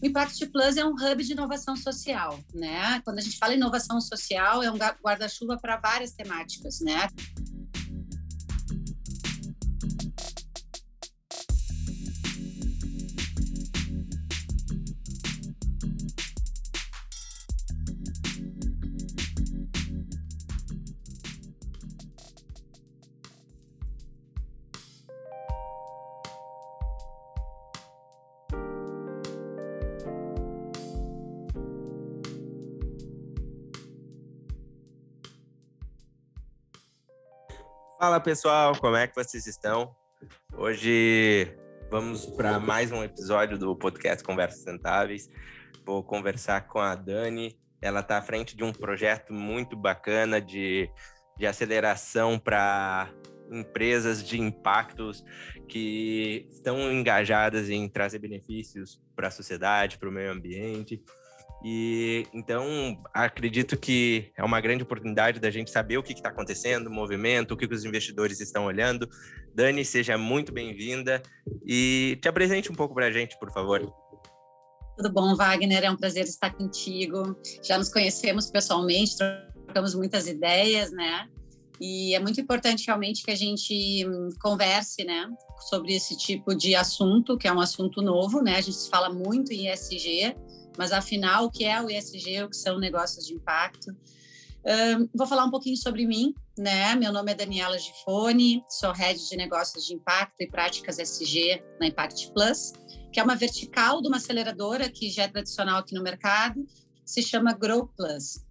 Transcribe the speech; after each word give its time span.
O 0.00 0.06
Impact 0.06 0.46
Plus 0.46 0.76
é 0.76 0.84
um 0.84 0.92
hub 0.92 1.24
de 1.24 1.32
inovação 1.32 1.76
social, 1.76 2.38
né? 2.54 3.00
Quando 3.04 3.18
a 3.18 3.20
gente 3.20 3.36
fala 3.36 3.54
inovação 3.54 4.00
social, 4.00 4.62
é 4.62 4.70
um 4.70 4.76
guarda-chuva 4.76 5.56
para 5.56 5.76
várias 5.76 6.12
temáticas, 6.12 6.80
né? 6.80 7.08
Fala 38.08 38.20
pessoal, 38.20 38.74
como 38.74 38.96
é 38.96 39.06
que 39.06 39.14
vocês 39.14 39.46
estão? 39.46 39.94
Hoje 40.56 41.54
vamos 41.90 42.24
para 42.24 42.58
mais 42.58 42.90
um 42.90 43.04
episódio 43.04 43.58
do 43.58 43.76
podcast 43.76 44.24
Conversas 44.24 44.62
Sentáveis. 44.62 45.28
Vou 45.84 46.02
conversar 46.02 46.66
com 46.68 46.78
a 46.78 46.94
Dani. 46.94 47.54
Ela 47.82 48.00
está 48.00 48.16
à 48.16 48.22
frente 48.22 48.56
de 48.56 48.64
um 48.64 48.72
projeto 48.72 49.34
muito 49.34 49.76
bacana 49.76 50.40
de, 50.40 50.90
de 51.36 51.46
aceleração 51.46 52.38
para 52.38 53.10
empresas 53.52 54.24
de 54.24 54.40
impactos 54.40 55.22
que 55.68 56.48
estão 56.50 56.90
engajadas 56.90 57.68
em 57.68 57.86
trazer 57.90 58.20
benefícios 58.20 58.98
para 59.14 59.28
a 59.28 59.30
sociedade, 59.30 59.98
para 59.98 60.08
o 60.08 60.12
meio 60.12 60.32
ambiente. 60.32 61.04
E 61.64 62.24
então 62.32 62.64
acredito 63.12 63.76
que 63.76 64.30
é 64.36 64.44
uma 64.44 64.60
grande 64.60 64.84
oportunidade 64.84 65.40
da 65.40 65.50
gente 65.50 65.70
saber 65.70 65.98
o 65.98 66.02
que 66.02 66.12
está 66.12 66.28
acontecendo, 66.28 66.86
o 66.86 66.92
movimento, 66.92 67.52
o 67.52 67.56
que, 67.56 67.66
que 67.66 67.74
os 67.74 67.84
investidores 67.84 68.40
estão 68.40 68.66
olhando. 68.66 69.08
Dani, 69.54 69.84
seja 69.84 70.16
muito 70.16 70.52
bem-vinda 70.52 71.20
e 71.66 72.16
te 72.22 72.28
apresente 72.28 72.70
um 72.70 72.74
pouco 72.74 72.94
para 72.94 73.06
a 73.06 73.10
gente, 73.10 73.36
por 73.38 73.52
favor. 73.52 73.92
Tudo 74.96 75.12
bom, 75.12 75.34
Wagner? 75.34 75.84
É 75.84 75.90
um 75.90 75.96
prazer 75.96 76.24
estar 76.24 76.52
contigo. 76.54 77.36
Já 77.64 77.76
nos 77.76 77.88
conhecemos 77.88 78.50
pessoalmente, 78.50 79.16
trocamos 79.64 79.94
muitas 79.94 80.26
ideias, 80.26 80.92
né? 80.92 81.28
E 81.80 82.14
é 82.14 82.18
muito 82.18 82.40
importante 82.40 82.86
realmente 82.86 83.22
que 83.22 83.30
a 83.30 83.36
gente 83.36 84.04
converse, 84.40 85.04
né, 85.04 85.28
sobre 85.68 85.94
esse 85.94 86.16
tipo 86.18 86.54
de 86.54 86.74
assunto, 86.74 87.38
que 87.38 87.46
é 87.46 87.52
um 87.52 87.60
assunto 87.60 88.02
novo, 88.02 88.42
né? 88.42 88.56
A 88.56 88.60
gente 88.60 88.88
fala 88.90 89.08
muito 89.08 89.52
em 89.52 89.68
ESG, 89.68 90.34
mas 90.78 90.92
afinal, 90.92 91.46
o 91.46 91.50
que 91.50 91.64
é 91.64 91.82
o 91.82 91.90
ESG, 91.90 92.44
o 92.44 92.48
que 92.48 92.56
são 92.56 92.78
negócios 92.78 93.26
de 93.26 93.34
impacto? 93.34 93.90
Um, 94.64 95.08
vou 95.14 95.26
falar 95.26 95.44
um 95.44 95.50
pouquinho 95.50 95.76
sobre 95.76 96.06
mim, 96.06 96.32
né? 96.56 96.94
Meu 96.94 97.12
nome 97.12 97.32
é 97.32 97.34
Daniela 97.34 97.76
Gifone, 97.78 98.62
sou 98.68 98.92
head 98.92 99.28
de 99.28 99.36
negócios 99.36 99.84
de 99.84 99.94
impacto 99.94 100.40
e 100.40 100.48
práticas 100.48 100.98
ESG 100.98 101.62
na 101.80 101.88
Impact 101.88 102.32
Plus, 102.32 102.72
que 103.12 103.18
é 103.18 103.22
uma 103.22 103.34
vertical 103.34 104.00
de 104.00 104.06
uma 104.06 104.18
aceleradora 104.18 104.88
que 104.88 105.10
já 105.10 105.24
é 105.24 105.28
tradicional 105.28 105.78
aqui 105.78 105.94
no 105.94 106.02
mercado, 106.02 106.64
se 107.04 107.22
chama 107.22 107.54
Grow 107.54 107.88
Plus. 107.96 108.47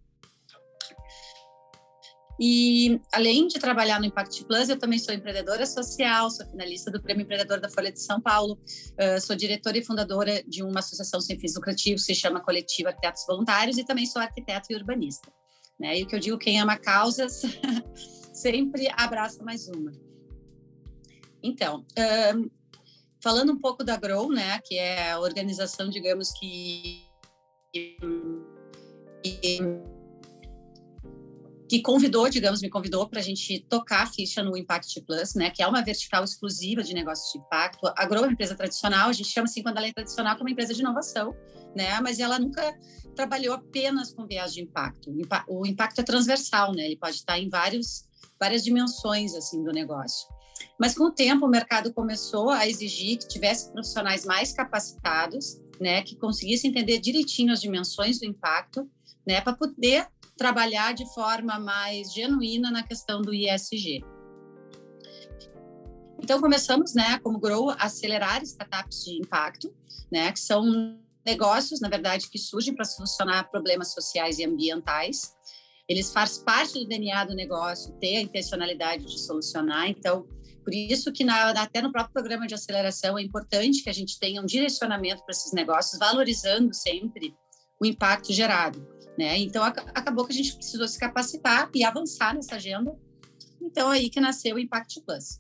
E 2.40 3.02
além 3.12 3.48
de 3.48 3.60
trabalhar 3.60 4.00
no 4.00 4.06
Impact 4.06 4.46
Plus, 4.46 4.70
eu 4.70 4.78
também 4.78 5.00
sou 5.00 5.14
empreendedora 5.14 5.66
social, 5.66 6.30
sou 6.30 6.46
finalista 6.46 6.92
do 6.92 7.02
Prêmio 7.02 7.24
Empreendedor 7.24 7.59
da 7.59 7.70
Folha 7.70 7.92
de 7.92 8.00
São 8.00 8.22
Paulo, 8.22 8.53
uh, 8.53 9.20
sou 9.20 9.36
diretora 9.36 9.78
e 9.78 9.84
fundadora 9.84 10.44
de 10.44 10.62
uma 10.64 10.80
associação 10.80 11.20
sem 11.20 11.40
fins 11.40 11.56
lucrativos, 11.56 12.06
se 12.06 12.14
chama 12.14 12.40
Coletivo 12.40 12.90
Arquitetos 12.90 13.26
Voluntários, 13.28 13.78
e 13.78 13.84
também 13.84 14.06
sou 14.06 14.22
arquiteto 14.22 14.68
e 14.70 14.76
urbanista. 14.76 15.31
Né? 15.80 16.00
E 16.00 16.03
o 16.03 16.08
que 16.08 16.16
eu 16.16 16.20
digo, 16.20 16.38
quem 16.38 16.59
ama 16.59 16.78
causas 16.78 17.42
sempre 18.34 18.88
abraça 18.96 19.44
mais 19.44 19.68
uma. 19.68 19.92
Então, 21.42 21.86
falando 23.22 23.52
um 23.52 23.59
pouco 23.59 23.84
da 23.84 23.97
Grow, 23.97 24.31
né, 24.31 24.59
que 24.64 24.76
é 24.78 25.12
a 25.12 25.20
organização, 25.20 25.90
digamos 25.90 26.31
que, 26.40 27.03
que 27.74 27.97
que 31.67 31.81
convidou, 31.81 32.29
digamos, 32.29 32.61
me 32.61 32.69
convidou 32.69 33.07
para 33.09 33.19
a 33.19 33.23
gente 33.23 33.59
tocar 33.69 34.03
a 34.03 34.05
ficha 34.05 34.41
no 34.41 34.55
Impact 34.55 35.01
Plus, 35.01 35.35
né, 35.35 35.50
que 35.50 35.61
é 35.61 35.67
uma 35.67 35.83
vertical 35.83 36.23
exclusiva 36.23 36.81
de 36.81 36.94
negócios 36.94 37.31
de 37.33 37.39
impacto. 37.39 37.91
A 37.95 38.05
Grow 38.05 38.23
é 38.23 38.28
uma 38.28 38.33
empresa 38.33 38.55
tradicional, 38.55 39.09
a 39.09 39.13
gente 39.13 39.29
chama 39.29 39.45
assim 39.45 39.61
quando 39.61 39.78
ela 39.78 39.88
é 39.88 39.91
tradicional 39.91 40.35
como 40.35 40.45
uma 40.45 40.51
empresa 40.51 40.73
de 40.73 40.79
inovação, 40.79 41.35
né, 41.75 42.00
mas 42.00 42.19
ela 42.19 42.39
nunca 42.39 42.78
trabalhou 43.16 43.53
apenas 43.53 44.13
com 44.13 44.25
viés 44.25 44.53
de 44.53 44.61
impacto. 44.61 45.11
O 45.47 45.66
impacto 45.66 46.00
é 46.00 46.03
transversal, 46.03 46.73
né, 46.73 46.85
ele 46.85 46.97
pode 46.97 47.17
estar 47.17 47.38
em 47.38 47.50
vários, 47.50 48.05
várias 48.39 48.63
dimensões 48.63 49.35
assim 49.35 49.61
do 49.61 49.72
negócio. 49.72 50.28
Mas 50.79 50.95
com 50.95 51.05
o 51.05 51.11
tempo 51.11 51.45
o 51.45 51.49
mercado 51.49 51.94
começou 51.94 52.49
a 52.49 52.67
exigir 52.67 53.17
que 53.17 53.28
tivesse 53.28 53.72
profissionais 53.73 54.25
mais 54.25 54.53
capacitados, 54.53 55.59
né, 55.81 56.01
que 56.01 56.16
conseguissem 56.16 56.72
entender 56.72 56.99
direitinho 56.99 57.51
as 57.51 57.59
dimensões 57.59 58.19
do 58.19 58.25
impacto, 58.25 58.89
né, 59.28 59.41
para 59.41 59.53
poder 59.53 60.07
trabalhar 60.38 60.94
de 60.94 61.06
forma 61.14 61.59
mais 61.59 62.14
genuína 62.14 62.72
na 62.72 62.84
questão 62.84 63.22
do 63.22 63.34
ISG. 63.34 64.03
Então 66.22 66.40
começamos, 66.42 66.94
né, 66.94 67.20
como 67.20 67.40
Grow, 67.40 67.70
a 67.72 67.86
acelerar 67.86 68.42
startups 68.44 69.03
de 69.06 69.18
impacto, 69.18 69.74
né, 70.12 70.31
que 70.31 70.40
são 70.40 71.00
negócios, 71.26 71.80
na 71.80 71.90
verdade, 71.90 72.30
que 72.30 72.38
surgem 72.38 72.74
para 72.74 72.86
solucionar 72.86 73.50
problemas 73.50 73.94
sociais 73.94 74.40
e 74.40 74.46
ambientais. 74.46 75.34
Eles 75.88 76.12
fazem 76.12 76.44
parte 76.44 76.74
do 76.74 76.88
DNA 76.88 77.26
do 77.26 77.36
negócio 77.36 77.94
ter 78.00 78.18
a 78.18 78.22
intencionalidade 78.22 79.06
de 79.06 79.20
solucionar. 79.20 79.90
Então, 79.90 80.28
por 80.64 80.74
isso 80.74 81.14
que 81.14 81.24
na, 81.24 81.52
até 81.52 81.81
no 81.81 81.92
próprio 81.92 82.14
programa 82.14 82.46
de 82.46 82.53
aceleração 82.53 83.18
é 83.18 83.22
importante 83.22 83.84
que 83.84 83.90
a 83.90 83.94
gente 83.94 84.20
tenha 84.20 84.42
um 84.42 84.46
direcionamento 84.46 85.24
para 85.24 85.31
esses 85.31 85.53
negócios, 85.53 85.97
valorizando 85.97 86.74
sempre 86.74 87.34
o 87.80 87.86
impacto 87.86 88.34
gerado. 88.34 88.97
Né? 89.17 89.39
Então, 89.39 89.63
acabou 89.63 90.25
que 90.25 90.33
a 90.33 90.35
gente 90.35 90.55
precisou 90.55 90.88
se 90.88 91.00
capacitar 91.00 91.69
e 91.73 91.83
avançar 91.83 92.35
nessa 92.35 92.55
agenda. 92.55 92.95
Então, 93.61 93.89
aí 93.89 94.09
que 94.09 94.19
nasceu 94.19 94.55
o 94.55 94.59
Impact 94.59 95.01
Plus. 95.01 95.39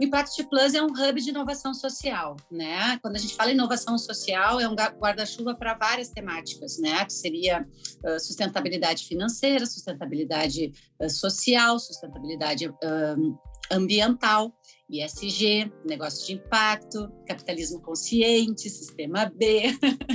O 0.00 0.04
Impact 0.04 0.42
Plus 0.48 0.74
é 0.74 0.82
um 0.82 0.86
hub 0.86 1.20
de 1.20 1.30
inovação 1.30 1.72
social, 1.72 2.36
né? 2.50 2.98
Quando 3.02 3.14
a 3.14 3.18
gente 3.18 3.36
fala 3.36 3.52
inovação 3.52 3.96
social, 3.96 4.58
é 4.58 4.68
um 4.68 4.74
guarda-chuva 4.74 5.54
para 5.54 5.74
várias 5.74 6.08
temáticas, 6.08 6.78
né? 6.78 7.04
Que 7.04 7.12
seria 7.12 7.64
uh, 8.04 8.18
sustentabilidade 8.18 9.06
financeira, 9.06 9.64
sustentabilidade 9.64 10.72
uh, 11.00 11.08
social, 11.08 11.78
sustentabilidade 11.78 12.68
uh, 12.68 13.38
ambiental. 13.70 14.52
ISG, 14.92 15.72
negócio 15.86 16.26
de 16.26 16.34
impacto, 16.34 17.10
capitalismo 17.26 17.80
consciente, 17.80 18.68
sistema 18.68 19.32
B, 19.34 19.62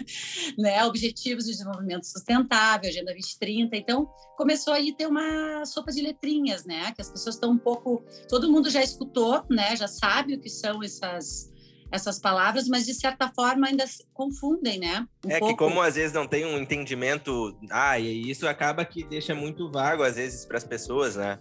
né, 0.58 0.86
objetivos 0.86 1.46
de 1.46 1.52
desenvolvimento 1.52 2.06
sustentável, 2.06 2.88
Agenda 2.88 3.12
2030. 3.12 3.76
Então, 3.76 4.08
começou 4.38 4.74
aí 4.74 4.92
a 4.92 4.96
ter 4.96 5.08
uma 5.08 5.66
sopa 5.66 5.92
de 5.92 6.02
letrinhas, 6.02 6.64
né, 6.64 6.92
que 6.92 7.02
as 7.02 7.10
pessoas 7.10 7.36
estão 7.36 7.52
um 7.52 7.58
pouco, 7.58 8.04
todo 8.30 8.52
mundo 8.52 8.70
já 8.70 8.84
escutou, 8.84 9.44
né, 9.50 9.76
já 9.76 9.88
sabe 9.88 10.36
o 10.36 10.40
que 10.40 10.50
são 10.50 10.84
essas 10.84 11.52
essas 11.90 12.20
palavras, 12.20 12.68
mas 12.68 12.86
de 12.86 12.94
certa 12.94 13.32
forma 13.34 13.68
ainda 13.68 13.86
confundem, 14.14 14.78
né? 14.78 15.08
Um 15.26 15.32
é 15.32 15.40
pouco. 15.40 15.54
que 15.54 15.58
como 15.58 15.82
às 15.82 15.96
vezes 15.96 16.12
não 16.12 16.28
tem 16.28 16.46
um 16.46 16.58
entendimento, 16.58 17.58
ah, 17.72 17.98
e 17.98 18.30
isso 18.30 18.46
acaba 18.46 18.84
que 18.84 19.06
deixa 19.06 19.34
muito 19.34 19.72
vago 19.72 20.04
às 20.04 20.16
vezes 20.16 20.46
para 20.46 20.58
as 20.58 20.66
pessoas, 20.66 21.16
né? 21.16 21.40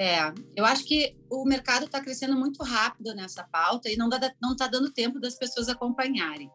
É, 0.00 0.32
eu 0.56 0.64
acho 0.64 0.86
que 0.86 1.14
o 1.28 1.44
mercado 1.44 1.84
está 1.84 2.00
crescendo 2.00 2.34
muito 2.34 2.64
rápido 2.64 3.14
nessa 3.14 3.44
pauta 3.44 3.90
e 3.90 3.98
não 3.98 4.08
está 4.08 4.34
não 4.40 4.56
tá 4.56 4.66
dando 4.66 4.90
tempo 4.90 5.20
das 5.20 5.34
pessoas 5.34 5.68
acompanharem. 5.68 6.50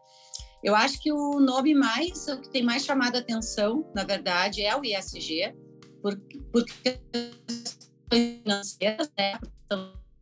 Eu 0.64 0.74
acho 0.74 1.00
que 1.00 1.12
o 1.12 1.38
nome 1.38 1.72
mais, 1.72 2.26
o 2.26 2.40
que 2.40 2.50
tem 2.50 2.64
mais 2.64 2.84
chamado 2.84 3.14
a 3.14 3.20
atenção, 3.20 3.88
na 3.94 4.02
verdade, 4.02 4.62
é 4.62 4.76
o 4.76 4.84
ISG, 4.84 5.54
por, 6.02 6.20
por 6.50 6.64
questões 6.64 7.78
financeiras, 8.12 9.12
né, 9.16 9.38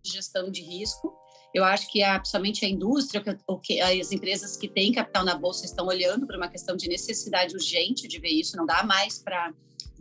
gestão 0.05 0.51
de 0.51 0.61
risco. 0.61 1.17
Eu 1.55 1.65
acho 1.65 1.91
que 1.91 2.03
a, 2.03 2.19
principalmente 2.19 2.67
a 2.67 2.69
indústria, 2.69 3.25
que, 3.63 3.81
as 3.81 4.13
empresas 4.13 4.55
que 4.55 4.69
têm 4.69 4.93
capital 4.93 5.25
na 5.25 5.35
bolsa 5.35 5.65
estão 5.65 5.87
olhando 5.87 6.27
para 6.27 6.37
uma 6.37 6.49
questão 6.49 6.77
de 6.77 6.91
necessidade 6.91 7.55
urgente 7.55 8.07
de 8.07 8.19
ver 8.19 8.29
isso, 8.29 8.55
não 8.55 8.67
dá 8.67 8.83
mais 8.83 9.19
para 9.19 9.51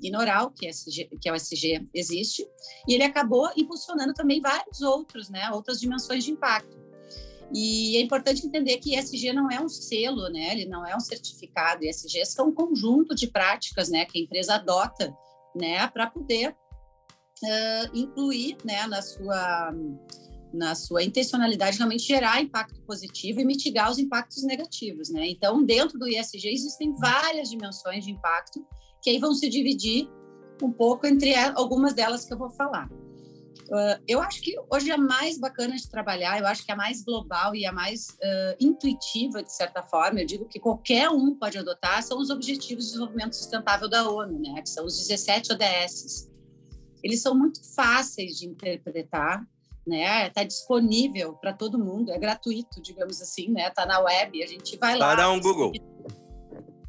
ignorar 0.04 0.44
o 0.44 0.52
que, 0.52 0.68
SG, 0.68 1.10
que 1.22 1.30
é 1.30 1.32
o 1.32 1.36
SG 1.36 1.86
existe, 1.94 2.46
e 2.88 2.94
ele 2.94 3.04
acabou 3.04 3.50
impulsionando 3.56 4.14
também 4.14 4.42
vários 4.42 4.82
outros, 4.82 5.30
né, 5.30 5.50
outras 5.52 5.80
dimensões 5.80 6.24
de 6.24 6.32
impacto. 6.32 6.84
E 7.54 7.98
é 7.98 8.02
importante 8.02 8.46
entender 8.46 8.78
que 8.78 8.96
ESG 8.96 9.32
não 9.32 9.50
é 9.50 9.62
um 9.62 9.70
selo, 9.70 10.28
né? 10.30 10.54
Ele 10.54 10.66
não 10.66 10.88
é 10.88 10.96
um 10.96 11.00
certificado. 11.00 11.86
ESG 11.86 12.24
é 12.40 12.42
um 12.42 12.52
conjunto 12.52 13.14
de 13.14 13.28
práticas, 13.28 13.90
né, 13.90 14.06
que 14.06 14.18
a 14.18 14.22
empresa 14.22 14.56
adota, 14.56 15.16
né, 15.56 15.88
para 15.88 16.10
poder 16.10 16.50
uh, 16.50 17.98
incluir, 17.98 18.58
né, 18.64 18.88
na 18.88 19.02
sua 19.02 19.72
na 20.54 20.76
sua 20.76 21.02
intencionalidade, 21.02 21.78
realmente 21.78 22.04
gerar 22.04 22.40
impacto 22.40 22.80
positivo 22.84 23.42
e 23.42 23.46
mitigar 23.46 23.90
os 23.90 23.98
impactos 23.98 24.44
negativos, 24.44 25.10
né? 25.10 25.28
Então, 25.28 25.66
dentro 25.66 25.98
do 25.98 26.08
ISG 26.08 26.48
existem 26.48 26.94
várias 27.00 27.50
dimensões 27.50 28.06
de 28.06 28.12
impacto 28.12 28.64
que 29.04 29.10
aí 29.10 29.20
vão 29.20 29.34
se 29.34 29.50
dividir 29.50 30.10
um 30.62 30.72
pouco 30.72 31.06
entre 31.06 31.36
algumas 31.36 31.94
delas 31.94 32.26
que 32.26 32.34
eu 32.34 32.38
vou 32.38 32.50
falar. 32.50 32.90
Uh, 33.64 34.00
eu 34.08 34.22
acho 34.22 34.42
que 34.42 34.56
hoje 34.72 34.92
é 34.92 34.94
a 34.94 34.98
mais 34.98 35.38
bacana 35.38 35.76
de 35.76 35.90
trabalhar, 35.90 36.40
eu 36.40 36.46
acho 36.46 36.66
que 36.66 36.72
é 36.72 36.74
a 36.74 36.78
mais 36.78 37.04
global 37.04 37.56
e 37.56 37.66
a 37.66 37.72
mais 37.72 38.10
uh, 38.10 38.56
intuitiva, 38.60 39.42
de 39.42 39.52
certa 39.52 39.82
forma, 39.82 40.22
eu 40.22 40.26
digo 40.26 40.46
que 40.46 40.60
qualquer 40.60 41.10
um 41.10 41.36
pode 41.36 41.58
adotar, 41.58 42.04
são 42.04 42.20
os 42.20 42.30
Objetivos 42.30 42.86
de 42.86 42.92
Desenvolvimento 42.92 43.36
Sustentável 43.36 43.90
da 43.90 44.10
ONU, 44.10 44.40
né, 44.40 44.62
que 44.62 44.70
são 44.70 44.86
os 44.86 44.98
17 44.98 45.54
ODS. 45.54 46.30
Eles 47.02 47.22
são 47.22 47.36
muito 47.36 47.62
fáceis 47.74 48.38
de 48.38 48.48
interpretar, 48.48 49.46
né? 49.86 50.28
Está 50.28 50.44
disponível 50.44 51.34
para 51.34 51.52
todo 51.52 51.78
mundo, 51.78 52.12
é 52.12 52.18
gratuito, 52.18 52.82
digamos 52.82 53.22
assim, 53.22 53.50
né? 53.50 53.68
Está 53.68 53.86
na 53.86 54.00
web, 54.00 54.42
a 54.42 54.48
gente 54.48 54.78
vai 54.78 54.98
lá. 54.98 55.14
Dá 55.14 55.30
um 55.30 55.42
Google. 55.42 55.74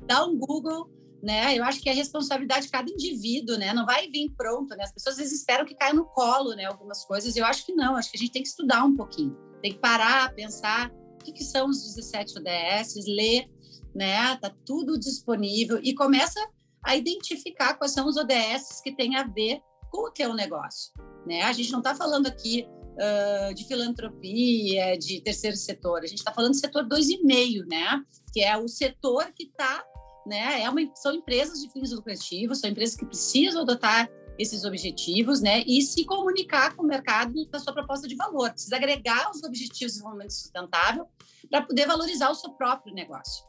Dá 0.06 0.24
um 0.24 0.38
Google, 0.38 0.88
né? 1.24 1.56
Eu 1.56 1.64
acho 1.64 1.80
que 1.80 1.88
é 1.88 1.92
responsabilidade 1.92 2.66
de 2.66 2.70
cada 2.70 2.90
indivíduo, 2.90 3.56
né? 3.56 3.72
Não 3.72 3.86
vai 3.86 4.08
vir 4.10 4.30
pronto, 4.36 4.76
né? 4.76 4.84
As 4.84 4.92
pessoas 4.92 5.14
às 5.14 5.20
vezes 5.20 5.38
esperam 5.40 5.64
que 5.64 5.74
caia 5.74 5.94
no 5.94 6.04
colo, 6.04 6.54
né? 6.54 6.66
Algumas 6.66 7.02
coisas. 7.06 7.34
Eu 7.34 7.46
acho 7.46 7.64
que 7.64 7.72
não. 7.72 7.96
Acho 7.96 8.10
que 8.10 8.18
a 8.18 8.20
gente 8.20 8.32
tem 8.32 8.42
que 8.42 8.48
estudar 8.48 8.84
um 8.84 8.94
pouquinho, 8.94 9.34
tem 9.62 9.72
que 9.72 9.78
parar, 9.78 10.34
pensar 10.34 10.92
o 11.14 11.24
que, 11.24 11.32
que 11.32 11.42
são 11.42 11.70
os 11.70 11.82
17 11.82 12.38
ODS, 12.38 13.06
ler, 13.06 13.48
né? 13.94 14.36
Tá 14.36 14.54
tudo 14.66 14.98
disponível 14.98 15.80
e 15.82 15.94
começa 15.94 16.38
a 16.84 16.94
identificar 16.94 17.74
quais 17.74 17.92
são 17.92 18.06
os 18.06 18.18
ODS 18.18 18.82
que 18.82 18.94
têm 18.94 19.16
a 19.16 19.24
ver 19.24 19.62
com 19.90 20.06
o 20.06 20.10
teu 20.10 20.34
negócio, 20.34 20.92
né? 21.26 21.42
A 21.42 21.52
gente 21.54 21.72
não 21.72 21.78
está 21.78 21.94
falando 21.94 22.26
aqui 22.26 22.68
uh, 22.68 23.54
de 23.54 23.64
filantropia, 23.64 24.98
de 24.98 25.22
terceiro 25.22 25.56
setor. 25.56 26.02
A 26.02 26.06
gente 26.06 26.18
está 26.18 26.32
falando 26.32 26.50
do 26.50 26.58
setor 26.58 26.86
2,5, 26.86 27.64
né? 27.66 28.02
Que 28.30 28.42
é 28.42 28.58
o 28.58 28.68
setor 28.68 29.32
que 29.34 29.44
está, 29.44 29.82
né? 30.26 30.62
É 30.62 30.68
uma, 30.68 30.80
são 30.94 31.12
empresas 31.14 31.60
de 31.60 31.70
fins 31.70 31.92
lucrativos, 31.92 32.60
são 32.60 32.70
empresas 32.70 32.96
que 32.96 33.04
precisam 33.04 33.62
adotar 33.62 34.08
esses 34.38 34.64
objetivos, 34.64 35.40
né? 35.40 35.62
E 35.66 35.80
se 35.82 36.04
comunicar 36.04 36.74
com 36.74 36.82
o 36.82 36.86
mercado 36.86 37.46
da 37.50 37.58
sua 37.58 37.72
proposta 37.72 38.08
de 38.08 38.16
valor. 38.16 38.50
Precisa 38.50 38.76
agregar 38.76 39.30
os 39.30 39.42
objetivos 39.42 39.92
de 39.92 39.98
desenvolvimento 39.98 40.32
sustentável 40.32 41.06
para 41.48 41.62
poder 41.62 41.86
valorizar 41.86 42.30
o 42.30 42.34
seu 42.34 42.50
próprio 42.52 42.94
negócio. 42.94 43.44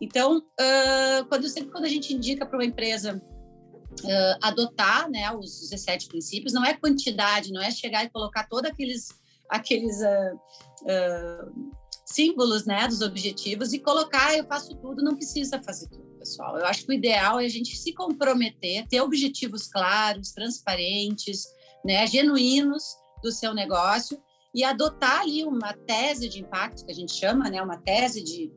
Então, 0.00 0.38
uh, 0.38 1.24
quando 1.28 1.48
sempre 1.48 1.70
quando 1.70 1.84
a 1.84 1.88
gente 1.88 2.12
indica 2.12 2.44
para 2.46 2.58
uma 2.58 2.64
empresa 2.64 3.16
uh, 3.16 4.38
adotar 4.42 5.10
né, 5.10 5.30
os 5.32 5.60
17 5.60 6.08
princípios, 6.08 6.52
não 6.52 6.64
é 6.64 6.74
quantidade, 6.74 7.52
não 7.52 7.62
é 7.62 7.70
chegar 7.70 8.04
e 8.04 8.10
colocar 8.10 8.46
todos 8.48 8.70
aqueles, 8.70 9.08
aqueles 9.48 9.96
uh, 10.00 11.74
símbolos 12.14 12.64
né, 12.64 12.86
dos 12.86 13.00
objetivos 13.00 13.72
e 13.72 13.78
colocar, 13.78 14.36
eu 14.36 14.46
faço 14.46 14.74
tudo, 14.76 15.02
não 15.02 15.16
precisa 15.16 15.60
fazer 15.62 15.88
tudo, 15.88 16.04
pessoal. 16.18 16.56
Eu 16.56 16.66
acho 16.66 16.84
que 16.84 16.90
o 16.90 16.94
ideal 16.94 17.40
é 17.40 17.44
a 17.44 17.48
gente 17.48 17.76
se 17.76 17.92
comprometer, 17.92 18.86
ter 18.88 19.00
objetivos 19.00 19.66
claros, 19.66 20.32
transparentes, 20.32 21.44
né, 21.84 22.06
genuínos 22.06 22.82
do 23.22 23.32
seu 23.32 23.52
negócio 23.52 24.20
e 24.54 24.62
adotar 24.62 25.20
ali 25.20 25.44
uma 25.44 25.72
tese 25.72 26.28
de 26.28 26.40
impacto, 26.40 26.84
que 26.86 26.92
a 26.92 26.94
gente 26.94 27.12
chama, 27.12 27.50
né, 27.50 27.60
uma 27.60 27.78
tese 27.78 28.22
de, 28.22 28.52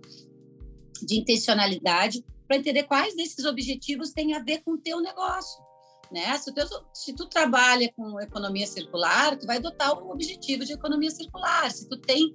de 1.04 1.20
intencionalidade 1.20 2.24
para 2.48 2.58
entender 2.58 2.84
quais 2.84 3.16
desses 3.16 3.44
objetivos 3.46 4.12
têm 4.12 4.34
a 4.34 4.40
ver 4.40 4.62
com 4.64 4.74
o 4.74 4.78
teu 4.78 5.02
negócio. 5.02 5.66
Né? 6.12 6.38
Se, 6.38 6.54
se, 6.94 7.14
tu 7.14 7.26
trabalha 7.26 7.92
com 7.94 8.22
economia 8.22 8.66
circular, 8.66 9.38
tu 9.38 9.46
vai 9.46 9.58
adotar 9.58 9.98
o 9.98 10.12
objetivo 10.12 10.64
de 10.64 10.74
economia 10.74 11.12
circular. 11.12 11.70
Se 11.70 11.90
tu 11.90 11.98
tem 11.98 12.34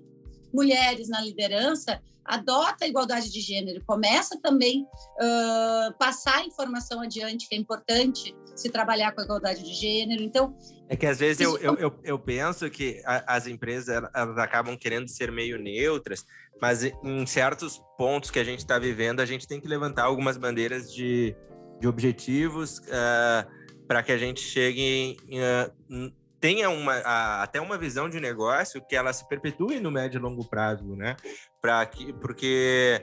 mulheres 0.52 1.08
na 1.08 1.20
liderança, 1.20 2.00
adota 2.24 2.84
a 2.84 2.88
igualdade 2.88 3.30
de 3.30 3.40
gênero. 3.40 3.82
Começa 3.84 4.38
também 4.40 4.82
uh, 4.82 5.92
passar 5.98 6.38
a 6.38 6.44
informação 6.44 7.00
adiante, 7.00 7.48
que 7.48 7.54
é 7.54 7.58
importante 7.58 8.34
se 8.54 8.70
trabalhar 8.70 9.12
com 9.12 9.20
a 9.20 9.24
igualdade 9.24 9.62
de 9.62 9.74
gênero. 9.74 10.22
Então, 10.22 10.56
é 10.88 10.96
que 10.96 11.06
às 11.06 11.18
vezes 11.18 11.40
eu, 11.40 11.56
eu, 11.58 11.74
eu, 11.76 12.00
eu, 12.04 12.18
penso 12.18 12.68
que 12.70 13.02
as 13.04 13.46
empresas 13.46 13.88
elas 14.14 14.38
acabam 14.38 14.76
querendo 14.76 15.08
ser 15.08 15.32
meio 15.32 15.58
neutras, 15.58 16.24
mas 16.60 16.84
em 16.84 17.26
certos 17.26 17.82
pontos 17.96 18.30
que 18.30 18.38
a 18.38 18.44
gente 18.44 18.58
está 18.58 18.78
vivendo, 18.78 19.20
a 19.20 19.26
gente 19.26 19.48
tem 19.48 19.60
que 19.60 19.66
levantar 19.66 20.04
algumas 20.04 20.36
bandeiras 20.36 20.92
de, 20.92 21.34
de 21.80 21.88
objetivos 21.88 22.78
uh, 22.78 23.48
para 23.88 24.02
que 24.02 24.12
a 24.12 24.18
gente 24.18 24.40
chegue 24.40 25.16
uh, 25.28 26.12
tenha 26.42 26.68
uma, 26.68 26.94
a, 26.94 27.44
até 27.44 27.60
uma 27.60 27.78
visão 27.78 28.08
de 28.08 28.18
negócio 28.18 28.84
que 28.84 28.96
ela 28.96 29.12
se 29.12 29.26
perpetue 29.28 29.78
no 29.78 29.92
médio 29.92 30.18
e 30.18 30.20
longo 30.20 30.44
prazo, 30.44 30.96
né? 30.96 31.14
Para 31.60 31.86
que, 31.86 32.12
porque 32.14 33.00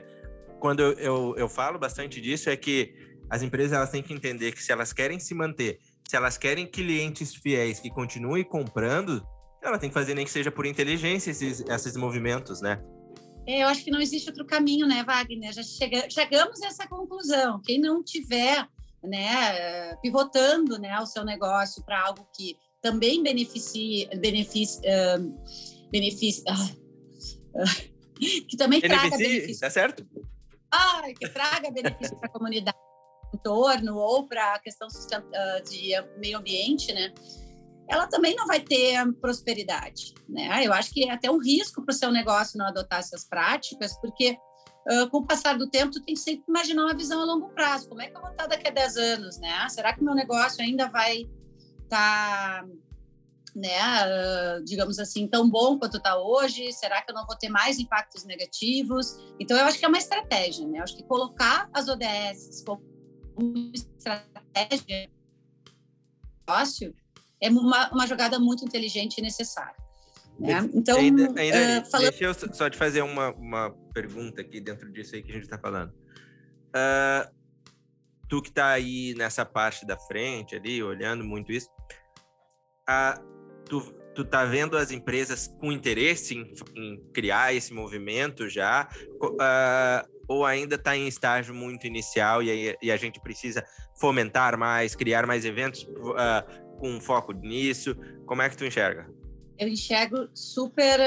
quando 0.60 0.80
eu, 0.80 0.92
eu, 0.92 1.34
eu 1.38 1.48
falo 1.48 1.78
bastante 1.78 2.20
disso 2.20 2.50
é 2.50 2.56
que 2.56 2.94
as 3.30 3.42
empresas 3.42 3.72
elas 3.72 3.90
têm 3.90 4.02
que 4.02 4.12
entender 4.12 4.52
que 4.52 4.62
se 4.62 4.70
elas 4.70 4.92
querem 4.92 5.18
se 5.18 5.34
manter, 5.34 5.78
se 6.06 6.14
elas 6.14 6.36
querem 6.36 6.66
clientes 6.66 7.34
fiéis 7.34 7.80
que 7.80 7.88
continuem 7.88 8.44
comprando, 8.44 9.26
ela 9.62 9.78
tem 9.78 9.88
que 9.88 9.94
fazer 9.94 10.14
nem 10.14 10.26
que 10.26 10.30
seja 10.30 10.50
por 10.50 10.66
inteligência 10.66 11.30
esses, 11.30 11.60
esses 11.60 11.96
movimentos, 11.96 12.60
né? 12.60 12.78
É, 13.46 13.62
eu 13.62 13.68
acho 13.68 13.82
que 13.82 13.90
não 13.90 14.02
existe 14.02 14.28
outro 14.28 14.44
caminho, 14.44 14.86
né, 14.86 15.02
Wagner? 15.02 15.54
Já 15.54 15.62
chega, 15.62 16.10
chegamos 16.10 16.60
a 16.60 16.66
essa 16.66 16.86
conclusão. 16.86 17.58
Quem 17.64 17.80
não 17.80 18.04
tiver, 18.04 18.68
né, 19.02 19.96
pivotando, 20.02 20.78
né, 20.78 21.00
o 21.00 21.06
seu 21.06 21.24
negócio 21.24 21.82
para 21.86 22.02
algo 22.02 22.28
que 22.36 22.58
também 22.80 23.22
beneficie, 23.22 24.08
beneficie, 24.16 24.80
uh, 24.80 25.90
beneficie 25.90 26.42
uh, 26.48 27.62
uh, 27.62 27.90
que 28.48 28.56
também 28.56 28.80
beneficie, 28.80 29.08
traga 29.10 29.16
benefício. 29.16 29.60
Tá 29.60 29.70
certo? 29.70 30.06
Ah, 30.72 31.02
que 31.18 31.28
traga 31.28 31.70
benefício 31.70 32.16
para 32.16 32.28
a 32.28 32.32
comunidade, 32.32 32.76
entorno 33.34 33.96
ou 33.96 34.26
para 34.26 34.54
a 34.54 34.58
questão 34.58 34.88
de 35.68 35.90
meio 36.18 36.38
ambiente, 36.38 36.92
né? 36.92 37.12
ela 37.88 38.06
também 38.06 38.36
não 38.36 38.46
vai 38.46 38.60
ter 38.60 39.04
prosperidade, 39.14 40.14
né? 40.28 40.64
Eu 40.64 40.72
acho 40.72 40.92
que 40.92 41.08
é 41.08 41.10
até 41.10 41.28
um 41.28 41.38
risco 41.38 41.84
para 41.84 41.92
o 41.92 41.96
seu 41.96 42.12
negócio 42.12 42.56
não 42.56 42.66
adotar 42.66 43.00
essas 43.00 43.26
práticas, 43.26 43.98
porque 44.00 44.38
com 45.10 45.18
o 45.18 45.26
passar 45.26 45.58
do 45.58 45.68
tempo, 45.68 45.90
tu 45.90 46.00
tem 46.00 46.14
que 46.14 46.20
sempre 46.20 46.44
imaginar 46.48 46.84
uma 46.84 46.94
visão 46.94 47.20
a 47.20 47.24
longo 47.24 47.48
prazo. 47.48 47.88
Como 47.88 48.00
é 48.00 48.08
que 48.08 48.16
eu 48.16 48.20
vou 48.20 48.30
estar 48.30 48.46
daqui 48.46 48.68
a 48.68 48.70
10 48.70 48.96
anos, 48.96 49.38
né? 49.38 49.68
Será 49.68 49.92
que 49.92 50.04
meu 50.04 50.14
negócio 50.14 50.62
ainda 50.62 50.88
vai 50.88 51.28
tá, 51.90 52.64
né, 53.54 53.78
uh, 54.06 54.64
digamos 54.64 54.98
assim, 54.98 55.26
tão 55.26 55.50
bom 55.50 55.78
quanto 55.78 55.96
está 55.96 56.16
hoje? 56.16 56.72
Será 56.72 57.02
que 57.02 57.10
eu 57.10 57.14
não 57.14 57.26
vou 57.26 57.36
ter 57.36 57.48
mais 57.48 57.78
impactos 57.78 58.24
negativos? 58.24 59.18
Então, 59.38 59.58
eu 59.58 59.64
acho 59.64 59.78
que 59.78 59.84
é 59.84 59.88
uma 59.88 59.98
estratégia, 59.98 60.66
né? 60.66 60.78
Eu 60.78 60.84
acho 60.84 60.96
que 60.96 61.02
colocar 61.02 61.68
as 61.74 61.88
ODS 61.88 62.64
como 62.64 63.72
estratégia 63.74 65.10
negócio 66.50 66.94
é 67.40 67.48
uma, 67.48 67.90
uma 67.90 68.06
jogada 68.06 68.38
muito 68.38 68.64
inteligente 68.64 69.18
e 69.18 69.22
necessária. 69.22 69.76
Né? 70.38 70.70
Então, 70.72 70.98
ainda, 70.98 71.38
ainda, 71.38 71.86
uh, 71.86 71.90
falando... 71.90 72.10
deixa 72.10 72.24
eu 72.24 72.54
só 72.54 72.70
te 72.70 72.76
fazer 72.76 73.02
uma, 73.02 73.30
uma 73.34 73.70
pergunta 73.92 74.40
aqui 74.40 74.60
dentro 74.60 74.90
disso 74.90 75.14
aí 75.14 75.22
que 75.22 75.30
a 75.30 75.34
gente 75.34 75.44
está 75.44 75.58
falando. 75.58 75.90
Uh, 76.70 77.39
tu 78.30 78.40
que 78.40 78.48
está 78.48 78.68
aí 78.68 79.12
nessa 79.16 79.44
parte 79.44 79.84
da 79.84 79.98
frente 79.98 80.54
ali, 80.54 80.80
olhando 80.82 81.24
muito 81.24 81.50
isso, 81.50 81.68
uh, 82.88 83.20
tu, 83.68 83.80
tu 84.14 84.24
tá 84.24 84.44
vendo 84.44 84.76
as 84.76 84.92
empresas 84.92 85.48
com 85.60 85.72
interesse 85.72 86.36
em, 86.36 86.54
em 86.76 87.02
criar 87.12 87.52
esse 87.52 87.74
movimento 87.74 88.48
já, 88.48 88.88
uh, 89.20 90.08
ou 90.28 90.46
ainda 90.46 90.76
está 90.76 90.96
em 90.96 91.08
estágio 91.08 91.52
muito 91.52 91.88
inicial 91.88 92.40
e, 92.40 92.78
e, 92.80 92.92
a 92.92 92.96
gente 92.96 93.20
precisa 93.20 93.66
fomentar 93.98 94.56
mais, 94.56 94.94
criar 94.94 95.26
mais 95.26 95.44
eventos 95.44 95.88
com 96.78 97.00
foco 97.00 97.32
nisso? 97.32 97.96
Como 98.26 98.40
é 98.40 98.48
que 98.48 98.56
tu 98.56 98.64
enxerga? 98.64 99.12
Eu 99.58 99.66
enxergo 99.66 100.28
super 100.32 101.00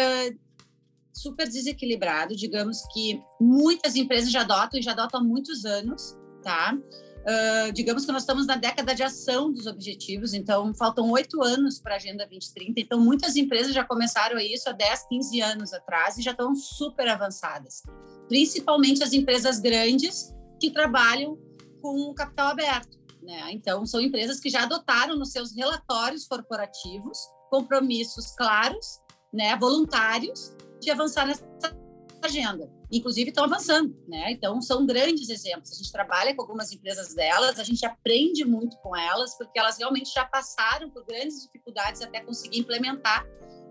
super 1.14 1.48
desequilibrado, 1.48 2.36
digamos 2.36 2.82
que 2.92 3.22
muitas 3.40 3.96
empresas 3.96 4.32
já 4.32 4.42
adotam 4.42 4.80
e 4.80 4.84
já 4.84 4.92
adotam 4.92 5.22
há 5.22 5.24
muitos 5.24 5.64
anos, 5.64 6.18
tá? 6.42 6.76
Uh, 7.24 7.72
digamos 7.72 8.06
que 8.06 8.12
nós 8.12 8.24
estamos 8.24 8.46
na 8.46 8.58
década 8.58 8.94
de 8.94 9.02
ação 9.02 9.50
dos 9.50 9.66
objetivos, 9.66 10.34
então 10.34 10.74
faltam 10.74 11.10
oito 11.12 11.42
anos 11.42 11.80
para 11.80 11.94
a 11.94 11.96
Agenda 11.96 12.28
2030, 12.28 12.82
então 12.82 13.00
muitas 13.00 13.38
empresas 13.38 13.74
já 13.74 13.84
começaram 13.86 14.38
isso 14.38 14.70
há 14.70 14.74
10, 14.74 15.08
15 15.08 15.42
anos 15.42 15.74
atrás 15.74 16.18
e 16.18 16.22
já 16.22 16.32
estão 16.32 16.54
super 16.54 17.08
avançadas, 17.08 17.82
principalmente 18.28 19.02
as 19.02 19.14
empresas 19.14 19.60
grandes 19.60 20.34
que 20.60 20.70
trabalham 20.70 21.38
com 21.82 22.14
capital 22.14 22.48
aberto. 22.48 23.00
Né? 23.22 23.54
Então, 23.54 23.86
são 23.86 24.02
empresas 24.02 24.42
que 24.42 24.50
já 24.50 24.64
adotaram 24.64 25.16
nos 25.18 25.32
seus 25.32 25.56
relatórios 25.56 26.28
corporativos 26.28 27.18
compromissos 27.50 28.32
claros, 28.36 29.00
né, 29.32 29.56
voluntários, 29.56 30.56
de 30.82 30.90
avançar 30.90 31.28
nessa 31.28 31.46
agenda. 32.20 32.68
Inclusive, 32.94 33.30
estão 33.30 33.46
avançando. 33.46 33.96
Né? 34.08 34.32
Então, 34.32 34.62
são 34.62 34.86
grandes 34.86 35.30
exemplos. 35.30 35.72
A 35.72 35.76
gente 35.76 35.92
trabalha 35.92 36.36
com 36.36 36.42
algumas 36.44 36.72
empresas 36.72 37.16
delas, 37.16 37.60
a 37.60 37.64
gente 37.64 37.84
aprende 37.86 38.46
muito 38.46 38.78
com 38.78 38.96
elas, 38.96 39.36
porque 39.38 39.60
elas 39.60 39.78
realmente 39.78 40.14
já 40.14 40.24
passaram 40.26 40.90
por 40.92 41.04
grandes 41.06 41.42
dificuldades 41.44 42.02
até 42.02 42.22
conseguir 42.22 42.60
implementar 42.60 43.26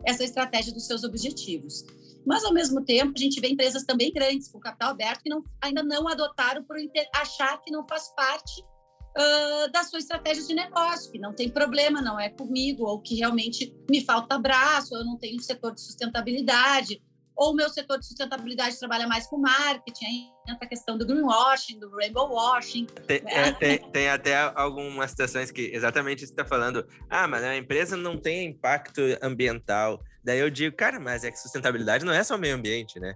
essa 0.04 0.24
estratégia 0.24 0.72
dos 0.72 0.86
seus 0.86 1.04
objetivos. 1.04 1.84
Mas, 2.26 2.44
ao 2.44 2.52
mesmo 2.52 2.84
tempo, 2.84 3.12
a 3.16 3.20
gente 3.20 3.40
vê 3.40 3.48
empresas 3.48 3.84
também 3.84 4.12
grandes, 4.12 4.48
com 4.48 4.58
capital 4.58 4.90
aberto, 4.90 5.22
que 5.22 5.30
não, 5.30 5.40
ainda 5.60 5.82
não 5.82 6.08
adotaram 6.08 6.64
por 6.64 6.76
achar 7.14 7.60
que 7.62 7.70
não 7.70 7.86
faz 7.86 8.08
parte 8.14 8.60
uh, 8.60 9.70
da 9.72 9.84
sua 9.84 9.98
estratégia 9.98 10.44
de 10.44 10.54
negócio, 10.54 11.10
que 11.10 11.18
não 11.18 11.32
tem 11.32 11.48
problema, 11.48 12.00
não 12.00 12.18
é 12.18 12.28
comigo, 12.28 12.84
ou 12.84 13.00
que 13.00 13.16
realmente 13.16 13.74
me 13.90 14.04
falta 14.04 14.38
braço, 14.38 14.94
eu 14.94 15.04
não 15.04 15.16
tenho 15.18 15.40
setor 15.40 15.74
de 15.74 15.80
sustentabilidade, 15.80 17.02
ou 17.36 17.52
o 17.52 17.54
meu 17.54 17.68
setor 17.68 17.98
de 17.98 18.06
sustentabilidade 18.06 18.78
trabalha 18.78 19.06
mais 19.06 19.26
com 19.26 19.38
marketing, 19.38 20.04
aí 20.04 20.32
entra 20.48 20.64
a 20.64 20.68
questão 20.68 20.98
do 20.98 21.06
greenwashing, 21.06 21.78
do 21.78 21.90
rainbow 21.90 22.30
washing. 22.30 22.86
Tem, 23.06 23.22
né? 23.22 23.48
é, 23.48 23.52
tem, 23.52 23.90
tem, 23.90 24.08
até 24.08 24.36
algumas 24.54 25.10
situações 25.10 25.50
que 25.50 25.70
exatamente 25.72 26.24
está 26.24 26.44
falando. 26.44 26.86
Ah, 27.08 27.26
mas 27.26 27.42
a 27.42 27.56
empresa 27.56 27.96
não 27.96 28.18
tem 28.18 28.48
impacto 28.48 29.00
ambiental. 29.22 30.00
Daí 30.24 30.38
eu 30.38 30.50
digo, 30.50 30.76
cara, 30.76 31.00
mas 31.00 31.24
é 31.24 31.30
que 31.30 31.38
sustentabilidade 31.38 32.04
não 32.04 32.12
é 32.12 32.22
só 32.22 32.36
meio 32.36 32.54
ambiente, 32.54 33.00
né? 33.00 33.14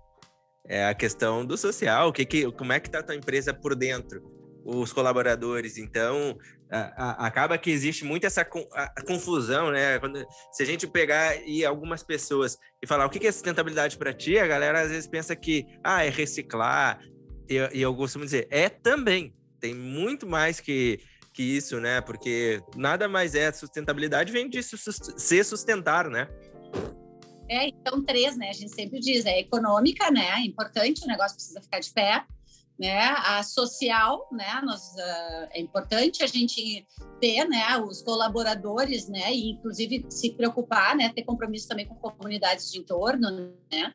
É 0.69 0.87
a 0.87 0.95
questão 0.95 1.47
do 1.47 1.57
social, 1.57 2.09
o 2.09 2.13
que, 2.13 2.25
que, 2.25 2.51
como 2.53 2.73
é 2.73 2.81
que 2.81 2.89
está 2.89 2.99
a 2.99 3.03
tua 3.03 3.15
empresa 3.15 3.55
por 3.55 3.77
dentro? 3.77 4.36
Os 4.69 4.93
colaboradores, 4.93 5.79
então 5.79 6.37
a, 6.69 6.81
a, 7.25 7.27
acaba 7.29 7.57
que 7.57 7.71
existe 7.71 8.05
muito 8.05 8.27
essa 8.27 8.43
a, 8.43 9.03
confusão, 9.03 9.71
né? 9.71 9.99
Quando, 10.01 10.27
se 10.51 10.63
a 10.63 10.67
gente 10.67 10.89
pegar 10.89 11.37
e 11.47 11.65
algumas 11.65 12.03
pessoas 12.03 12.59
e 12.83 12.87
falar 12.87 13.07
o 13.07 13.11
que 13.11 13.25
é 13.25 13.31
sustentabilidade 13.31 13.97
para 13.97 14.13
ti, 14.13 14.39
a 14.39 14.47
galera 14.47 14.83
às 14.83 14.91
vezes 14.91 15.07
pensa 15.07 15.37
que 15.37 15.65
ah, 15.85 16.05
é 16.05 16.11
reciclar, 16.11 16.99
e, 17.49 17.55
e 17.75 17.81
eu 17.81 17.95
costumo 17.95 18.25
dizer, 18.25 18.49
é 18.51 18.69
também. 18.69 19.33
Tem 19.61 19.73
muito 19.73 20.27
mais 20.27 20.59
que, 20.59 20.99
que 21.33 21.43
isso, 21.43 21.81
né? 21.81 22.01
Porque 22.01 22.61
nada 22.75 23.09
mais 23.09 23.37
é 23.37 23.53
sustentabilidade 23.53 24.33
vem 24.33 24.49
de 24.49 24.61
ser 24.63 25.45
sustentar, 25.45 26.11
né? 26.11 26.29
É, 27.49 27.69
então 27.69 28.05
três, 28.05 28.37
né? 28.37 28.51
A 28.51 28.53
gente 28.53 28.75
sempre 28.75 28.99
diz, 28.99 29.25
é 29.25 29.39
econômica, 29.39 30.11
né? 30.11 30.27
É 30.31 30.41
importante, 30.41 31.05
o 31.05 31.07
negócio 31.07 31.37
precisa 31.37 31.63
ficar 31.63 31.79
de 31.79 31.93
pé 31.93 32.25
né? 32.79 33.15
A 33.25 33.43
social, 33.43 34.29
né? 34.31 34.61
Nós, 34.63 34.83
uh, 34.95 35.49
é 35.51 35.61
importante 35.61 36.23
a 36.23 36.27
gente 36.27 36.87
ter, 37.21 37.45
né? 37.49 37.79
Os 37.79 38.03
colaboradores, 38.03 39.09
né? 39.09 39.33
E 39.33 39.51
inclusive 39.51 40.07
se 40.11 40.33
preocupar, 40.33 40.95
né? 40.95 41.11
Ter 41.15 41.25
compromisso 41.25 41.69
também 41.69 41.87
com 41.87 41.95
comunidades 41.95 42.71
de 42.71 42.79
entorno, 42.79 43.31
né? 43.73 43.93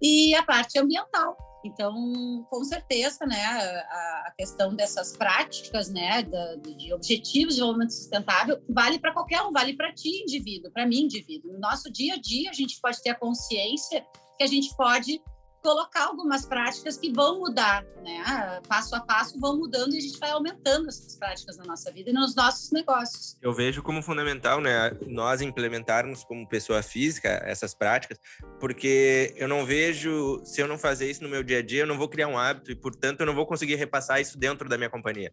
E 0.00 0.34
a 0.34 0.42
parte 0.42 0.78
ambiental. 0.78 1.36
Então, 1.64 2.46
com 2.50 2.64
certeza, 2.64 3.24
né? 3.26 3.44
A, 3.44 4.24
a 4.26 4.34
questão 4.36 4.74
dessas 4.74 5.16
práticas, 5.16 5.88
né? 5.88 6.22
Da, 6.22 6.56
de 6.56 6.92
objetivos 6.92 7.54
de 7.54 7.60
desenvolvimento 7.60 7.92
sustentável 7.92 8.62
vale 8.68 8.98
para 8.98 9.12
qualquer 9.12 9.42
um, 9.42 9.52
vale 9.52 9.74
para 9.74 9.92
ti, 9.92 10.22
indivíduo, 10.22 10.72
para 10.72 10.86
mim, 10.86 11.02
indivíduo. 11.02 11.52
No 11.52 11.58
nosso 11.58 11.90
dia 11.90 12.14
a 12.14 12.20
dia, 12.20 12.50
a 12.50 12.54
gente 12.54 12.80
pode 12.80 13.00
ter 13.02 13.10
a 13.10 13.14
consciência 13.14 14.04
que 14.36 14.44
a 14.44 14.46
gente 14.46 14.74
pode 14.76 15.20
colocar 15.68 16.04
algumas 16.04 16.46
práticas 16.46 16.96
que 16.96 17.12
vão 17.12 17.40
mudar, 17.40 17.84
né? 18.02 18.58
Passo 18.66 18.96
a 18.96 19.00
passo 19.00 19.38
vão 19.38 19.58
mudando 19.58 19.92
e 19.92 19.98
a 19.98 20.00
gente 20.00 20.18
vai 20.18 20.30
aumentando 20.30 20.88
essas 20.88 21.14
práticas 21.14 21.58
na 21.58 21.64
nossa 21.64 21.92
vida 21.92 22.08
e 22.08 22.12
nos 22.12 22.34
nossos 22.34 22.72
negócios. 22.72 23.36
Eu 23.42 23.52
vejo 23.52 23.82
como 23.82 24.02
fundamental, 24.02 24.62
né, 24.62 24.90
nós 25.06 25.42
implementarmos 25.42 26.24
como 26.24 26.48
pessoa 26.48 26.82
física 26.82 27.28
essas 27.44 27.74
práticas, 27.74 28.18
porque 28.58 29.34
eu 29.36 29.46
não 29.46 29.66
vejo, 29.66 30.40
se 30.42 30.58
eu 30.62 30.66
não 30.66 30.78
fazer 30.78 31.10
isso 31.10 31.22
no 31.22 31.28
meu 31.28 31.42
dia 31.42 31.58
a 31.58 31.62
dia, 31.62 31.82
eu 31.82 31.86
não 31.86 31.98
vou 31.98 32.08
criar 32.08 32.28
um 32.28 32.38
hábito 32.38 32.72
e, 32.72 32.74
portanto, 32.74 33.20
eu 33.20 33.26
não 33.26 33.34
vou 33.34 33.44
conseguir 33.44 33.74
repassar 33.74 34.22
isso 34.22 34.38
dentro 34.38 34.70
da 34.70 34.78
minha 34.78 34.88
companhia. 34.88 35.30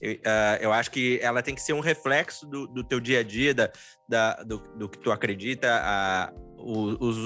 Eu, 0.00 0.14
uh, 0.14 0.58
eu 0.60 0.72
acho 0.72 0.90
que 0.90 1.20
ela 1.22 1.40
tem 1.40 1.54
que 1.54 1.62
ser 1.62 1.72
um 1.72 1.80
reflexo 1.80 2.46
do, 2.46 2.66
do 2.66 2.82
teu 2.82 2.98
dia 2.98 3.20
a 3.20 3.22
dia, 3.22 3.54
da, 3.54 3.70
da 4.08 4.42
do, 4.42 4.58
do 4.76 4.88
que 4.88 4.98
tu 4.98 5.12
acredita, 5.12 5.68
a, 5.84 6.32
os, 6.58 7.16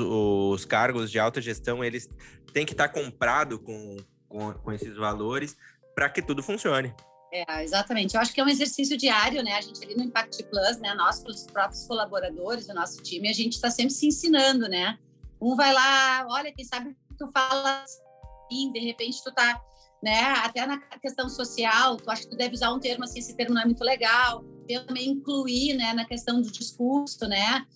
os, 0.54 0.64
cargos 0.64 1.10
de 1.10 1.18
alta 1.18 1.40
gestão 1.40 1.82
eles 1.82 2.08
têm 2.52 2.66
que 2.66 2.72
estar 2.72 2.88
comprado 2.88 3.58
com, 3.58 3.96
com, 4.28 4.52
com 4.52 4.72
esses 4.72 4.96
valores 4.96 5.56
para 5.94 6.08
que 6.08 6.22
tudo 6.22 6.42
funcione. 6.42 6.94
É, 7.32 7.64
exatamente. 7.64 8.14
Eu 8.14 8.20
acho 8.20 8.32
que 8.32 8.40
é 8.40 8.44
um 8.44 8.48
exercício 8.48 8.96
diário, 8.96 9.42
né? 9.42 9.54
A 9.54 9.60
gente 9.62 9.82
ali 9.82 9.94
no 9.94 10.02
Impact 10.02 10.42
Plus, 10.44 10.78
né? 10.78 10.92
Nós, 10.94 11.24
os 11.26 11.46
próprios 11.46 11.86
colaboradores 11.86 12.66
do 12.66 12.74
nosso 12.74 13.02
time, 13.02 13.28
a 13.28 13.32
gente 13.32 13.54
está 13.54 13.70
sempre 13.70 13.94
se 13.94 14.06
ensinando, 14.06 14.68
né? 14.68 14.98
Um 15.40 15.56
vai 15.56 15.72
lá, 15.72 16.26
olha, 16.28 16.52
quem 16.52 16.64
sabe 16.64 16.94
tu 17.18 17.26
fala 17.32 17.82
assim, 17.82 18.70
de 18.70 18.80
repente 18.80 19.22
tu 19.24 19.32
tá, 19.32 19.60
né? 20.02 20.20
Até 20.44 20.66
na 20.66 20.78
questão 20.78 21.28
social, 21.30 21.96
tu 21.96 22.10
acha 22.10 22.22
que 22.22 22.28
tu 22.28 22.36
deve 22.36 22.54
usar 22.54 22.70
um 22.70 22.78
termo 22.78 23.04
assim, 23.04 23.20
esse 23.20 23.34
termo 23.34 23.54
não 23.54 23.62
é 23.62 23.64
muito 23.64 23.82
legal. 23.82 24.44
Também 24.86 25.08
incluir, 25.08 25.74
né? 25.74 25.94
Na 25.94 26.04
questão 26.04 26.40
do 26.40 26.50
discurso, 26.50 27.26
né? 27.26 27.66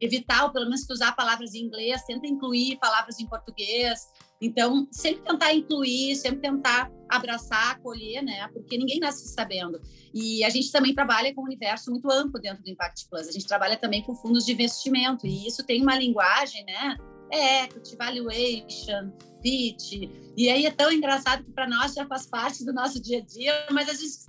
Evitar, 0.00 0.44
ou 0.44 0.50
pelo 0.50 0.66
menos 0.66 0.88
usar 0.90 1.12
palavras 1.12 1.54
em 1.54 1.64
inglês, 1.64 2.04
tenta 2.04 2.26
incluir 2.26 2.78
palavras 2.78 3.18
em 3.18 3.26
português. 3.26 4.00
Então, 4.40 4.86
sempre 4.90 5.22
tentar 5.22 5.54
incluir, 5.54 6.14
sempre 6.16 6.40
tentar 6.40 6.90
abraçar, 7.08 7.70
acolher, 7.70 8.22
né? 8.22 8.46
Porque 8.52 8.76
ninguém 8.76 9.00
nasce 9.00 9.26
sabendo. 9.28 9.80
E 10.12 10.44
a 10.44 10.50
gente 10.50 10.70
também 10.70 10.94
trabalha 10.94 11.34
com 11.34 11.40
um 11.40 11.44
universo 11.44 11.90
muito 11.90 12.10
amplo 12.10 12.40
dentro 12.40 12.62
do 12.62 12.68
Impact 12.68 13.08
Plus. 13.08 13.28
A 13.28 13.32
gente 13.32 13.46
trabalha 13.46 13.76
também 13.76 14.02
com 14.02 14.14
fundos 14.14 14.44
de 14.44 14.52
investimento 14.52 15.26
e 15.26 15.46
isso 15.46 15.64
tem 15.64 15.82
uma 15.82 15.96
linguagem, 15.96 16.64
né? 16.64 16.96
É 17.32 17.64
equity, 17.64 17.96
valuation, 17.96 19.10
pitch. 19.40 20.10
E 20.36 20.50
aí 20.50 20.66
é 20.66 20.70
tão 20.70 20.92
engraçado 20.92 21.42
que 21.42 21.52
para 21.52 21.66
nós 21.66 21.94
já 21.94 22.06
faz 22.06 22.26
parte 22.26 22.64
do 22.64 22.72
nosso 22.72 23.00
dia 23.00 23.18
a 23.18 23.22
dia, 23.22 23.66
mas 23.70 23.88
a 23.88 23.94
gente 23.94 24.26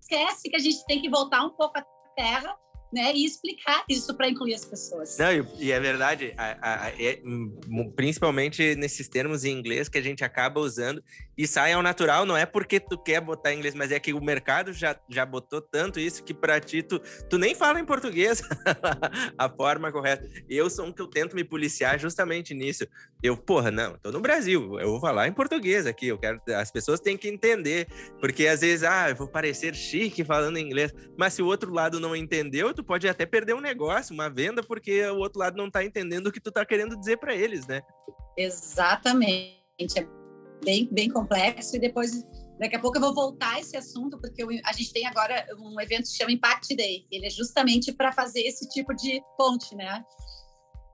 esquece 0.00 0.48
que 0.48 0.56
a 0.56 0.60
gente 0.60 0.84
tem 0.86 1.02
que 1.02 1.10
voltar 1.10 1.44
um 1.44 1.50
pouco 1.50 1.78
à 1.78 1.84
terra 2.16 2.56
né, 2.92 3.12
e 3.14 3.24
explicar 3.24 3.84
isso 3.88 4.14
para 4.16 4.28
incluir 4.28 4.54
as 4.54 4.64
pessoas. 4.64 5.18
Não, 5.18 5.32
e, 5.58 5.72
é 5.72 5.80
verdade, 5.80 6.32
a, 6.36 6.86
a, 6.86 6.90
é, 6.90 7.20
principalmente 7.94 8.74
nesses 8.76 9.08
termos 9.08 9.44
em 9.44 9.52
inglês 9.58 9.88
que 9.88 9.98
a 9.98 10.02
gente 10.02 10.24
acaba 10.24 10.60
usando 10.60 11.02
e 11.36 11.46
sai 11.46 11.72
ao 11.72 11.82
natural, 11.82 12.24
não 12.24 12.36
é 12.36 12.46
porque 12.46 12.80
tu 12.80 12.96
quer 12.96 13.20
botar 13.20 13.52
inglês, 13.52 13.74
mas 13.74 13.92
é 13.92 14.00
que 14.00 14.14
o 14.14 14.20
mercado 14.20 14.72
já, 14.72 14.98
já 15.08 15.26
botou 15.26 15.60
tanto 15.60 16.00
isso 16.00 16.24
que 16.24 16.32
para 16.32 16.58
ti 16.60 16.82
tu, 16.82 16.98
tu 17.28 17.36
nem 17.36 17.54
fala 17.54 17.78
em 17.78 17.84
português 17.84 18.42
a 19.36 19.48
forma 19.48 19.92
correta. 19.92 20.26
Eu 20.48 20.70
sou 20.70 20.86
um 20.86 20.92
que 20.92 21.02
eu 21.02 21.06
tento 21.06 21.36
me 21.36 21.44
policiar 21.44 21.98
justamente 21.98 22.54
nisso. 22.54 22.86
Eu, 23.22 23.36
porra, 23.36 23.70
não, 23.70 23.98
tô 23.98 24.10
no 24.10 24.20
Brasil, 24.20 24.80
eu 24.80 24.90
vou 24.90 25.00
falar 25.00 25.28
em 25.28 25.32
português 25.32 25.86
aqui, 25.86 26.08
eu 26.08 26.18
quero 26.18 26.40
as 26.54 26.70
pessoas 26.70 27.00
têm 27.00 27.16
que 27.16 27.28
entender, 27.28 27.86
porque 28.20 28.46
às 28.46 28.60
vezes, 28.60 28.84
ah, 28.84 29.10
eu 29.10 29.16
vou 29.16 29.28
parecer 29.28 29.74
chique 29.74 30.24
falando 30.24 30.58
inglês, 30.58 30.92
mas 31.18 31.34
se 31.34 31.42
o 31.42 31.46
outro 31.46 31.72
lado 31.72 32.00
não 32.00 32.14
entendeu, 32.16 32.72
tu 32.72 32.84
pode 32.84 33.08
até 33.08 33.26
perder 33.26 33.54
um 33.54 33.60
negócio, 33.60 34.14
uma 34.14 34.30
venda, 34.30 34.62
porque 34.62 35.04
o 35.06 35.16
outro 35.16 35.40
lado 35.40 35.56
não 35.56 35.66
está 35.66 35.84
entendendo 35.84 36.28
o 36.28 36.32
que 36.32 36.40
tu 36.40 36.48
está 36.48 36.64
querendo 36.64 36.96
dizer 36.96 37.18
para 37.18 37.34
eles, 37.34 37.66
né? 37.66 37.82
Exatamente. 38.36 39.56
É 39.96 40.15
bem, 40.64 40.88
bem 40.90 41.08
complexo 41.08 41.76
e 41.76 41.78
depois 41.78 42.24
daqui 42.58 42.76
a 42.76 42.80
pouco 42.80 42.96
eu 42.96 43.00
vou 43.00 43.14
voltar 43.14 43.54
a 43.54 43.60
esse 43.60 43.76
assunto 43.76 44.18
porque 44.18 44.42
a 44.64 44.72
gente 44.72 44.92
tem 44.92 45.06
agora 45.06 45.46
um 45.58 45.80
evento 45.80 46.02
que 46.02 46.08
se 46.08 46.16
chama 46.16 46.32
Impact 46.32 46.74
Day. 46.74 47.06
Ele 47.10 47.26
é 47.26 47.30
justamente 47.30 47.92
para 47.92 48.12
fazer 48.12 48.40
esse 48.40 48.68
tipo 48.68 48.94
de 48.94 49.20
ponte, 49.36 49.74
né? 49.74 50.04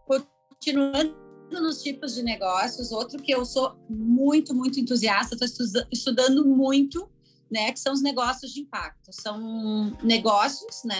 Continuando 0.06 1.16
nos 1.50 1.82
tipos 1.82 2.14
de 2.14 2.22
negócios, 2.22 2.92
outro 2.92 3.22
que 3.22 3.32
eu 3.32 3.44
sou 3.44 3.76
muito, 3.88 4.54
muito 4.54 4.80
entusiasta, 4.80 5.36
estou 5.44 5.66
estudando 5.90 6.46
muito 6.46 7.10
né, 7.52 7.70
que 7.70 7.78
são 7.78 7.92
os 7.92 8.02
negócios 8.02 8.50
de 8.50 8.60
impacto. 8.60 9.12
São 9.12 9.94
negócios, 10.02 10.82
né? 10.84 10.96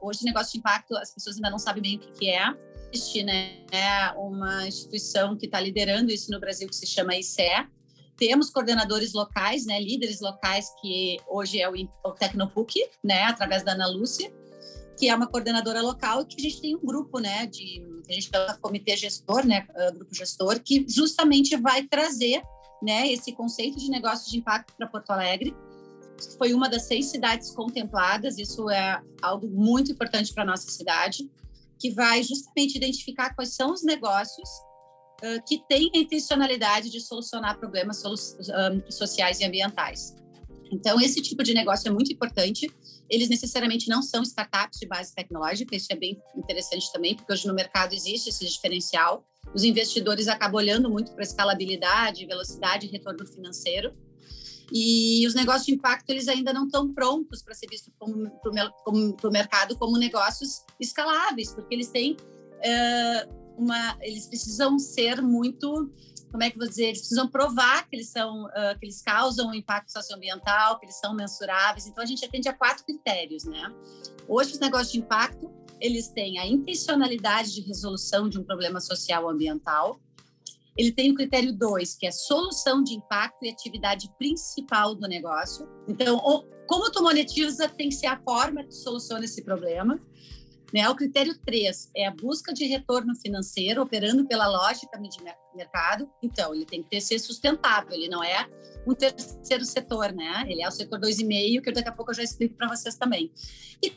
Hoje, 0.00 0.24
negócio 0.24 0.52
de 0.52 0.58
impacto, 0.58 0.96
as 0.96 1.14
pessoas 1.14 1.36
ainda 1.36 1.48
não 1.48 1.60
sabem 1.60 1.80
bem 1.80 1.96
o 1.96 2.00
que, 2.00 2.10
que 2.10 2.28
é. 2.28 2.52
Existe, 2.92 3.22
né, 3.22 4.12
uma 4.16 4.66
instituição 4.66 5.36
que 5.36 5.46
está 5.46 5.60
liderando 5.60 6.10
isso 6.10 6.30
no 6.32 6.40
Brasil 6.40 6.68
que 6.68 6.74
se 6.74 6.86
chama 6.86 7.16
ICE. 7.16 7.68
Temos 8.16 8.50
coordenadores 8.50 9.12
locais, 9.12 9.66
né, 9.66 9.80
líderes 9.80 10.20
locais, 10.20 10.66
que 10.80 11.18
hoje 11.28 11.60
é 11.60 11.68
o, 11.68 11.74
o 11.74 12.14
né, 13.02 13.24
através 13.24 13.62
da 13.64 13.72
Ana 13.72 13.88
Lúcia, 13.88 14.32
que 14.98 15.08
é 15.08 15.14
uma 15.14 15.26
coordenadora 15.26 15.80
local, 15.80 16.24
que 16.24 16.36
a 16.38 16.42
gente 16.42 16.60
tem 16.60 16.76
um 16.76 16.84
grupo, 16.84 17.18
né, 17.18 17.46
de 17.46 17.82
a 18.08 18.12
gente 18.12 18.30
chama 18.30 18.58
comitê 18.60 18.96
gestor, 18.96 19.46
né, 19.46 19.66
grupo 19.94 20.14
gestor, 20.14 20.60
que 20.60 20.84
justamente 20.88 21.56
vai 21.56 21.84
trazer, 21.84 22.42
né, 22.82 23.10
esse 23.10 23.32
conceito 23.32 23.78
de 23.78 23.90
negócio 23.90 24.30
de 24.30 24.38
impacto 24.38 24.74
para 24.76 24.86
Porto 24.86 25.10
Alegre. 25.10 25.54
Foi 26.38 26.52
uma 26.52 26.68
das 26.68 26.84
seis 26.84 27.06
cidades 27.06 27.50
contempladas, 27.50 28.38
isso 28.38 28.68
é 28.70 29.00
algo 29.20 29.48
muito 29.48 29.90
importante 29.90 30.32
para 30.32 30.44
nossa 30.44 30.70
cidade, 30.70 31.28
que 31.78 31.90
vai 31.90 32.22
justamente 32.22 32.76
identificar 32.76 33.34
quais 33.34 33.54
são 33.54 33.72
os 33.72 33.82
negócios 33.82 34.48
uh, 35.22 35.42
que 35.46 35.58
têm 35.68 35.90
a 35.94 35.98
intencionalidade 35.98 36.90
de 36.90 37.00
solucionar 37.00 37.58
problemas 37.58 38.02
um, 38.04 38.90
sociais 38.90 39.40
e 39.40 39.44
ambientais. 39.44 40.14
Então, 40.72 41.00
esse 41.00 41.20
tipo 41.20 41.42
de 41.42 41.52
negócio 41.52 41.88
é 41.88 41.90
muito 41.92 42.10
importante. 42.12 42.70
Eles 43.08 43.28
necessariamente 43.28 43.88
não 43.88 44.00
são 44.00 44.22
startups 44.22 44.80
de 44.80 44.86
base 44.86 45.14
tecnológica, 45.14 45.76
isso 45.76 45.88
é 45.90 45.96
bem 45.96 46.18
interessante 46.34 46.90
também, 46.90 47.14
porque 47.14 47.30
hoje 47.30 47.46
no 47.46 47.54
mercado 47.54 47.92
existe 47.92 48.30
esse 48.30 48.46
diferencial. 48.46 49.22
Os 49.54 49.64
investidores 49.64 50.28
acabam 50.28 50.56
olhando 50.56 50.88
muito 50.88 51.12
para 51.12 51.22
escalabilidade, 51.22 52.24
velocidade 52.24 52.86
e 52.86 52.90
retorno 52.90 53.26
financeiro. 53.26 53.94
E 54.72 55.26
os 55.26 55.34
negócios 55.34 55.66
de 55.66 55.72
impacto, 55.72 56.08
eles 56.08 56.26
ainda 56.26 56.54
não 56.54 56.64
estão 56.64 56.90
prontos 56.94 57.42
para 57.42 57.52
ser 57.52 57.66
vistos 57.68 57.92
para 57.98 58.08
o 58.08 59.30
mercado 59.30 59.76
como 59.76 59.98
negócios 59.98 60.64
escaláveis, 60.80 61.52
porque 61.52 61.74
eles 61.74 61.88
têm 61.88 62.16
é, 62.62 63.28
uma, 63.56 63.96
eles 64.00 64.26
precisam 64.26 64.78
ser 64.78 65.22
muito, 65.22 65.90
como 66.30 66.42
é 66.42 66.50
que 66.50 66.56
eu 66.56 66.60
vou 66.60 66.68
dizer, 66.68 66.84
eles 66.86 67.00
precisam 67.00 67.28
provar 67.28 67.88
que 67.88 67.96
eles 67.96 68.08
são, 68.08 68.46
uh, 68.46 68.78
que 68.78 68.86
eles 68.86 69.02
causam 69.02 69.48
um 69.48 69.54
impacto 69.54 69.90
socioambiental, 69.90 70.78
que 70.78 70.86
eles 70.86 70.98
são 70.98 71.14
mensuráveis. 71.14 71.86
Então 71.86 72.02
a 72.02 72.06
gente 72.06 72.24
atende 72.24 72.48
a 72.48 72.52
quatro 72.52 72.84
critérios, 72.84 73.44
né? 73.44 73.72
Hoje 74.28 74.52
os 74.52 74.58
negócios 74.58 74.92
de 74.92 74.98
impacto 74.98 75.50
eles 75.82 76.08
têm 76.08 76.38
a 76.38 76.46
intencionalidade 76.46 77.52
de 77.52 77.60
resolução 77.60 78.28
de 78.28 78.38
um 78.38 78.44
problema 78.44 78.80
social 78.80 79.24
ou 79.24 79.30
ambiental. 79.30 80.00
Ele 80.76 80.92
tem 80.92 81.10
o 81.10 81.14
critério 81.14 81.52
2, 81.52 81.96
que 81.96 82.06
é 82.06 82.12
solução 82.12 82.82
de 82.82 82.94
impacto 82.94 83.44
e 83.44 83.50
atividade 83.50 84.08
principal 84.16 84.94
do 84.94 85.08
negócio. 85.08 85.68
Então, 85.88 86.18
como 86.68 86.90
tu 86.90 87.02
monetiza 87.02 87.68
tem 87.68 87.88
que 87.88 87.96
ser 87.96 88.06
a 88.06 88.18
forma 88.22 88.64
que 88.64 88.72
soluciona 88.72 89.24
esse 89.24 89.42
problema. 89.42 90.00
Né? 90.72 90.88
O 90.88 90.94
critério 90.94 91.36
3 91.38 91.90
é 91.94 92.06
a 92.06 92.10
busca 92.10 92.52
de 92.52 92.64
retorno 92.64 93.14
financeiro, 93.14 93.82
operando 93.82 94.26
pela 94.26 94.48
lógica 94.48 94.98
de 94.98 95.18
mercado. 95.54 96.10
Então, 96.22 96.54
ele 96.54 96.64
tem 96.64 96.82
que 96.82 97.00
ser 97.00 97.18
sustentável, 97.18 97.92
ele 97.92 98.08
não 98.08 98.24
é 98.24 98.48
um 98.86 98.94
terceiro 98.94 99.64
setor, 99.64 100.12
né? 100.12 100.44
Ele 100.48 100.62
é 100.62 100.68
o 100.68 100.70
setor 100.70 100.98
2,5, 100.98 101.62
que 101.62 101.72
daqui 101.72 101.88
a 101.88 101.92
pouco 101.92 102.10
eu 102.10 102.14
já 102.14 102.22
explico 102.22 102.56
para 102.56 102.68
vocês 102.68 102.96
também. 102.96 103.30
E 103.82 103.92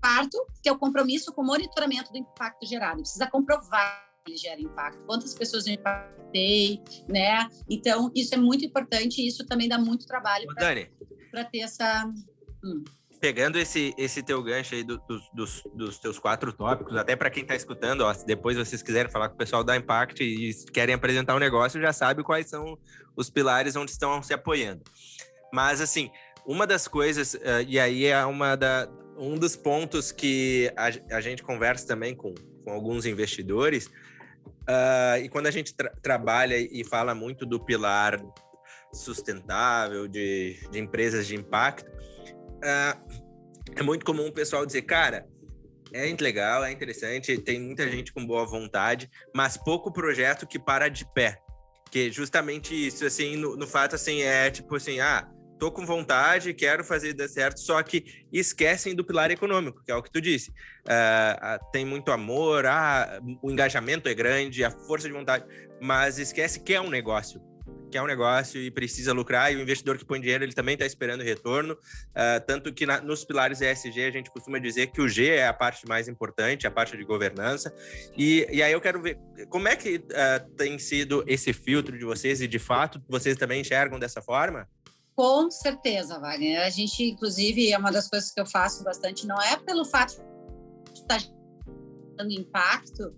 quarto, 0.00 0.46
que 0.62 0.68
é 0.68 0.72
o 0.72 0.78
compromisso 0.78 1.32
com 1.32 1.42
o 1.42 1.46
monitoramento 1.46 2.12
do 2.12 2.18
impacto 2.18 2.66
gerado. 2.66 3.00
Precisa 3.00 3.26
comprovar 3.26 4.08
que 4.24 4.30
ele 4.30 4.38
gera 4.38 4.60
impacto, 4.60 5.04
quantas 5.06 5.34
pessoas 5.34 5.66
eu 5.66 5.74
impactei, 5.74 6.80
né? 7.08 7.48
Então, 7.68 8.12
isso 8.14 8.34
é 8.34 8.38
muito 8.38 8.64
importante 8.64 9.20
e 9.20 9.26
isso 9.26 9.44
também 9.44 9.68
dá 9.68 9.78
muito 9.78 10.06
trabalho 10.06 10.46
para 11.30 11.44
ter 11.44 11.58
essa... 11.60 12.04
Hum 12.64 12.84
pegando 13.20 13.58
esse, 13.58 13.94
esse 13.98 14.22
teu 14.22 14.42
gancho 14.42 14.74
aí 14.74 14.82
do, 14.82 14.98
dos, 14.98 15.30
dos, 15.32 15.62
dos, 15.74 15.98
teus 15.98 16.18
quatro 16.18 16.52
tópicos, 16.52 16.96
até 16.96 17.14
para 17.14 17.28
quem 17.28 17.42
está 17.42 17.54
escutando, 17.54 18.00
ó, 18.00 18.14
se 18.14 18.26
depois 18.26 18.56
vocês 18.56 18.82
quiserem 18.82 19.12
falar 19.12 19.28
com 19.28 19.34
o 19.34 19.38
pessoal 19.38 19.62
da 19.62 19.76
Impact 19.76 20.24
e 20.24 20.54
querem 20.72 20.94
apresentar 20.94 21.36
um 21.36 21.38
negócio, 21.38 21.80
já 21.80 21.92
sabe 21.92 22.22
quais 22.22 22.48
são 22.48 22.78
os 23.14 23.28
pilares 23.28 23.76
onde 23.76 23.90
estão 23.90 24.22
se 24.22 24.32
apoiando. 24.32 24.82
Mas, 25.52 25.82
assim, 25.82 26.10
uma 26.46 26.66
das 26.66 26.88
coisas, 26.88 27.34
uh, 27.34 27.62
e 27.68 27.78
aí 27.78 28.06
é 28.06 28.24
uma 28.24 28.56
da, 28.56 28.88
um 29.18 29.36
dos 29.36 29.54
pontos 29.54 30.10
que 30.10 30.72
a, 30.74 31.16
a 31.16 31.20
gente 31.20 31.42
conversa 31.42 31.86
também 31.86 32.14
com, 32.14 32.32
com 32.64 32.72
alguns 32.72 33.04
investidores, 33.04 33.86
uh, 33.86 35.22
e 35.22 35.28
quando 35.28 35.46
a 35.46 35.50
gente 35.50 35.74
tra 35.74 35.90
trabalha 36.02 36.56
e 36.56 36.82
fala 36.84 37.14
muito 37.14 37.44
do 37.44 37.60
pilar 37.60 38.18
sustentável, 38.92 40.08
de, 40.08 40.58
de 40.70 40.78
empresas 40.78 41.26
de 41.26 41.36
impacto, 41.36 41.90
é 42.62 43.82
muito 43.82 44.04
comum 44.04 44.28
o 44.28 44.32
pessoal 44.32 44.66
dizer, 44.66 44.82
cara, 44.82 45.26
é 45.92 46.14
legal, 46.20 46.64
é 46.64 46.72
interessante, 46.72 47.36
tem 47.38 47.60
muita 47.60 47.88
gente 47.90 48.12
com 48.12 48.24
boa 48.24 48.44
vontade, 48.46 49.10
mas 49.34 49.56
pouco 49.56 49.92
projeto 49.92 50.46
que 50.46 50.58
para 50.58 50.88
de 50.88 51.04
pé. 51.12 51.38
Que 51.90 52.10
justamente 52.12 52.74
isso, 52.74 53.04
assim, 53.04 53.36
no, 53.36 53.56
no 53.56 53.66
fato, 53.66 53.96
assim, 53.96 54.22
é 54.22 54.50
tipo 54.50 54.76
assim, 54.76 55.00
ah, 55.00 55.28
tô 55.58 55.70
com 55.72 55.84
vontade, 55.84 56.54
quero 56.54 56.84
fazer 56.84 57.12
dar 57.12 57.28
certo, 57.28 57.58
só 57.58 57.82
que 57.82 58.04
esquecem 58.32 58.94
do 58.94 59.04
pilar 59.04 59.30
econômico, 59.30 59.82
que 59.84 59.90
é 59.90 59.96
o 59.96 60.02
que 60.02 60.10
tu 60.10 60.20
disse. 60.20 60.50
Uh, 60.86 61.56
uh, 61.56 61.70
tem 61.72 61.84
muito 61.84 62.12
amor, 62.12 62.64
ah, 62.66 63.20
o 63.42 63.50
engajamento 63.50 64.08
é 64.08 64.14
grande, 64.14 64.64
a 64.64 64.70
força 64.70 65.08
de 65.08 65.12
vontade, 65.12 65.44
mas 65.80 66.18
esquece 66.18 66.60
que 66.60 66.72
é 66.72 66.80
um 66.80 66.88
negócio 66.88 67.40
quer 67.90 68.00
um 68.00 68.06
negócio 68.06 68.60
e 68.60 68.70
precisa 68.70 69.12
lucrar, 69.12 69.52
e 69.52 69.56
o 69.56 69.60
investidor 69.60 69.98
que 69.98 70.04
põe 70.04 70.20
dinheiro, 70.20 70.44
ele 70.44 70.52
também 70.52 70.74
está 70.74 70.86
esperando 70.86 71.22
retorno. 71.22 71.74
Uh, 71.74 72.40
tanto 72.46 72.72
que 72.72 72.86
na, 72.86 73.00
nos 73.00 73.24
pilares 73.24 73.60
ESG, 73.60 74.04
a 74.04 74.10
gente 74.10 74.30
costuma 74.30 74.58
dizer 74.58 74.88
que 74.88 75.00
o 75.00 75.08
G 75.08 75.28
é 75.28 75.46
a 75.46 75.52
parte 75.52 75.86
mais 75.86 76.08
importante, 76.08 76.66
a 76.66 76.70
parte 76.70 76.96
de 76.96 77.04
governança. 77.04 77.74
E, 78.16 78.46
e 78.50 78.62
aí 78.62 78.72
eu 78.72 78.80
quero 78.80 79.02
ver 79.02 79.18
como 79.48 79.68
é 79.68 79.76
que 79.76 79.96
uh, 79.96 80.54
tem 80.56 80.78
sido 80.78 81.24
esse 81.26 81.52
filtro 81.52 81.98
de 81.98 82.04
vocês, 82.04 82.40
e 82.40 82.46
de 82.46 82.58
fato 82.58 83.02
vocês 83.08 83.36
também 83.36 83.60
enxergam 83.60 83.98
dessa 83.98 84.22
forma? 84.22 84.68
Com 85.14 85.50
certeza, 85.50 86.18
Wagner. 86.18 86.62
A 86.62 86.70
gente, 86.70 87.02
inclusive, 87.02 87.72
é 87.72 87.76
uma 87.76 87.90
das 87.90 88.08
coisas 88.08 88.30
que 88.30 88.40
eu 88.40 88.46
faço 88.46 88.82
bastante, 88.84 89.26
não 89.26 89.40
é 89.40 89.56
pelo 89.56 89.84
fato 89.84 90.14
de 90.92 91.00
estar 91.00 91.20
dando 92.16 92.32
impacto, 92.32 93.14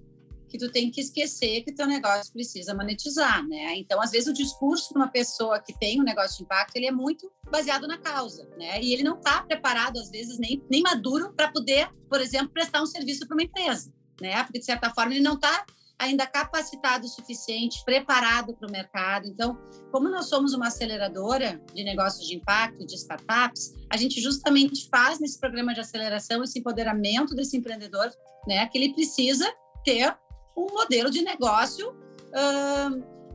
que 0.53 0.59
tu 0.59 0.71
tem 0.71 0.91
que 0.91 1.01
esquecer 1.01 1.63
que 1.63 1.73
teu 1.73 1.87
negócio 1.87 2.31
precisa 2.31 2.75
monetizar, 2.75 3.43
né? 3.49 3.75
Então, 3.79 4.03
às 4.03 4.11
vezes 4.11 4.29
o 4.29 4.35
discurso 4.35 4.93
de 4.93 4.99
uma 4.99 5.09
pessoa 5.09 5.59
que 5.59 5.73
tem 5.79 5.99
um 5.99 6.05
negócio 6.05 6.37
de 6.37 6.45
impacto, 6.45 6.77
ele 6.77 6.87
é 6.87 6.93
muito 6.93 7.33
baseado 7.51 7.89
na 7.89 7.97
causa, 7.97 8.47
né? 8.59 8.81
E 8.83 8.93
ele 8.93 9.03
não 9.03 9.17
está 9.17 9.43
preparado 9.43 9.99
às 9.99 10.11
vezes 10.11 10.39
nem, 10.39 10.63
nem 10.71 10.83
maduro 10.83 11.33
para 11.33 11.51
poder, 11.51 11.89
por 12.07 12.21
exemplo, 12.21 12.51
prestar 12.51 12.83
um 12.83 12.87
serviço 12.87 13.27
para 13.27 13.35
uma 13.35 13.43
empresa, 13.43 13.91
né? 14.21 14.43
Porque 14.45 14.59
de 14.59 14.65
certa 14.67 14.91
forma 14.91 15.15
ele 15.15 15.23
não 15.23 15.35
está 15.35 15.65
ainda 15.99 16.27
capacitado 16.27 17.07
o 17.07 17.09
suficiente, 17.09 17.83
preparado 17.85 18.55
para 18.55 18.69
o 18.69 18.71
mercado. 18.71 19.27
Então, 19.27 19.57
como 19.91 20.09
nós 20.09 20.29
somos 20.29 20.53
uma 20.53 20.67
aceleradora 20.67 21.63
de 21.73 21.85
negócios 21.85 22.27
de 22.27 22.35
impacto, 22.35 22.85
de 22.85 22.97
startups, 22.97 23.73
a 23.89 23.97
gente 23.97 24.21
justamente 24.21 24.89
faz 24.91 25.19
nesse 25.19 25.39
programa 25.39 25.73
de 25.73 25.81
aceleração 25.81 26.43
esse 26.43 26.59
empoderamento 26.59 27.35
desse 27.35 27.57
empreendedor, 27.57 28.13
né, 28.47 28.67
que 28.67 28.77
ele 28.77 28.93
precisa 28.93 29.49
ter 29.85 30.17
um 30.57 30.73
modelo 30.73 31.11
de 31.11 31.23
negócio 31.23 31.95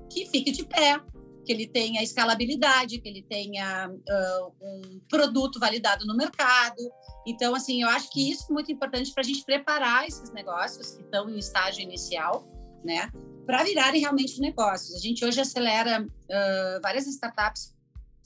que 0.10 0.26
fique 0.26 0.52
de 0.52 0.66
pé, 0.66 1.00
que 1.48 1.54
ele 1.54 1.66
tenha 1.66 2.04
escalabilidade, 2.04 3.00
que 3.00 3.08
ele 3.08 3.24
tenha 3.24 3.90
uh, 3.90 4.54
um 4.62 5.00
produto 5.10 5.60
validado 5.60 6.06
no 6.06 6.16
mercado. 6.16 6.82
Então, 7.26 7.56
assim, 7.56 7.82
eu 7.82 7.90
acho 7.90 8.12
que 8.12 8.30
isso 8.30 8.48
é 8.50 8.54
muito 8.54 8.72
importante 8.72 9.12
para 9.14 9.22
a 9.22 9.26
gente 9.26 9.44
preparar 9.46 10.06
esses 10.06 10.32
negócios 10.32 10.92
que 10.92 11.04
estão 11.04 11.30
em 11.30 11.40
estágio 11.40 11.82
inicial, 11.82 12.46
né, 12.84 13.10
para 13.46 13.64
virarem 13.64 14.02
realmente 14.02 14.42
negócios. 14.42 14.96
A 14.96 15.00
gente 15.00 15.24
hoje 15.24 15.40
acelera 15.40 16.04
uh, 16.04 16.82
várias 16.82 17.08
startups 17.08 17.74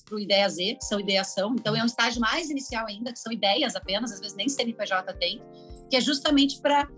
para 0.04 0.16
o 0.16 0.20
Ideia 0.20 0.50
Z, 0.50 0.76
que 0.76 0.86
são 0.86 1.00
ideação, 1.00 1.54
então 1.58 1.76
é 1.76 1.84
um 1.84 1.86
estágio 1.86 2.20
mais 2.20 2.50
inicial 2.50 2.88
ainda, 2.88 3.14
que 3.14 3.20
são 3.20 3.32
ideias 3.32 3.76
apenas, 3.76 4.12
às 4.12 4.20
vezes 4.20 4.36
nem 4.36 4.50
CNPJ 4.50 5.14
tem, 5.14 5.42
que 5.90 5.96
é 5.96 6.02
justamente 6.02 6.60
para 6.60 6.90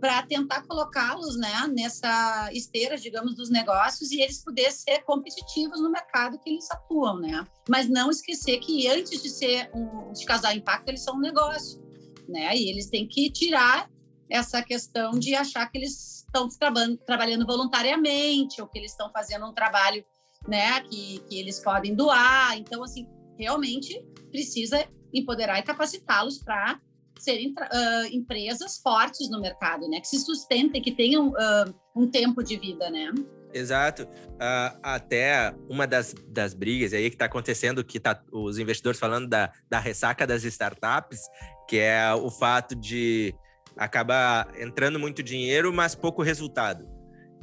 para 0.00 0.22
tentar 0.22 0.62
colocá-los 0.62 1.36
né, 1.36 1.68
nessa 1.68 2.50
esteira, 2.52 2.96
digamos, 2.96 3.34
dos 3.34 3.50
negócios 3.50 4.10
e 4.10 4.20
eles 4.20 4.42
poderem 4.42 4.70
ser 4.70 5.04
competitivos 5.04 5.80
no 5.80 5.90
mercado 5.90 6.38
que 6.38 6.48
eles 6.48 6.70
atuam, 6.70 7.18
né? 7.20 7.46
Mas 7.68 7.88
não 7.88 8.10
esquecer 8.10 8.58
que 8.60 8.88
antes 8.88 9.22
de 9.22 9.28
ser 9.28 9.70
um, 9.74 10.12
de 10.12 10.24
causar 10.24 10.56
impacto, 10.56 10.88
eles 10.88 11.02
são 11.02 11.16
um 11.16 11.20
negócio, 11.20 11.82
né? 12.26 12.56
E 12.56 12.70
eles 12.70 12.86
têm 12.86 13.06
que 13.06 13.30
tirar 13.30 13.90
essa 14.30 14.62
questão 14.62 15.10
de 15.10 15.34
achar 15.34 15.70
que 15.70 15.76
eles 15.76 16.24
estão 16.24 16.48
trabalhando, 16.48 16.96
trabalhando 16.98 17.46
voluntariamente 17.46 18.62
ou 18.62 18.68
que 18.68 18.78
eles 18.78 18.92
estão 18.92 19.10
fazendo 19.10 19.44
um 19.46 19.52
trabalho, 19.52 20.04
né, 20.48 20.80
que, 20.82 21.18
que 21.28 21.38
eles 21.38 21.58
podem 21.58 21.94
doar. 21.94 22.56
Então, 22.56 22.82
assim, 22.82 23.06
realmente 23.36 24.00
precisa 24.30 24.86
empoderar 25.12 25.58
e 25.58 25.62
capacitá-los 25.62 26.38
para 26.38 26.80
serem 27.22 27.52
uh, 27.52 28.06
empresas 28.10 28.78
fortes 28.78 29.30
no 29.30 29.40
mercado, 29.40 29.88
né? 29.88 30.00
Que 30.00 30.08
se 30.08 30.20
sustentem, 30.20 30.80
que 30.82 30.92
tenham 30.92 31.28
uh, 31.28 31.74
um 31.94 32.08
tempo 32.08 32.42
de 32.42 32.56
vida, 32.56 32.90
né? 32.90 33.12
Exato. 33.52 34.04
Uh, 34.04 34.78
até 34.82 35.54
uma 35.68 35.86
das, 35.86 36.14
das 36.28 36.54
brigas 36.54 36.92
aí 36.92 37.10
que 37.10 37.16
está 37.16 37.26
acontecendo, 37.26 37.84
que 37.84 37.98
tá 37.98 38.22
os 38.32 38.58
investidores 38.58 38.98
falando 38.98 39.28
da, 39.28 39.52
da 39.68 39.78
ressaca 39.78 40.26
das 40.26 40.44
startups, 40.44 41.20
que 41.68 41.78
é 41.78 42.12
o 42.14 42.30
fato 42.30 42.74
de 42.74 43.34
acabar 43.76 44.52
entrando 44.60 44.98
muito 44.98 45.22
dinheiro, 45.22 45.72
mas 45.72 45.94
pouco 45.94 46.22
resultado. 46.22 46.88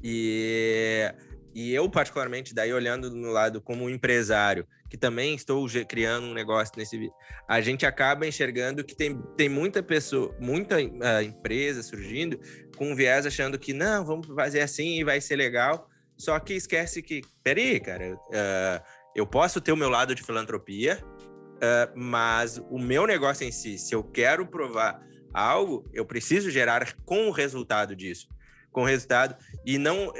E 0.03 1.11
e 1.57 1.73
eu, 1.73 1.89
particularmente, 1.89 2.53
daí 2.53 2.71
olhando 2.71 3.09
no 3.09 3.31
lado 3.31 3.59
como 3.59 3.89
empresário, 3.89 4.67
que 4.89 4.97
também 4.97 5.35
estou 5.35 5.67
criando 5.87 6.27
um 6.27 6.33
negócio 6.33 6.73
nesse 6.77 7.11
a 7.47 7.61
gente 7.61 7.85
acaba 7.85 8.25
enxergando 8.25 8.83
que 8.83 8.95
tem, 8.95 9.21
tem 9.35 9.49
muita 9.49 9.83
pessoa, 9.83 10.35
muita 10.39 10.77
uh, 10.77 11.21
empresa 11.23 11.83
surgindo 11.83 12.39
com 12.75 12.91
um 12.91 12.95
viés 12.95 13.25
achando 13.25 13.59
que 13.59 13.73
não, 13.73 14.05
vamos 14.05 14.27
fazer 14.27 14.61
assim 14.61 14.99
e 14.99 15.03
vai 15.03 15.19
ser 15.19 15.35
legal. 15.35 15.89
Só 16.17 16.39
que 16.39 16.53
esquece 16.53 17.01
que, 17.01 17.21
peraí, 17.43 17.79
cara, 17.79 18.15
uh, 18.15 18.83
eu 19.15 19.27
posso 19.27 19.61
ter 19.61 19.71
o 19.71 19.77
meu 19.77 19.89
lado 19.89 20.15
de 20.15 20.23
filantropia, 20.23 21.03
uh, 21.03 21.91
mas 21.95 22.57
o 22.69 22.79
meu 22.79 23.05
negócio 23.05 23.45
em 23.45 23.51
si, 23.51 23.77
se 23.77 23.93
eu 23.93 24.03
quero 24.03 24.47
provar 24.47 24.99
algo, 25.33 25.87
eu 25.93 26.05
preciso 26.05 26.49
gerar 26.49 26.95
com 27.05 27.27
o 27.27 27.31
resultado 27.31 27.95
disso 27.95 28.27
com 28.77 28.83
resultado. 28.83 29.35
E 29.65 29.79
não, 29.79 30.09
uh, 30.09 30.13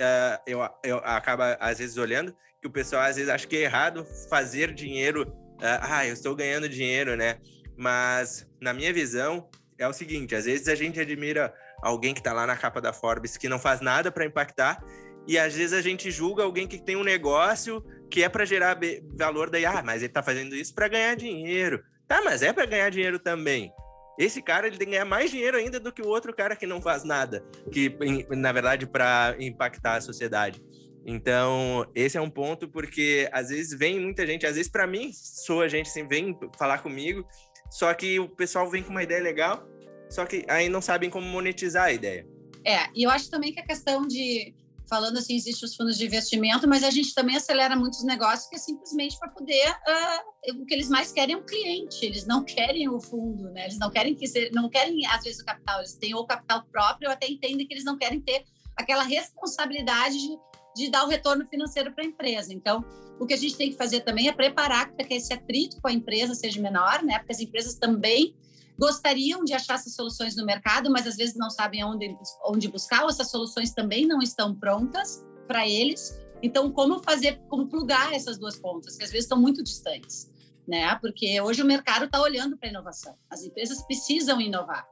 eu, 0.48 0.68
eu 0.84 0.98
acaba 1.04 1.56
às 1.60 1.78
vezes 1.78 1.96
olhando 1.96 2.36
que 2.62 2.68
o 2.68 2.72
pessoal 2.72 3.04
às 3.04 3.16
vezes 3.16 3.30
acha 3.30 3.48
que 3.48 3.56
é 3.56 3.62
errado 3.62 4.06
fazer 4.30 4.74
dinheiro. 4.74 5.24
Uh, 5.58 5.80
ah, 5.82 6.08
eu 6.08 6.14
estou 6.14 6.36
ganhando 6.36 6.70
dinheiro, 6.70 7.16
né? 7.16 7.38
Mas 7.76 8.48
na 8.60 8.74
minha 8.74 8.92
visão 8.92 9.50
é 9.78 9.88
o 9.88 9.94
seguinte: 9.94 10.36
às 10.36 10.46
vezes 10.46 10.68
a 10.68 10.76
gente 10.76 11.00
admira 11.00 11.54
alguém 11.82 12.14
que 12.14 12.20
está 12.20 12.34
lá 12.34 12.48
na 12.48 12.58
capa 12.58 12.82
da 12.82 12.92
Forbes 12.92 13.38
que 13.38 13.48
não 13.48 13.60
faz 13.60 13.82
nada 13.82 14.12
para 14.12 14.26
impactar, 14.26 14.84
e 15.28 15.38
às 15.38 15.56
vezes 15.56 15.74
a 15.74 15.82
gente 15.82 16.10
julga 16.10 16.44
alguém 16.44 16.68
que 16.68 16.82
tem 16.82 16.96
um 16.96 17.04
negócio 17.04 17.84
que 18.10 18.24
é 18.24 18.30
para 18.30 18.46
gerar 18.46 18.80
valor, 19.18 19.50
daí, 19.50 19.66
ah, 19.66 19.84
mas 19.86 19.98
ele 19.98 20.06
está 20.06 20.24
fazendo 20.24 20.56
isso 20.56 20.74
para 20.74 20.88
ganhar 20.88 21.16
dinheiro. 21.16 21.84
Tá, 22.08 22.22
mas 22.24 22.42
é 22.42 22.54
para 22.54 22.66
ganhar 22.66 22.90
dinheiro 22.90 23.20
também. 23.20 23.72
esse 24.18 24.42
cara 24.42 24.66
ele 24.66 24.78
tem 24.78 24.88
que 24.88 24.94
ganhar 24.94 25.06
mais 25.06 25.30
dinheiro 25.30 25.58
ainda 25.58 25.80
do 25.80 25.92
que 25.92 26.02
o 26.02 26.08
outro 26.08 26.34
cara 26.34 26.56
que 26.56 26.66
não 26.66 26.82
faz 26.82 27.04
nada, 27.04 27.44
que 27.72 27.96
na 28.30 28.52
verdade 28.52 28.88
para 28.88 29.36
impactar 29.40 29.96
a 29.96 30.02
sociedade. 30.02 30.64
Então, 31.10 31.90
esse 31.96 32.18
é 32.18 32.22
um 32.22 32.30
ponto 32.30 32.68
porque 32.68 33.30
às 33.32 33.48
vezes 33.48 33.80
vem 33.80 33.98
muita 33.98 34.28
gente, 34.28 34.46
às 34.46 34.58
vezes 34.58 34.70
para 34.70 34.86
mim, 34.86 35.12
sou 35.14 35.62
a 35.62 35.68
gente 35.70 35.88
assim, 35.88 36.06
vem 36.06 36.38
falar 36.58 36.80
comigo, 36.80 37.26
só 37.72 37.94
que 37.94 38.20
o 38.20 38.28
pessoal 38.28 38.70
vem 38.70 38.84
com 38.84 38.90
uma 38.90 39.04
ideia 39.04 39.24
legal, 39.24 39.66
só 40.10 40.26
que 40.26 40.44
aí 40.50 40.68
não 40.68 40.82
sabem 40.82 41.10
como 41.10 41.26
monetizar 41.26 41.86
a 41.86 41.94
ideia. 41.94 42.28
É, 42.66 42.90
e 42.94 43.04
eu 43.04 43.10
acho 43.10 43.30
também 43.30 43.54
que 43.54 43.60
a 43.62 43.66
questão 43.66 44.06
de 44.06 44.54
falando 44.90 45.18
assim, 45.18 45.36
existem 45.36 45.68
os 45.68 45.76
fundos 45.76 45.98
de 45.98 46.06
investimento, 46.06 46.68
mas 46.68 46.84
a 46.84 46.90
gente 46.90 47.14
também 47.14 47.36
acelera 47.36 47.76
muitos 47.76 48.04
negócios 48.04 48.50
que 48.50 48.56
é 48.56 48.60
simplesmente 48.60 49.20
para 49.20 49.30
poder 49.30 49.70
uh, 49.70 50.62
o 50.62 50.66
que 50.66 50.74
eles 50.74 50.90
mais 50.90 51.12
querem 51.12 51.36
é 51.36 51.38
um 51.38 51.46
cliente, 51.46 52.06
eles 52.06 52.26
não 52.26 52.44
querem 52.44 52.88
o 52.90 53.00
fundo, 53.00 53.50
né? 53.52 53.66
Eles 53.66 53.78
não 53.78 53.90
querem 53.90 54.16
que 54.16 54.26
se, 54.28 54.50
não 54.52 54.70
querem 54.70 55.06
às 55.08 55.24
vezes 55.24 55.42
o 55.42 55.46
capital, 55.46 55.80
eles 55.80 55.96
têm 55.96 56.16
o 56.16 56.26
capital 56.26 56.64
próprio, 56.72 57.10
ou 57.10 57.14
até 57.14 57.28
entendem 57.28 57.68
que 57.68 57.74
eles 57.74 57.84
não 57.84 57.98
querem 57.98 58.22
ter 58.22 58.46
aquela 58.78 59.04
responsabilidade 59.04 60.18
de, 60.18 60.38
de 60.78 60.90
dar 60.90 61.04
o 61.04 61.08
retorno 61.08 61.46
financeiro 61.48 61.92
para 61.92 62.04
a 62.04 62.08
empresa. 62.08 62.54
Então, 62.54 62.86
o 63.20 63.26
que 63.26 63.34
a 63.34 63.38
gente 63.38 63.58
tem 63.58 63.72
que 63.72 63.78
fazer 63.78 64.02
também 64.02 64.28
é 64.28 64.32
preparar 64.32 64.92
para 64.92 65.06
que 65.06 65.16
esse 65.16 65.34
atrito 65.34 65.82
com 65.82 65.88
a 65.88 65.94
empresa 65.94 66.36
seja 66.36 66.62
menor, 66.62 67.04
né? 67.04 67.18
Porque 67.18 67.34
as 67.34 67.40
empresas 67.40 67.76
também 67.76 68.36
gostariam 68.78 69.44
de 69.44 69.54
achar 69.54 69.74
essas 69.74 69.96
soluções 69.96 70.36
no 70.36 70.46
mercado, 70.46 70.92
mas 70.92 71.08
às 71.08 71.16
vezes 71.16 71.36
não 71.36 71.50
sabem 71.50 71.84
onde, 71.84 72.16
onde 72.46 72.68
buscar, 72.68 73.04
ou 73.04 73.10
essas 73.10 73.32
soluções 73.32 73.72
também 73.72 74.06
não 74.06 74.22
estão 74.22 74.54
prontas 74.54 75.26
para 75.48 75.68
eles. 75.68 76.16
Então, 76.44 76.72
como 76.72 77.00
fazer, 77.00 77.42
como 77.50 77.68
plugar 77.68 78.14
essas 78.14 78.38
duas 78.38 78.56
pontas, 78.58 78.96
que 78.96 79.04
às 79.04 79.10
vezes 79.10 79.26
estão 79.26 79.40
muito 79.40 79.64
distantes, 79.64 80.32
né? 80.68 80.96
Porque 81.02 81.42
hoje 81.42 81.64
o 81.64 81.66
mercado 81.66 82.06
está 82.06 82.22
olhando 82.22 82.56
para 82.56 82.70
a 82.70 82.72
inovação, 82.72 83.16
as 83.30 83.44
empresas 83.44 83.82
precisam 83.82 84.40
inovar. 84.40 84.88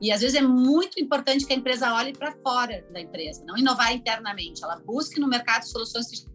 E 0.00 0.12
às 0.12 0.20
vezes 0.20 0.36
é 0.36 0.42
muito 0.42 1.00
importante 1.00 1.44
que 1.44 1.52
a 1.52 1.56
empresa 1.56 1.92
olhe 1.92 2.12
para 2.12 2.32
fora 2.32 2.86
da 2.92 3.00
empresa, 3.00 3.44
não 3.44 3.56
inovar 3.56 3.92
internamente. 3.92 4.62
Ela 4.62 4.76
busque 4.76 5.18
no 5.18 5.26
mercado 5.26 5.64
soluções 5.64 6.06
que 6.08 6.28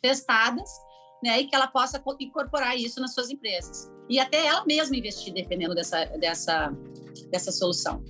testadas 0.00 0.70
né, 1.22 1.40
e 1.40 1.46
que 1.46 1.54
ela 1.54 1.66
possa 1.66 2.02
incorporar 2.20 2.76
isso 2.76 3.00
nas 3.00 3.14
suas 3.14 3.30
empresas. 3.30 3.90
E 4.08 4.18
até 4.18 4.46
ela 4.46 4.64
mesma 4.64 4.96
investir, 4.96 5.32
dependendo 5.32 5.74
dessa, 5.74 6.04
dessa, 6.18 6.72
dessa 7.30 7.52
solução. 7.52 8.02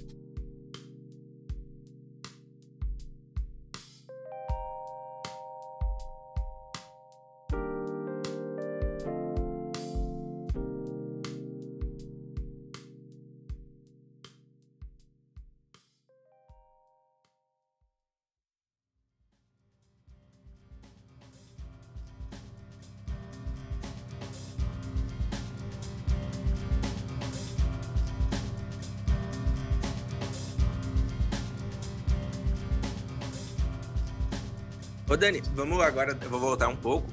Dani, 35.19 35.43
vamos 35.53 35.81
agora, 35.81 36.17
eu 36.21 36.31
vou 36.31 36.39
voltar 36.39 36.69
um 36.69 36.77
pouco. 36.77 37.09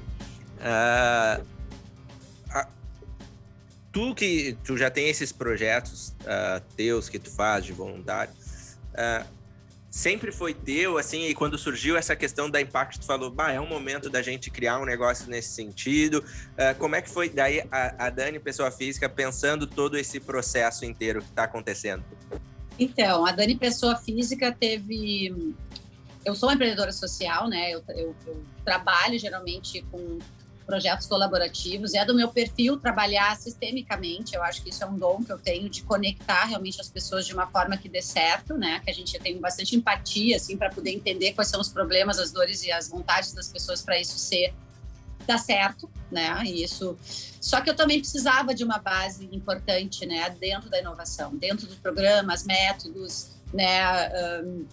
Uh, 0.58 1.44
a, 2.50 2.68
tu 3.92 4.14
que 4.14 4.56
tu 4.62 4.76
já 4.76 4.88
tem 4.88 5.08
esses 5.08 5.32
projetos 5.32 6.14
uh, 6.20 6.62
teus 6.76 7.08
que 7.08 7.18
tu 7.18 7.28
faz 7.28 7.64
de 7.64 7.72
voluntário, 7.72 8.32
uh, 8.92 9.26
sempre 9.90 10.30
foi 10.30 10.54
teu, 10.54 10.98
assim, 10.98 11.26
e 11.26 11.34
quando 11.34 11.58
surgiu 11.58 11.96
essa 11.96 12.14
questão 12.14 12.48
da 12.48 12.60
Impact, 12.60 13.00
tu 13.00 13.06
falou, 13.06 13.28
bah, 13.28 13.50
é 13.50 13.60
um 13.60 13.66
momento 13.66 14.08
da 14.08 14.22
gente 14.22 14.52
criar 14.52 14.78
um 14.78 14.84
negócio 14.84 15.28
nesse 15.28 15.48
sentido. 15.48 16.22
como 16.78 16.94
é 16.94 17.02
que 17.02 17.10
foi 17.10 17.28
daí 17.28 17.66
a, 17.72 18.06
a 18.06 18.10
Dani, 18.10 18.38
pessoa 18.38 18.70
física, 18.70 19.08
pensando 19.08 19.66
todo 19.66 19.98
esse 19.98 20.20
processo 20.20 20.84
inteiro 20.84 21.22
que 21.22 21.30
está 21.30 21.44
acontecendo? 21.44 22.04
Então, 22.78 23.26
a 23.26 23.32
Dani, 23.32 23.56
pessoa 23.56 23.96
física, 23.96 24.52
teve 24.52 25.54
eu 26.26 26.34
sou 26.34 26.48
uma 26.48 26.54
empreendedora 26.56 26.92
social, 26.92 27.48
né? 27.48 27.70
Eu, 27.70 27.84
eu, 27.90 28.16
eu, 28.26 28.44
trabalho 28.64 29.16
geralmente 29.16 29.80
com 29.92 30.18
projetos 30.66 31.06
colaborativos. 31.06 31.94
É 31.94 32.04
do 32.04 32.12
meu 32.12 32.28
perfil 32.28 32.76
trabalhar 32.76 33.36
sistemicamente. 33.36 34.34
Eu 34.34 34.42
acho 34.42 34.60
que 34.60 34.70
isso 34.70 34.82
é 34.82 34.86
um 34.88 34.98
dom 34.98 35.22
que 35.22 35.30
eu 35.30 35.38
tenho 35.38 35.70
de 35.70 35.84
conectar 35.84 36.44
realmente 36.44 36.80
as 36.80 36.88
pessoas 36.88 37.24
de 37.24 37.32
uma 37.32 37.46
forma 37.46 37.76
que 37.76 37.88
dê 37.88 38.02
certo, 38.02 38.58
né? 38.58 38.80
Que 38.80 38.90
a 38.90 38.92
gente 38.92 39.16
tem 39.20 39.38
bastante 39.38 39.76
empatia, 39.76 40.34
assim, 40.36 40.56
para 40.56 40.68
poder 40.68 40.90
entender 40.90 41.32
quais 41.32 41.48
são 41.48 41.60
os 41.60 41.68
problemas, 41.68 42.18
as 42.18 42.32
dores 42.32 42.64
e 42.64 42.72
as 42.72 42.88
vontades 42.88 43.32
das 43.32 43.48
pessoas 43.48 43.80
para 43.82 44.00
isso 44.00 44.18
ser 44.18 44.52
dar 45.28 45.38
certo, 45.38 45.88
né? 46.10 46.42
E 46.44 46.64
isso. 46.64 46.98
Só 47.40 47.60
que 47.60 47.70
eu 47.70 47.76
também 47.76 48.00
precisava 48.00 48.52
de 48.52 48.64
uma 48.64 48.78
base 48.78 49.28
importante, 49.30 50.04
né? 50.04 50.28
Dentro 50.40 50.68
da 50.68 50.80
inovação, 50.80 51.36
dentro 51.36 51.68
dos 51.68 51.76
programas, 51.76 52.42
métodos, 52.42 53.36
né? 53.54 54.42
Um, 54.42 54.66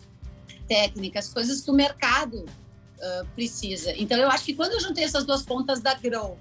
técnicas, 0.67 1.31
coisas 1.31 1.61
que 1.61 1.71
o 1.71 1.73
mercado 1.73 2.39
uh, 2.39 3.25
precisa. 3.35 3.93
Então, 3.97 4.17
eu 4.17 4.29
acho 4.29 4.45
que 4.45 4.53
quando 4.53 4.73
eu 4.73 4.79
juntei 4.79 5.03
essas 5.03 5.25
duas 5.25 5.43
pontas 5.43 5.81
da 5.81 5.93
Grow, 5.93 6.37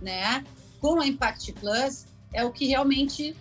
né, 0.00 0.44
com 0.80 1.00
a 1.00 1.06
Impact 1.06 1.52
Plus, 1.54 2.06
é 2.32 2.44
o 2.44 2.50
que 2.50 2.66
realmente 2.66 3.36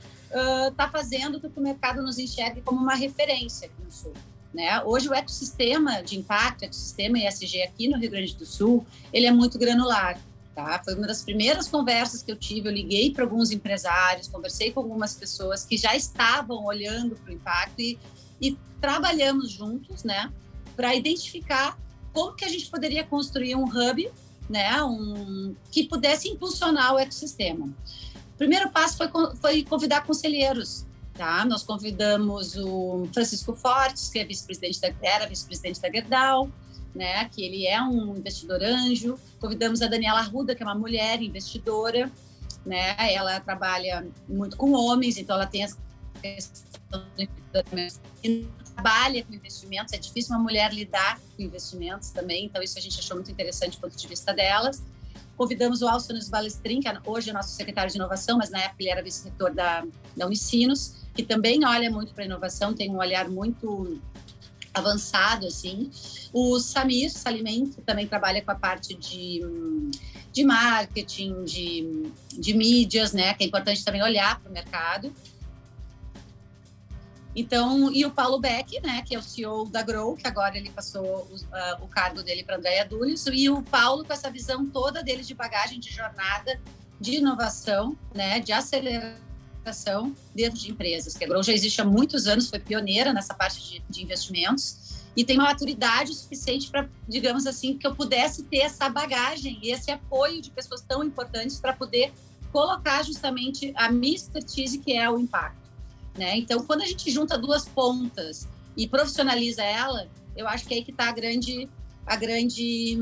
está 0.70 0.88
uh, 0.88 0.92
fazendo 0.92 1.40
que 1.40 1.48
o 1.48 1.62
mercado 1.62 2.02
nos 2.02 2.18
enxergue 2.18 2.62
como 2.62 2.80
uma 2.80 2.96
referência 2.96 3.68
aqui 3.68 3.84
no 3.84 3.92
Sul. 3.92 4.14
Né? 4.54 4.82
Hoje 4.84 5.08
o 5.08 5.14
ecossistema 5.14 6.04
de 6.04 6.18
impacto, 6.18 6.64
ecossistema 6.64 7.18
ESG 7.20 7.64
aqui 7.64 7.88
no 7.88 7.98
Rio 7.98 8.12
Grande 8.12 8.36
do 8.36 8.46
Sul, 8.46 8.86
ele 9.14 9.26
é 9.26 9.32
muito 9.32 9.58
granular. 9.58 10.20
Tá? 10.54 10.82
Foi 10.84 10.94
uma 10.96 11.08
das 11.08 11.22
primeiras 11.22 11.70
conversas 11.70 12.22
que 12.22 12.32
eu 12.32 12.36
tive. 12.36 12.68
Eu 12.68 12.74
liguei 12.74 13.12
para 13.12 13.24
alguns 13.24 13.52
empresários, 13.52 14.28
conversei 14.28 14.72
com 14.72 14.82
algumas 14.82 15.14
pessoas 15.14 15.64
que 15.64 15.78
já 15.78 15.96
estavam 15.96 16.66
olhando 16.66 17.16
para 17.16 17.32
o 17.32 17.34
impacto 17.34 17.80
e, 17.80 17.98
e 18.42 18.58
trabalhamos 18.82 19.52
juntos, 19.52 20.04
né, 20.04 20.32
para 20.76 20.96
identificar 20.96 21.78
como 22.12 22.34
que 22.34 22.44
a 22.44 22.50
gente 22.50 22.70
poderia 22.70 23.04
construir 23.04 23.56
um 23.56 23.66
hub, 23.66 24.12
né, 24.50 24.84
um 24.84 25.56
que 25.72 25.84
pudesse 25.84 26.28
impulsionar 26.28 26.96
o 26.96 27.00
ecossistema. 27.00 27.68
O 27.68 28.38
primeiro 28.38 28.70
passo 28.72 28.98
foi, 28.98 29.08
foi 29.36 29.64
convidar 29.64 30.04
conselheiros, 30.04 30.86
tá? 31.14 31.46
Nós 31.46 31.62
convidamos 31.64 32.56
o 32.58 33.08
Francisco 33.14 33.54
Fortes, 33.56 34.10
que 34.10 34.18
é 34.20 34.26
vice-presidente 34.26 34.82
da 34.82 34.92
era 35.02 35.28
vice-presidente 35.28 35.80
da 35.80 35.92
Gerdau, 35.92 36.50
né, 36.94 37.24
que 37.30 37.44
ele 37.44 37.68
é 37.68 37.82
um 37.82 38.18
investidor 38.18 38.62
anjo. 38.64 39.18
Convidamos 39.40 39.82
a 39.82 39.88
Daniela 39.88 40.20
Arruda, 40.20 40.56
que 40.56 40.64
é 40.64 40.66
uma 40.66 40.76
mulher 40.76 41.22
investidora, 41.22 42.12
né? 42.66 42.96
Ela 43.14 43.40
trabalha 43.40 44.06
muito 44.28 44.58
com 44.58 44.72
homens, 44.74 45.18
então 45.18 45.36
ela 45.36 45.46
tem 45.46 45.64
essa 45.64 45.78
trabalha 48.74 49.24
com 49.24 49.34
investimentos, 49.34 49.94
é 49.94 49.98
difícil 49.98 50.36
uma 50.36 50.42
mulher 50.42 50.74
lidar 50.74 51.20
com 51.36 51.44
investimentos 51.44 52.10
também, 52.10 52.46
então 52.46 52.62
isso 52.62 52.78
a 52.78 52.82
gente 52.82 53.00
achou 53.00 53.16
muito 53.16 53.32
interessante 53.32 53.78
do 53.78 53.82
ponto 53.82 53.96
de 53.96 54.08
vista 54.08 54.34
delas. 54.34 54.84
Convidamos 55.38 55.82
o 55.82 55.88
Alson 55.88 56.14
Balestrin, 56.30 56.82
que 56.82 56.88
é 56.88 57.00
hoje 57.06 57.30
é 57.30 57.34
nosso 57.34 57.56
secretário 57.56 57.92
de 57.92 57.98
inovação, 57.98 58.38
mas 58.38 58.50
na 58.50 58.60
época 58.60 58.78
ele 58.80 58.90
era 58.90 59.02
vice-reitor 59.02 59.54
da, 59.54 59.84
da 60.16 60.26
Unicinos, 60.26 60.96
que 61.16 61.24
também 61.24 61.66
olha 61.66 61.90
muito 61.90 62.14
para 62.14 62.24
a 62.24 62.26
inovação, 62.26 62.74
tem 62.74 62.92
um 62.92 62.98
olhar 62.98 63.28
muito 63.30 64.00
avançado, 64.74 65.48
assim. 65.48 65.90
O 66.32 66.60
Samir 66.60 67.12
Salimen, 67.12 67.68
que 67.68 67.82
também 67.82 68.08
trabalha 68.08 68.42
com 68.42 68.52
a 68.52 68.56
parte 68.56 68.94
de, 68.94 69.42
de 70.32 70.44
marketing, 70.44 71.44
de, 71.44 72.12
de 72.38 72.54
mídias, 72.54 73.12
né, 73.12 73.34
que 73.34 73.44
é 73.44 73.48
importante 73.48 73.84
também 73.84 74.02
olhar 74.02 74.40
para 74.40 74.50
o 74.50 74.54
mercado. 74.54 75.14
Então, 77.36 77.92
e 77.94 78.06
o 78.06 78.12
Paulo 78.12 78.40
Beck, 78.40 78.82
né, 78.82 79.02
que 79.04 79.16
é 79.16 79.20
o 79.20 79.24
CEO 79.24 79.66
da 79.66 79.82
Grow, 79.82 80.16
que 80.16 80.28
agora 80.28 80.58
ele 80.58 80.70
passou 80.70 81.04
o, 81.04 81.36
uh, 81.36 81.84
o 81.84 81.88
cargo 81.88 82.22
dele 82.22 82.44
para 82.44 82.58
Andréia 82.58 82.86
Dulles, 82.86 83.26
e 83.32 83.50
o 83.50 83.62
Paulo 83.64 84.04
com 84.04 84.12
essa 84.12 84.30
visão 84.30 84.66
toda 84.66 85.02
dele 85.02 85.24
de 85.24 85.34
bagagem 85.34 85.80
de 85.80 85.90
jornada, 85.90 86.60
de 87.00 87.16
inovação, 87.16 87.96
né, 88.14 88.40
de 88.40 88.52
aceleração 88.52 90.14
dentro 90.36 90.60
de 90.60 90.72
empresas. 90.72 91.16
Que 91.16 91.24
a 91.24 91.28
Grow 91.28 91.42
já 91.42 91.54
existe 91.54 91.80
há 91.80 91.86
muitos 91.86 92.28
anos, 92.28 92.50
foi 92.50 92.60
pioneira 92.60 93.14
nessa 93.14 93.34
parte 93.34 93.62
de, 93.62 93.84
de 93.90 94.04
investimentos 94.04 94.92
e 95.16 95.24
tem 95.24 95.38
uma 95.38 95.48
maturidade 95.48 96.14
suficiente 96.14 96.70
para, 96.70 96.88
digamos 97.08 97.46
assim, 97.46 97.78
que 97.78 97.86
eu 97.86 97.96
pudesse 97.96 98.44
ter 98.44 98.60
essa 98.60 98.90
bagagem 98.90 99.60
e 99.62 99.72
esse 99.72 99.92
apoio 99.92 100.42
de 100.42 100.52
pessoas 100.52 100.82
tão 100.82 101.04
importantes 101.04 101.60
para 101.60 101.74
poder 101.74 102.14
colocar 102.52 103.04
justamente 103.04 103.72
a 103.76 103.92
minha 103.92 104.16
expertise, 104.16 104.78
que 104.78 104.94
é 104.94 105.10
o 105.10 105.18
impacto. 105.18 105.61
Né? 106.18 106.38
Então, 106.38 106.64
quando 106.66 106.82
a 106.82 106.86
gente 106.86 107.10
junta 107.10 107.38
duas 107.38 107.68
pontas 107.68 108.48
e 108.76 108.88
profissionaliza 108.88 109.64
ela, 109.64 110.08
eu 110.36 110.48
acho 110.48 110.66
que 110.66 110.74
é 110.74 110.78
aí 110.78 110.84
que 110.84 110.92
está 110.92 111.10
a 111.10 111.12
grande, 111.12 111.70
a 112.06 112.16
grande 112.16 112.98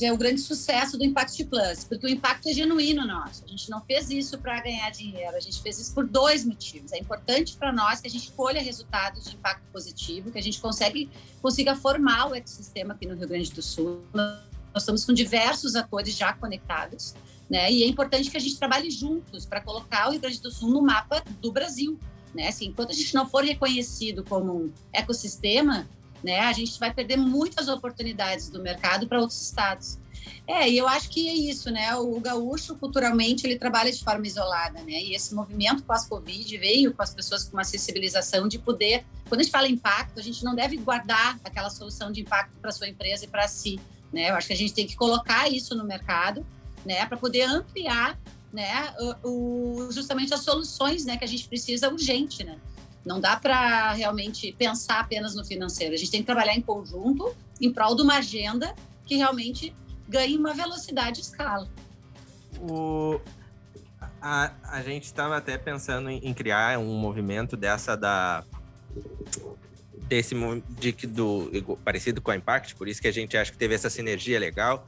é 0.00 0.12
o 0.12 0.16
grande 0.16 0.40
sucesso 0.40 0.96
do 0.96 1.04
Impact 1.04 1.44
Plus, 1.44 1.84
porque 1.84 2.06
o 2.06 2.08
impacto 2.08 2.48
é 2.48 2.52
genuíno 2.52 3.04
nosso. 3.04 3.44
A 3.44 3.48
gente 3.48 3.68
não 3.68 3.80
fez 3.80 4.10
isso 4.10 4.38
para 4.38 4.60
ganhar 4.60 4.88
dinheiro, 4.90 5.36
a 5.36 5.40
gente 5.40 5.60
fez 5.60 5.78
isso 5.78 5.92
por 5.92 6.06
dois 6.06 6.44
motivos. 6.44 6.92
É 6.92 6.98
importante 6.98 7.56
para 7.56 7.72
nós 7.72 8.00
que 8.00 8.06
a 8.06 8.10
gente 8.10 8.30
colha 8.30 8.62
resultados 8.62 9.24
de 9.24 9.34
impacto 9.34 9.64
positivo, 9.72 10.30
que 10.30 10.38
a 10.38 10.42
gente 10.42 10.60
consegue, 10.60 11.10
consiga 11.40 11.74
formar 11.74 12.30
o 12.30 12.34
ecossistema 12.34 12.94
aqui 12.94 13.06
no 13.06 13.16
Rio 13.16 13.26
Grande 13.26 13.50
do 13.50 13.60
Sul. 13.60 14.04
Nós 14.14 14.38
estamos 14.76 15.04
com 15.04 15.12
diversos 15.12 15.74
atores 15.74 16.16
já 16.16 16.32
conectados, 16.32 17.14
né? 17.52 17.70
E 17.70 17.82
é 17.82 17.86
importante 17.86 18.30
que 18.30 18.36
a 18.38 18.40
gente 18.40 18.56
trabalhe 18.56 18.90
juntos 18.90 19.44
para 19.44 19.60
colocar 19.60 20.08
o 20.08 20.12
Rio 20.12 20.20
Grande 20.22 20.40
do 20.40 20.50
Sul 20.50 20.70
no 20.70 20.80
mapa 20.80 21.22
do 21.38 21.52
Brasil, 21.52 22.00
né? 22.34 22.48
Assim, 22.48 22.68
enquanto 22.68 22.92
a 22.92 22.94
gente 22.94 23.14
não 23.14 23.28
for 23.28 23.44
reconhecido 23.44 24.24
como 24.24 24.56
um 24.56 24.72
ecossistema, 24.90 25.86
né? 26.24 26.40
A 26.40 26.52
gente 26.54 26.80
vai 26.80 26.94
perder 26.94 27.18
muitas 27.18 27.68
oportunidades 27.68 28.48
do 28.48 28.62
mercado 28.62 29.06
para 29.06 29.20
outros 29.20 29.42
estados. 29.42 29.98
É, 30.46 30.66
e 30.66 30.78
eu 30.78 30.88
acho 30.88 31.10
que 31.10 31.28
é 31.28 31.34
isso, 31.34 31.70
né? 31.70 31.94
O 31.94 32.18
gaúcho, 32.20 32.74
culturalmente, 32.76 33.46
ele 33.46 33.58
trabalha 33.58 33.92
de 33.92 34.02
forma 34.02 34.26
isolada, 34.26 34.80
né? 34.84 35.02
E 35.02 35.14
esse 35.14 35.34
movimento 35.34 35.82
pós-Covid 35.82 36.56
veio 36.56 36.94
com 36.94 37.02
as 37.02 37.12
pessoas 37.12 37.44
com 37.44 37.58
uma 37.58 37.64
sensibilização 37.64 38.48
de 38.48 38.58
poder. 38.58 39.04
Quando 39.28 39.42
a 39.42 39.42
gente 39.42 39.52
fala 39.52 39.68
impacto, 39.68 40.18
a 40.18 40.22
gente 40.22 40.42
não 40.42 40.54
deve 40.54 40.78
guardar 40.78 41.38
aquela 41.44 41.68
solução 41.68 42.10
de 42.10 42.22
impacto 42.22 42.56
para 42.62 42.72
sua 42.72 42.88
empresa 42.88 43.26
e 43.26 43.28
para 43.28 43.46
si, 43.46 43.78
né? 44.10 44.30
Eu 44.30 44.36
acho 44.36 44.46
que 44.46 44.54
a 44.54 44.56
gente 44.56 44.72
tem 44.72 44.86
que 44.86 44.96
colocar 44.96 45.52
isso 45.52 45.74
no 45.74 45.84
mercado, 45.84 46.46
né? 46.84 47.06
Para 47.06 47.16
poder 47.16 47.42
ampliar, 47.42 48.18
né? 48.52 48.94
O, 49.22 49.88
justamente 49.90 50.32
as 50.34 50.40
soluções, 50.40 51.04
né? 51.04 51.16
Que 51.16 51.24
a 51.24 51.28
gente 51.28 51.48
precisa 51.48 51.88
urgente, 51.88 52.44
né? 52.44 52.58
Não 53.04 53.20
dá 53.20 53.36
para 53.36 53.92
realmente 53.92 54.52
pensar 54.52 55.00
apenas 55.00 55.34
no 55.34 55.44
financeiro. 55.44 55.94
A 55.94 55.96
gente 55.96 56.10
tem 56.10 56.20
que 56.20 56.26
trabalhar 56.26 56.54
em 56.54 56.60
conjunto 56.60 57.34
em 57.60 57.72
prol 57.72 57.96
de 57.96 58.02
uma 58.02 58.18
agenda 58.18 58.74
que 59.04 59.16
realmente 59.16 59.74
ganhe 60.08 60.36
uma 60.36 60.54
velocidade 60.54 61.18
e 61.18 61.22
escala. 61.22 61.68
O, 62.60 63.20
a, 64.20 64.52
a 64.62 64.82
gente 64.82 65.04
estava 65.04 65.36
até 65.36 65.58
pensando 65.58 66.08
em, 66.10 66.18
em, 66.18 66.32
criar 66.32 66.78
um 66.78 66.94
movimento 66.94 67.56
dessa 67.56 67.96
da 67.96 68.44
desse 70.08 70.34
de, 70.78 70.92
do 71.06 71.50
parecido 71.84 72.20
com 72.20 72.30
a 72.30 72.36
Impact, 72.36 72.74
por 72.76 72.86
isso 72.86 73.00
que 73.00 73.08
a 73.08 73.12
gente 73.12 73.36
acha 73.36 73.50
que 73.50 73.56
teve 73.56 73.74
essa 73.74 73.88
sinergia 73.88 74.38
legal, 74.38 74.86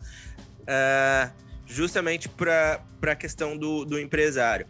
uh, 0.63 1.33
justamente 1.67 2.29
para 2.29 2.83
a 3.03 3.15
questão 3.15 3.57
do, 3.57 3.85
do 3.85 3.99
empresário. 3.99 4.67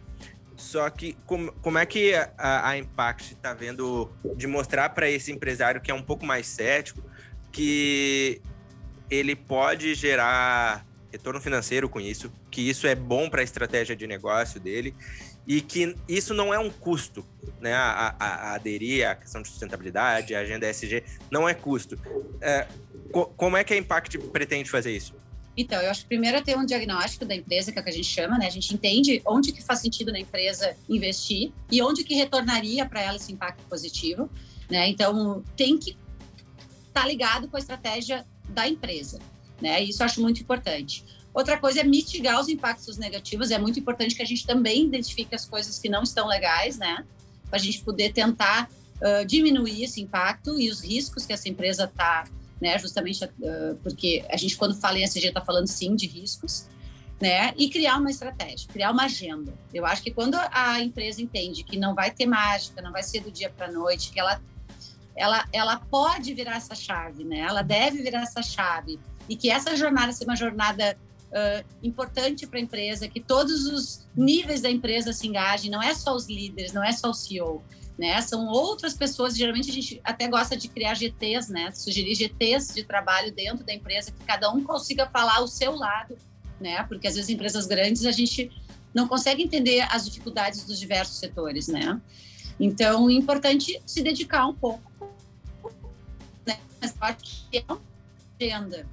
Só 0.55 0.89
que 0.89 1.17
como, 1.25 1.51
como 1.61 1.77
é 1.77 1.85
que 1.85 2.13
a, 2.13 2.69
a 2.69 2.77
Impact 2.77 3.33
está 3.33 3.53
vendo 3.53 4.09
de 4.35 4.47
mostrar 4.47 4.89
para 4.89 5.09
esse 5.09 5.31
empresário 5.31 5.81
que 5.81 5.91
é 5.91 5.93
um 5.93 6.01
pouco 6.01 6.25
mais 6.25 6.47
cético 6.47 7.03
que 7.51 8.41
ele 9.09 9.35
pode 9.35 9.93
gerar 9.93 10.85
retorno 11.11 11.39
financeiro 11.39 11.87
com 11.87 11.99
isso, 11.99 12.31
que 12.49 12.67
isso 12.67 12.87
é 12.87 12.95
bom 12.95 13.29
para 13.29 13.41
a 13.41 13.43
estratégia 13.43 13.95
de 13.95 14.07
negócio 14.07 14.59
dele 14.59 14.95
e 15.47 15.61
que 15.61 15.95
isso 16.07 16.33
não 16.33 16.53
é 16.53 16.59
um 16.59 16.69
custo, 16.69 17.25
né? 17.61 17.73
A, 17.73 18.15
a, 18.19 18.25
a 18.25 18.53
aderir 18.55 19.07
à 19.07 19.15
questão 19.15 19.41
de 19.41 19.47
sustentabilidade, 19.47 20.33
a 20.33 20.39
agenda 20.39 20.67
SG, 20.67 21.03
não 21.29 21.47
é 21.47 21.53
custo. 21.53 21.97
É, 22.41 22.67
co 23.11 23.27
como 23.27 23.55
é 23.55 23.63
que 23.63 23.73
a 23.73 23.77
Impact 23.77 24.17
pretende 24.17 24.69
fazer 24.69 24.91
isso? 24.91 25.15
Então, 25.57 25.81
eu 25.81 25.89
acho 25.89 26.01
que 26.01 26.07
primeiro 26.07 26.37
é 26.37 26.41
ter 26.41 26.57
um 26.57 26.65
diagnóstico 26.65 27.25
da 27.25 27.33
empresa, 27.33 27.71
que 27.71 27.77
é 27.77 27.81
o 27.81 27.83
que 27.83 27.89
a 27.89 27.93
gente 27.93 28.07
chama, 28.07 28.37
né? 28.37 28.47
A 28.47 28.51
gente 28.51 28.73
entende 28.73 29.21
onde 29.25 29.51
que 29.51 29.63
faz 29.63 29.79
sentido 29.79 30.11
na 30.11 30.19
empresa 30.19 30.75
investir 30.89 31.51
e 31.71 31.81
onde 31.81 32.03
que 32.03 32.13
retornaria 32.13 32.85
para 32.85 33.01
ela 33.01 33.15
esse 33.15 33.31
impacto 33.31 33.63
positivo, 33.69 34.29
né? 34.69 34.89
Então, 34.89 35.43
tem 35.55 35.77
que 35.77 35.91
estar 36.87 37.01
tá 37.01 37.07
ligado 37.07 37.47
com 37.47 37.55
a 37.55 37.59
estratégia 37.59 38.25
da 38.49 38.67
empresa, 38.67 39.19
né? 39.61 39.81
Isso 39.81 40.01
eu 40.01 40.05
acho 40.05 40.21
muito 40.21 40.41
importante. 40.41 41.05
Outra 41.33 41.57
coisa 41.57 41.81
é 41.81 41.83
mitigar 41.83 42.39
os 42.39 42.47
impactos 42.47 42.97
negativos. 42.97 43.51
É 43.51 43.57
muito 43.57 43.77
importante 43.77 44.15
que 44.15 44.21
a 44.21 44.25
gente 44.25 44.45
também 44.45 44.85
identifique 44.85 45.35
as 45.35 45.45
coisas 45.45 45.77
que 45.77 45.89
não 45.89 46.03
estão 46.03 46.27
legais, 46.27 46.77
né? 46.77 47.05
Para 47.49 47.59
a 47.59 47.61
gente 47.61 47.81
poder 47.81 48.13
tentar 48.13 48.69
uh, 49.01 49.25
diminuir 49.25 49.83
esse 49.83 50.01
impacto 50.01 50.59
e 50.59 50.69
os 50.69 50.81
riscos 50.81 51.25
que 51.25 51.33
essa 51.33 51.49
empresa 51.49 51.85
está 51.85 52.25
né? 52.65 52.79
Justamente 52.79 53.23
uh, 53.23 53.75
porque 53.83 54.25
a 54.27 54.35
gente, 54.35 54.57
quando 54.57 54.73
fala 54.75 54.97
em 54.97 55.03
SG, 55.03 55.27
está 55.27 55.39
falando 55.39 55.67
sim 55.67 55.95
de 55.95 56.07
riscos, 56.07 56.67
né? 57.21 57.53
E 57.55 57.69
criar 57.69 57.97
uma 57.97 58.09
estratégia, 58.09 58.67
criar 58.73 58.91
uma 58.91 59.03
agenda. 59.03 59.53
Eu 59.71 59.85
acho 59.85 60.01
que 60.01 60.09
quando 60.09 60.35
a 60.51 60.81
empresa 60.81 61.21
entende 61.21 61.63
que 61.63 61.77
não 61.77 61.93
vai 61.93 62.09
ter 62.09 62.25
mágica, 62.25 62.81
não 62.81 62.91
vai 62.91 63.03
ser 63.03 63.21
do 63.21 63.29
dia 63.29 63.51
para 63.51 63.67
a 63.67 63.71
noite, 63.71 64.11
que 64.11 64.19
ela, 64.19 64.41
ela, 65.15 65.45
ela 65.53 65.77
pode 65.77 66.33
virar 66.33 66.55
essa 66.57 66.73
chave, 66.73 67.23
né? 67.23 67.41
Ela 67.41 67.61
deve 67.61 68.01
virar 68.01 68.23
essa 68.23 68.41
chave 68.41 68.99
e 69.29 69.35
que 69.35 69.51
essa 69.51 69.75
jornada 69.75 70.11
seja 70.11 70.29
uma 70.29 70.35
jornada 70.35 70.97
Uh, 71.25 71.65
importante 71.83 72.47
para 72.47 72.59
a 72.59 72.61
empresa, 72.61 73.09
que 73.09 73.19
todos 73.19 73.65
os 73.65 74.07
níveis 74.15 74.61
da 74.61 74.69
empresa 74.69 75.11
se 75.11 75.27
engajem, 75.27 75.69
não 75.69 75.83
é 75.83 75.93
só 75.93 76.15
os 76.15 76.29
líderes, 76.29 76.71
não 76.71 76.81
é 76.81 76.93
só 76.93 77.09
o 77.09 77.13
CEO, 77.13 77.61
né? 77.97 78.19
São 78.21 78.47
outras 78.47 78.93
pessoas, 78.93 79.37
geralmente 79.37 79.69
a 79.69 79.73
gente 79.73 80.01
até 80.03 80.27
gosta 80.27 80.57
de 80.57 80.67
criar 80.67 80.95
GTs, 80.95 81.51
né? 81.51 81.71
Sugerir 81.71 82.13
GTs 82.15 82.73
de 82.73 82.83
trabalho 82.83 83.31
dentro 83.31 83.63
da 83.63 83.73
empresa, 83.73 84.11
que 84.11 84.23
cada 84.25 84.51
um 84.51 84.63
consiga 84.63 85.07
falar 85.07 85.41
o 85.41 85.47
seu 85.47 85.75
lado, 85.75 86.17
né? 86.59 86.83
Porque 86.83 87.07
às 87.07 87.15
vezes 87.15 87.29
empresas 87.29 87.65
grandes 87.65 88.05
a 88.05 88.11
gente 88.11 88.51
não 88.93 89.07
consegue 89.07 89.43
entender 89.43 89.81
as 89.91 90.05
dificuldades 90.05 90.63
dos 90.65 90.79
diversos 90.79 91.17
setores, 91.17 91.67
né? 91.67 91.99
Então, 92.59 93.09
é 93.09 93.13
importante 93.13 93.81
se 93.85 94.01
dedicar 94.01 94.45
um 94.47 94.53
pouco, 94.53 94.91
né? 96.45 96.57
Mas 96.81 96.93
acho 96.99 97.47
que 97.49 97.57
é 97.57 97.63
uma 97.67 97.81
agenda, 98.39 98.87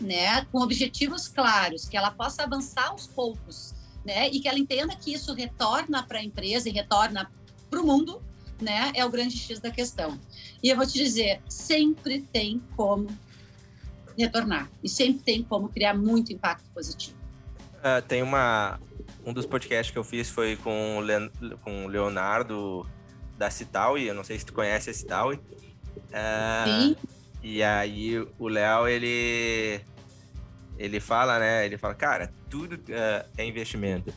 né? 0.00 0.44
Com 0.46 0.60
objetivos 0.60 1.28
claros, 1.28 1.88
que 1.88 1.96
ela 1.96 2.10
possa 2.10 2.44
avançar 2.44 2.88
aos 2.88 3.06
poucos, 3.06 3.74
né? 4.04 4.28
E 4.28 4.40
que 4.40 4.48
ela 4.48 4.58
entenda 4.58 4.94
que 4.94 5.12
isso 5.12 5.32
retorna 5.34 6.02
para 6.04 6.18
a 6.18 6.24
empresa 6.24 6.68
e 6.68 6.72
retorna 6.72 7.30
para 7.74 7.82
o 7.82 7.86
mundo, 7.86 8.22
né? 8.60 8.92
É 8.94 9.04
o 9.04 9.10
grande 9.10 9.36
X 9.36 9.58
da 9.58 9.70
questão. 9.70 10.18
E 10.62 10.68
eu 10.68 10.76
vou 10.76 10.86
te 10.86 10.94
dizer, 10.94 11.40
sempre 11.48 12.20
tem 12.32 12.62
como 12.76 13.08
retornar 14.16 14.70
e 14.82 14.88
sempre 14.88 15.24
tem 15.24 15.42
como 15.42 15.68
criar 15.68 15.94
muito 15.94 16.32
impacto 16.32 16.64
positivo. 16.72 17.16
Uh, 17.78 18.00
tem 18.06 18.22
uma 18.22 18.78
um 19.26 19.32
dos 19.32 19.44
podcasts 19.44 19.90
que 19.90 19.98
eu 19.98 20.04
fiz 20.04 20.30
foi 20.30 20.56
com 20.56 20.98
o, 20.98 21.58
com 21.58 21.86
Leonardo 21.86 22.86
da 23.36 23.50
Citaui, 23.50 24.08
eu 24.08 24.14
não 24.14 24.22
sei 24.22 24.38
se 24.38 24.46
tu 24.46 24.52
conhece 24.52 24.90
a 24.90 24.94
Citaui. 24.94 25.36
Uh, 25.36 26.64
Sim. 26.64 26.96
E 27.42 27.62
aí 27.62 28.18
o 28.38 28.48
Léo, 28.48 28.86
ele 28.86 29.80
ele 30.78 31.00
fala, 31.00 31.38
né? 31.38 31.66
Ele 31.66 31.76
fala, 31.76 31.94
cara, 31.94 32.32
tudo 32.48 32.76
uh, 32.76 33.28
é 33.36 33.44
investimento 33.44 34.14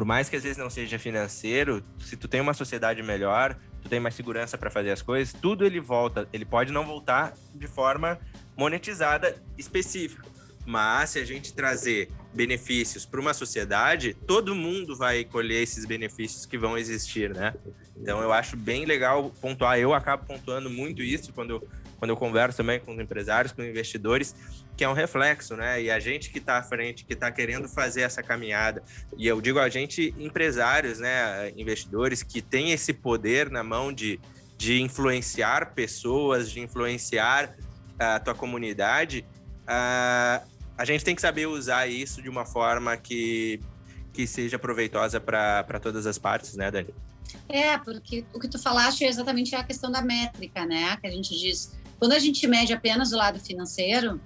por 0.00 0.06
mais 0.06 0.30
que 0.30 0.36
às 0.36 0.42
vezes 0.42 0.56
não 0.56 0.70
seja 0.70 0.98
financeiro, 0.98 1.84
se 2.02 2.16
tu 2.16 2.26
tem 2.26 2.40
uma 2.40 2.54
sociedade 2.54 3.02
melhor, 3.02 3.54
tu 3.82 3.88
tem 3.90 4.00
mais 4.00 4.14
segurança 4.14 4.56
para 4.56 4.70
fazer 4.70 4.90
as 4.90 5.02
coisas, 5.02 5.34
tudo 5.34 5.62
ele 5.62 5.78
volta. 5.78 6.26
Ele 6.32 6.46
pode 6.46 6.72
não 6.72 6.86
voltar 6.86 7.34
de 7.54 7.66
forma 7.66 8.18
monetizada 8.56 9.36
específica, 9.58 10.26
mas 10.64 11.10
se 11.10 11.18
a 11.18 11.24
gente 11.26 11.52
trazer 11.52 12.10
benefícios 12.32 13.04
para 13.04 13.20
uma 13.20 13.34
sociedade, 13.34 14.14
todo 14.26 14.54
mundo 14.54 14.96
vai 14.96 15.22
colher 15.22 15.62
esses 15.62 15.84
benefícios 15.84 16.46
que 16.46 16.56
vão 16.56 16.78
existir, 16.78 17.34
né? 17.34 17.52
Então 17.94 18.22
eu 18.22 18.32
acho 18.32 18.56
bem 18.56 18.86
legal 18.86 19.30
pontuar. 19.38 19.78
Eu 19.78 19.92
acabo 19.92 20.24
pontuando 20.24 20.70
muito 20.70 21.02
isso 21.02 21.30
quando 21.34 21.50
eu, 21.50 21.68
quando 22.00 22.10
eu 22.10 22.16
converso 22.16 22.56
também 22.56 22.80
com 22.80 22.92
os 22.92 22.98
empresários, 22.98 23.52
com 23.52 23.62
investidores, 23.62 24.34
que 24.74 24.82
é 24.82 24.88
um 24.88 24.94
reflexo, 24.94 25.54
né? 25.54 25.80
E 25.82 25.90
a 25.90 26.00
gente 26.00 26.30
que 26.30 26.38
está 26.38 26.56
à 26.56 26.62
frente, 26.62 27.04
que 27.04 27.12
está 27.12 27.30
querendo 27.30 27.68
fazer 27.68 28.00
essa 28.00 28.22
caminhada, 28.22 28.82
e 29.16 29.26
eu 29.26 29.38
digo 29.40 29.58
a 29.58 29.68
gente, 29.68 30.14
empresários, 30.18 30.98
né, 30.98 31.52
investidores, 31.56 32.22
que 32.22 32.40
tem 32.40 32.72
esse 32.72 32.94
poder 32.94 33.50
na 33.50 33.62
mão 33.62 33.92
de, 33.92 34.18
de 34.56 34.80
influenciar 34.80 35.74
pessoas, 35.74 36.50
de 36.50 36.60
influenciar 36.60 37.54
a 37.98 38.18
tua 38.18 38.34
comunidade, 38.34 39.26
a, 39.66 40.42
a 40.78 40.84
gente 40.86 41.04
tem 41.04 41.14
que 41.14 41.20
saber 41.20 41.46
usar 41.46 41.86
isso 41.86 42.22
de 42.22 42.30
uma 42.30 42.46
forma 42.46 42.96
que, 42.96 43.60
que 44.14 44.26
seja 44.26 44.58
proveitosa 44.58 45.20
para 45.20 45.78
todas 45.78 46.06
as 46.06 46.16
partes, 46.16 46.56
né, 46.56 46.70
Dani? 46.70 46.94
É, 47.48 47.76
porque 47.78 48.24
o 48.32 48.40
que 48.40 48.48
tu 48.48 48.58
falaste 48.58 49.04
é 49.04 49.08
exatamente 49.08 49.54
a 49.54 49.62
questão 49.62 49.90
da 49.90 50.02
métrica, 50.02 50.64
né? 50.64 50.96
Que 50.96 51.06
a 51.06 51.10
gente 51.10 51.38
diz, 51.38 51.76
quando 52.00 52.12
a 52.14 52.18
gente 52.18 52.44
mede 52.46 52.72
apenas 52.72 53.12
o 53.12 53.16
lado 53.16 53.38
financeiro, 53.38 54.18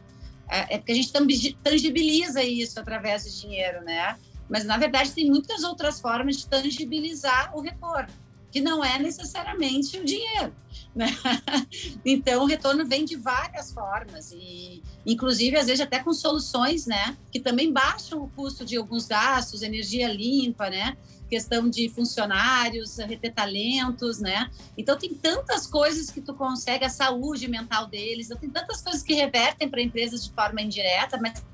é, 0.49 0.77
é 0.77 0.79
porque 0.79 0.93
a 0.93 0.95
gente 0.95 1.13
tangibiliza 1.63 2.43
isso 2.43 2.79
através 2.79 3.25
de 3.25 3.41
dinheiro, 3.41 3.83
né? 3.83 4.17
Mas, 4.49 4.65
na 4.65 4.77
verdade, 4.77 5.11
tem 5.11 5.29
muitas 5.29 5.65
outras 5.65 6.01
formas 6.01 6.37
de 6.37 6.47
tangibilizar 6.47 7.51
o 7.57 7.61
retorno, 7.61 8.09
que 8.53 8.61
não 8.61 8.85
é 8.85 8.97
necessariamente 8.99 9.99
o 9.99 10.05
dinheiro. 10.05 10.55
Né? 10.95 11.07
Então, 12.05 12.45
o 12.45 12.47
retorno 12.47 12.87
vem 12.87 13.05
de 13.05 13.17
várias 13.17 13.73
formas, 13.73 14.31
e 14.33 14.83
inclusive, 15.05 15.57
às 15.57 15.67
vezes, 15.67 15.81
até 15.81 15.99
com 15.99 16.13
soluções 16.13 16.87
né? 16.87 17.17
que 17.33 17.41
também 17.41 17.73
baixam 17.73 18.23
o 18.23 18.29
custo 18.29 18.65
de 18.65 18.77
alguns 18.77 19.07
gastos, 19.07 19.63
energia 19.63 20.13
limpa, 20.13 20.71
né? 20.71 20.97
questão 21.29 21.69
de 21.69 21.89
funcionários, 21.89 22.99
reter 22.99 23.33
talentos, 23.33 24.21
né? 24.21 24.49
Então 24.77 24.97
tem 24.97 25.13
tantas 25.15 25.67
coisas 25.67 26.11
que 26.11 26.21
tu 26.21 26.35
consegue, 26.35 26.85
a 26.85 26.91
saúde 26.91 27.49
mental 27.49 27.87
deles, 27.87 28.27
então, 28.27 28.39
tem 28.39 28.51
tantas 28.51 28.81
coisas 28.81 29.03
que 29.03 29.15
revertem 29.15 29.69
para 29.69 29.83
empresas 29.83 30.25
de 30.25 30.33
forma 30.33 30.61
indireta, 30.63 31.19
mas 31.21 31.45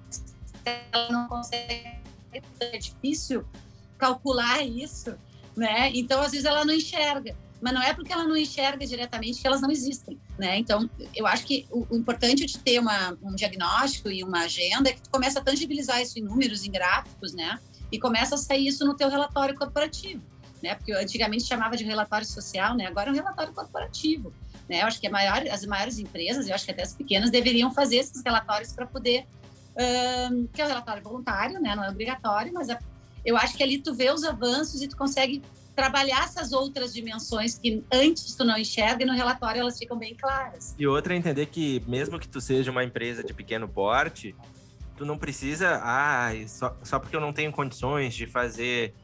ela 0.65 1.11
não 1.11 1.29
consegue, 1.29 1.99
é 2.61 2.79
difícil 2.79 3.45
calcular 3.97 4.63
isso, 4.63 5.15
né? 5.57 5.91
Então, 5.95 6.21
às 6.21 6.33
vezes, 6.33 6.45
ela 6.47 6.65
não 6.65 6.75
enxerga. 6.75 7.35
Mas 7.61 7.75
não 7.75 7.83
é 7.83 7.93
porque 7.93 8.13
ela 8.13 8.25
não 8.25 8.37
enxerga 8.37 8.87
diretamente 8.87 9.41
que 9.41 9.47
elas 9.47 9.61
não 9.61 9.71
existem, 9.71 10.19
né? 10.39 10.57
Então, 10.57 10.89
eu 11.15 11.27
acho 11.27 11.45
que 11.45 11.67
o, 11.71 11.87
o 11.91 11.97
importante 11.97 12.47
de 12.47 12.59
ter 12.59 12.79
uma, 12.79 13.17
um 13.23 13.35
diagnóstico 13.35 14.11
e 14.11 14.25
uma 14.25 14.45
agenda 14.45 14.89
é 14.89 14.93
que 14.95 15.03
tu 15.03 15.11
começa 15.11 15.41
a 15.41 15.43
tangibilizar 15.43 16.01
isso 16.01 16.19
em 16.19 16.23
números, 16.23 16.65
em 16.65 16.71
gráficos, 16.71 17.35
né? 17.35 17.59
E 17.93 17.99
começa 17.99 18.35
a 18.35 18.39
sair 18.39 18.67
isso 18.67 18.85
no 18.87 18.97
teu 18.97 19.11
relatório 19.11 19.55
corporativo, 19.55 20.23
né? 20.63 20.75
Porque 20.75 20.93
antigamente 20.93 21.45
chamava 21.45 21.77
de 21.77 21.85
relatório 21.85 22.27
social, 22.27 22.75
né? 22.75 22.87
Agora 22.87 23.11
é 23.11 23.13
um 23.13 23.17
relatório 23.17 23.53
corporativo, 23.53 24.33
né? 24.67 24.83
Eu 24.83 24.87
acho 24.87 24.99
que 24.99 25.09
maior, 25.09 25.47
as 25.49 25.65
maiores 25.67 25.99
empresas, 25.99 26.49
eu 26.49 26.55
acho 26.55 26.65
que 26.65 26.71
até 26.71 26.83
as 26.83 26.95
pequenas, 26.95 27.31
deveriam 27.31 27.71
fazer 27.73 27.97
esses 27.97 28.23
relatórios 28.25 28.73
para 28.73 28.87
poder... 28.87 29.27
Um, 29.77 30.47
que 30.49 30.61
é 30.61 30.65
um 30.65 30.69
relatório 30.69 31.03
voluntário, 31.03 31.61
né? 31.61 31.77
Não 31.77 31.85
é 31.85 31.91
obrigatório, 31.91 32.53
mas 32.53 32.69
a, 32.69 32.79
eu 33.25 33.37
acho 33.37 33.57
que 33.57 33.63
ali 33.63 33.79
tu 33.79 33.95
vê 33.95 34.11
os 34.11 34.25
avanços 34.25 34.81
e 34.83 34.89
tu 34.89 34.97
consegue 34.97 35.43
trabalhar 35.75 36.25
essas 36.25 36.53
outras 36.53 36.93
dimensões 36.93 37.59
que 37.59 37.83
antes 37.93 38.35
tu 38.35 38.45
não 38.45 38.57
enxerga 38.57 39.03
e 39.03 39.07
no 39.07 39.15
relatório 39.15 39.61
elas 39.61 39.79
ficam 39.79 39.99
bem 39.99 40.15
claras. 40.15 40.75
E 40.79 40.87
outra 40.87 41.15
é 41.15 41.17
entender 41.17 41.47
que 41.47 41.83
mesmo 41.87 42.19
que 42.19 42.29
tu 42.29 42.41
seja 42.41 42.71
uma 42.71 42.85
empresa 42.85 43.23
de 43.23 43.33
pequeno 43.33 43.69
porte, 43.69 44.35
tu 44.97 45.05
não 45.05 45.17
precisa, 45.17 45.81
ah, 45.83 46.31
só, 46.47 46.77
só 46.83 46.99
porque 46.99 47.17
eu 47.17 47.21
não 47.21 47.33
tenho 47.33 47.51
condições 47.53 48.15
de 48.15 48.27
fazer 48.27 48.95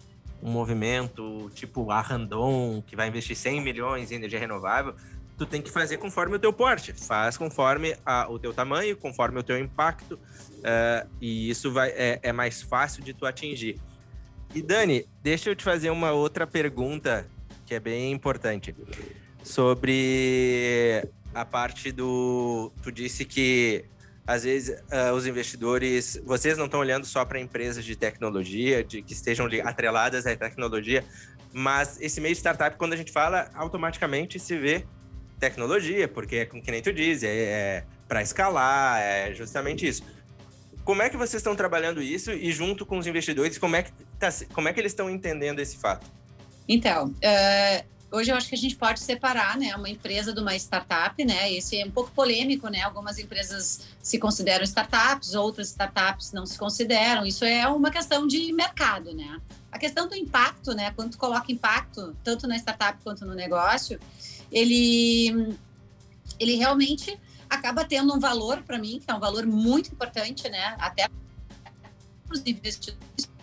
um 0.43 0.51
movimento 0.51 1.51
tipo 1.55 1.91
a 1.91 2.01
Randon, 2.01 2.83
que 2.87 2.95
vai 2.95 3.09
investir 3.09 3.37
100 3.37 3.61
milhões 3.63 4.13
em 4.13 4.17
energia 4.17 4.39
renovável, 4.39 4.95
tu 5.37 5.47
tem 5.47 5.61
que 5.61 5.71
fazer 5.71 5.99
conforme 5.99 6.37
o 6.37 6.39
teu 6.39 6.53
porte, 6.53 6.93
faz 6.93 7.37
conforme 7.37 7.97
a, 8.05 8.29
o 8.29 8.39
teu 8.39 8.53
tamanho, 8.53 8.97
conforme 8.97 9.39
o 9.39 9.43
teu 9.43 9.59
impacto, 9.59 10.15
uh, 10.15 11.09
e 11.21 11.49
isso 11.51 11.73
vai, 11.73 11.91
é, 11.91 12.21
é 12.23 12.33
mais 12.33 12.63
fácil 12.63 13.03
de 13.03 13.13
tu 13.13 13.27
atingir. 13.27 13.81
E 14.57 14.63
Dani, 14.63 15.07
deixa 15.23 15.51
eu 15.51 15.55
te 15.55 15.63
fazer 15.63 15.91
uma 15.91 16.13
outra 16.13 16.47
pergunta 16.47 17.27
que 17.67 17.75
é 17.75 17.79
bem 17.79 18.11
importante. 18.11 18.75
Sobre 19.43 21.07
a 21.35 21.45
parte 21.45 21.93
do. 21.93 22.73
Tu 22.83 22.91
disse 22.91 23.27
que 23.27 23.85
às 24.27 24.45
vezes 24.45 24.81
uh, 24.91 25.13
os 25.15 25.27
investidores, 25.27 26.19
vocês 26.25 26.57
não 26.57 26.65
estão 26.65 26.81
olhando 26.81 27.05
só 27.05 27.23
para 27.23 27.39
empresas 27.39 27.85
de 27.85 27.97
tecnologia, 27.97 28.83
de 28.83 29.03
que 29.03 29.13
estejam 29.13 29.47
atreladas 29.63 30.27
à 30.27 30.35
tecnologia, 30.35 31.05
mas 31.53 32.01
esse 32.01 32.19
meio 32.19 32.33
de 32.35 32.39
startup, 32.39 32.79
quando 32.79 32.95
a 32.95 32.97
gente 32.97 33.13
fala, 33.13 33.51
automaticamente 33.53 34.41
se 34.41 34.57
vê 34.57 34.87
tecnologia, 35.39 36.09
porque 36.09 36.37
é 36.37 36.47
como 36.47 36.63
que 36.63 36.71
nem 36.71 36.81
tu 36.81 36.95
diz, 36.95 37.23
é, 37.23 37.29
é 37.29 37.85
para 38.09 38.23
escalar, 38.23 39.03
é 39.03 39.35
justamente 39.35 39.87
isso. 39.87 40.03
Como 40.87 41.03
é 41.03 41.11
que 41.11 41.17
vocês 41.17 41.41
estão 41.41 41.57
trabalhando 41.57 42.01
isso 42.01 42.31
e 42.31 42.53
junto 42.53 42.87
com 42.87 42.97
os 42.97 43.09
investidores, 43.09 43.59
como 43.59 43.75
é 43.75 43.83
que, 43.83 43.91
tá, 44.21 44.29
como 44.55 44.69
é 44.69 44.73
que 44.73 44.79
eles 44.79 44.93
estão 44.93 45.11
entendendo 45.11 45.59
esse 45.59 45.77
fato? 45.77 46.07
Então, 46.69 47.09
uh, 47.09 48.17
hoje 48.17 48.31
eu 48.31 48.37
acho 48.37 48.49
que 48.49 48.55
a 48.55 48.59
gente 48.59 48.77
pode 48.77 49.01
separar, 49.01 49.59
né, 49.59 49.75
uma 49.75 49.91
empresa 49.91 50.33
de 50.33 50.41
uma 50.41 50.55
startup, 50.55 51.25
né? 51.25 51.53
Esse 51.53 51.81
é 51.81 51.85
um 51.85 51.91
pouco 51.91 52.13
polêmico, 52.13 52.69
né? 52.69 52.83
Algumas 52.83 53.19
empresas 53.19 53.81
se 54.01 54.17
consideram 54.17 54.63
startups, 54.63 55.35
outras 55.35 55.71
startups 55.71 56.31
não 56.31 56.47
se 56.47 56.57
consideram. 56.57 57.27
Isso 57.27 57.45
é 57.45 57.67
uma 57.67 57.91
questão 57.91 58.25
de 58.25 58.53
mercado, 58.53 59.13
né? 59.13 59.41
A 59.73 59.81
questão 59.81 60.09
do 60.09 60.15
impacto, 60.15 60.73
né? 60.73 60.93
Quando 60.95 61.11
tu 61.11 61.19
coloca 61.19 61.51
impacto 61.51 62.17
tanto 62.23 62.47
na 62.47 62.55
startup 62.59 62.97
quanto 63.03 63.27
no 63.27 63.35
negócio, 63.35 63.99
ele 64.53 65.57
ele 66.39 66.55
realmente 66.55 67.19
acaba 67.49 67.85
tendo 67.85 68.15
um 68.15 68.21
valor 68.21 68.63
para 68.63 68.79
mim, 68.79 69.01
que 69.05 69.11
é 69.11 69.15
um 69.15 69.21
valor 69.21 69.47
muito 69.47 69.93
importante, 69.93 70.49
né? 70.49 70.77
Até 70.79 71.09
para 71.09 72.35
os 72.35 72.43
investidores. 72.47 73.37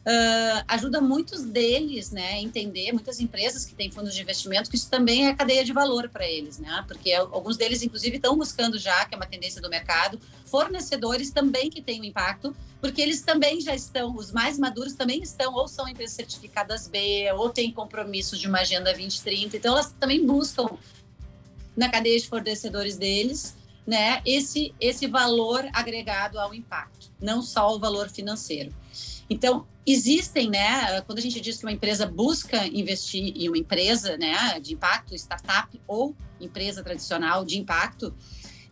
Uh, 0.00 0.64
ajuda 0.66 0.98
muitos 0.98 1.42
deles 1.44 2.10
né, 2.10 2.32
a 2.32 2.40
entender, 2.40 2.90
muitas 2.90 3.20
empresas 3.20 3.66
que 3.66 3.74
têm 3.74 3.90
fundos 3.90 4.14
de 4.14 4.22
investimento, 4.22 4.70
que 4.70 4.74
isso 4.74 4.88
também 4.88 5.28
é 5.28 5.34
cadeia 5.34 5.62
de 5.62 5.74
valor 5.74 6.08
para 6.08 6.26
eles, 6.26 6.58
né? 6.58 6.82
Porque 6.88 7.12
alguns 7.12 7.58
deles, 7.58 7.82
inclusive, 7.82 8.16
estão 8.16 8.34
buscando 8.36 8.78
já, 8.78 9.04
que 9.04 9.14
é 9.14 9.16
uma 9.16 9.26
tendência 9.26 9.60
do 9.60 9.68
mercado, 9.68 10.18
fornecedores 10.46 11.30
também 11.30 11.68
que 11.68 11.82
têm 11.82 12.00
um 12.00 12.04
impacto, 12.04 12.56
porque 12.80 13.02
eles 13.02 13.20
também 13.20 13.60
já 13.60 13.74
estão, 13.74 14.16
os 14.16 14.32
mais 14.32 14.58
maduros 14.58 14.94
também 14.94 15.22
estão, 15.22 15.52
ou 15.54 15.68
são 15.68 15.86
empresas 15.86 16.16
certificadas 16.16 16.88
B, 16.88 17.30
ou 17.34 17.50
têm 17.50 17.70
compromissos 17.70 18.38
de 18.38 18.48
uma 18.48 18.60
agenda 18.60 18.92
2030, 18.94 19.58
então 19.58 19.74
elas 19.74 19.94
também 20.00 20.26
buscam 20.26 20.66
na 21.80 21.88
cadeia 21.88 22.20
de 22.20 22.28
fornecedores 22.28 22.98
deles, 22.98 23.56
né, 23.86 24.20
esse, 24.26 24.74
esse 24.78 25.06
valor 25.06 25.66
agregado 25.72 26.38
ao 26.38 26.52
impacto, 26.52 27.10
não 27.18 27.40
só 27.40 27.74
o 27.74 27.78
valor 27.78 28.10
financeiro. 28.10 28.70
Então, 29.30 29.66
existem, 29.86 30.50
né, 30.50 31.00
quando 31.06 31.20
a 31.20 31.22
gente 31.22 31.40
diz 31.40 31.56
que 31.56 31.64
uma 31.64 31.72
empresa 31.72 32.04
busca 32.04 32.66
investir 32.66 33.32
em 33.34 33.48
uma 33.48 33.56
empresa, 33.56 34.18
né, 34.18 34.60
de 34.60 34.74
impacto, 34.74 35.14
startup 35.14 35.80
ou 35.88 36.14
empresa 36.38 36.84
tradicional 36.84 37.46
de 37.46 37.58
impacto, 37.58 38.14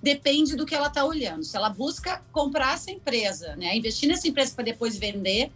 depende 0.03 0.55
do 0.55 0.67
que 0.67 0.75
ela 0.75 0.89
está 0.89 1.03
olhando. 1.03 1.45
Se 1.45 1.57
ela 1.57 1.71
busca 1.71 2.23
comprar 2.31 2.75
essa 2.75 2.91
empresa, 2.91 3.57
né, 3.57 3.75
investir 3.75 4.07
nessa 4.07 4.29
empresa 4.29 4.55
para 4.55 4.65
depois 4.65 4.99
vender, 4.99 5.51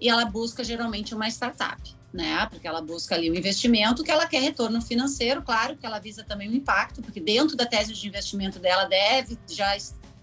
e 0.00 0.08
ela 0.08 0.24
busca 0.24 0.64
geralmente 0.64 1.14
uma 1.14 1.28
startup 1.28 1.97
né? 2.12 2.46
Porque 2.46 2.66
ela 2.66 2.80
busca 2.80 3.14
ali 3.14 3.30
o 3.30 3.36
investimento 3.36 4.02
que 4.02 4.10
ela 4.10 4.26
quer 4.26 4.40
retorno 4.40 4.80
financeiro, 4.80 5.42
claro 5.42 5.76
que 5.76 5.84
ela 5.84 5.98
visa 5.98 6.24
também 6.24 6.48
o 6.48 6.54
impacto, 6.54 7.02
porque 7.02 7.20
dentro 7.20 7.56
da 7.56 7.66
tese 7.66 7.92
de 7.92 8.08
investimento 8.08 8.58
dela 8.58 8.84
deve 8.84 9.38
já 9.48 9.76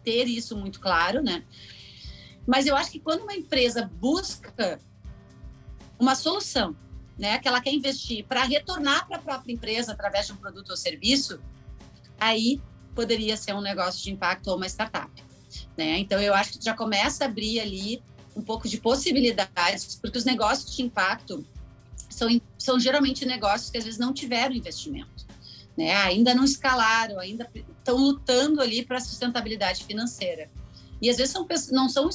ter 0.03 0.25
isso 0.27 0.55
muito 0.57 0.79
claro, 0.79 1.21
né? 1.21 1.43
Mas 2.45 2.67
eu 2.67 2.75
acho 2.75 2.91
que 2.91 2.99
quando 2.99 3.21
uma 3.21 3.35
empresa 3.35 3.89
busca 3.99 4.79
uma 5.99 6.15
solução, 6.15 6.75
né, 7.17 7.39
que 7.39 7.47
ela 7.47 7.61
quer 7.61 7.73
investir 7.73 8.25
para 8.25 8.43
retornar 8.43 9.07
para 9.07 9.17
a 9.17 9.21
própria 9.21 9.53
empresa 9.53 9.93
através 9.93 10.27
de 10.27 10.33
um 10.33 10.35
produto 10.35 10.69
ou 10.71 10.77
serviço, 10.77 11.39
aí 12.19 12.61
poderia 12.93 13.37
ser 13.37 13.53
um 13.53 13.61
negócio 13.61 14.03
de 14.03 14.11
impacto 14.11 14.47
ou 14.47 14.57
uma 14.57 14.67
startup, 14.67 15.11
né? 15.77 15.97
Então 15.99 16.21
eu 16.21 16.33
acho 16.33 16.57
que 16.57 16.63
já 16.63 16.73
começa 16.73 17.23
a 17.23 17.27
abrir 17.27 17.59
ali 17.59 18.03
um 18.35 18.41
pouco 18.41 18.67
de 18.67 18.77
possibilidades, 18.79 19.95
porque 19.95 20.17
os 20.17 20.25
negócios 20.25 20.75
de 20.75 20.83
impacto 20.83 21.45
são, 22.15 22.41
são 22.57 22.79
geralmente 22.79 23.25
negócios 23.25 23.69
que 23.69 23.77
às 23.77 23.83
vezes 23.83 23.99
não 23.99 24.13
tiveram 24.13 24.55
investimento, 24.55 25.25
né? 25.77 25.93
ainda 25.97 26.33
não 26.33 26.43
escalaram, 26.43 27.19
ainda 27.19 27.49
estão 27.77 27.97
lutando 27.97 28.61
ali 28.61 28.85
para 28.85 28.97
a 28.97 29.01
sustentabilidade 29.01 29.83
financeira. 29.83 30.49
E 31.01 31.09
às 31.09 31.17
vezes 31.17 31.33
são, 31.33 31.45
não 31.71 31.89
são 31.89 32.09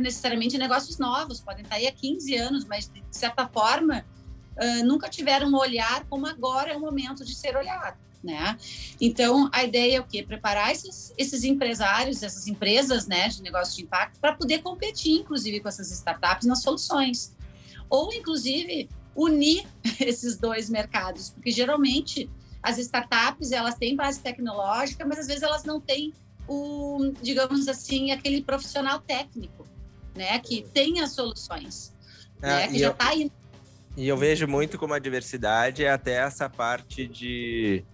necessariamente 0.00 0.56
negócios 0.56 0.98
novos, 0.98 1.40
podem 1.40 1.64
estar 1.64 1.76
aí 1.76 1.88
há 1.88 1.92
15 1.92 2.36
anos, 2.36 2.64
mas 2.64 2.88
de 2.88 3.02
certa 3.10 3.46
forma 3.48 4.04
uh, 4.56 4.84
nunca 4.84 5.08
tiveram 5.08 5.48
um 5.48 5.56
olhar 5.56 6.04
como 6.08 6.26
agora 6.26 6.70
é 6.70 6.76
o 6.76 6.80
momento 6.80 7.24
de 7.24 7.34
ser 7.34 7.56
olhado. 7.56 7.98
Né? 8.22 8.56
Então, 9.00 9.48
a 9.50 9.64
ideia 9.64 9.96
é 9.96 10.00
o 10.00 10.04
quê? 10.04 10.22
Preparar 10.22 10.70
esses, 10.70 11.12
esses 11.16 11.42
empresários, 11.42 12.22
essas 12.22 12.46
empresas 12.46 13.06
né, 13.06 13.28
de 13.28 13.42
negócio 13.42 13.74
de 13.76 13.82
impacto, 13.82 14.20
para 14.20 14.34
poder 14.34 14.58
competir, 14.58 15.20
inclusive, 15.20 15.58
com 15.60 15.68
essas 15.68 15.90
startups 15.90 16.46
nas 16.46 16.62
soluções. 16.62 17.34
Ou, 17.88 18.12
inclusive, 18.12 18.90
unir 19.14 19.66
esses 20.00 20.36
dois 20.36 20.68
mercados, 20.68 21.30
porque 21.30 21.50
geralmente 21.50 22.30
as 22.62 22.78
startups 22.78 23.52
elas 23.52 23.74
têm 23.74 23.96
base 23.96 24.20
tecnológica, 24.20 25.04
mas 25.06 25.18
às 25.18 25.26
vezes 25.26 25.42
elas 25.42 25.64
não 25.64 25.80
têm 25.80 26.12
o, 26.46 27.12
digamos 27.22 27.68
assim, 27.68 28.10
aquele 28.10 28.42
profissional 28.42 29.00
técnico, 29.00 29.66
né, 30.14 30.38
que 30.40 30.62
tem 30.74 31.00
as 31.00 31.12
soluções, 31.12 31.94
é, 32.42 32.46
né, 32.46 32.68
que 32.68 32.78
já 32.78 32.90
está 32.90 33.08
aí. 33.08 33.30
E 33.96 34.08
eu 34.08 34.16
vejo 34.16 34.46
muito 34.46 34.78
como 34.78 34.94
a 34.94 34.98
diversidade 34.98 35.84
é 35.84 35.90
até 35.90 36.14
essa 36.14 36.48
parte 36.48 37.06
de, 37.06 37.84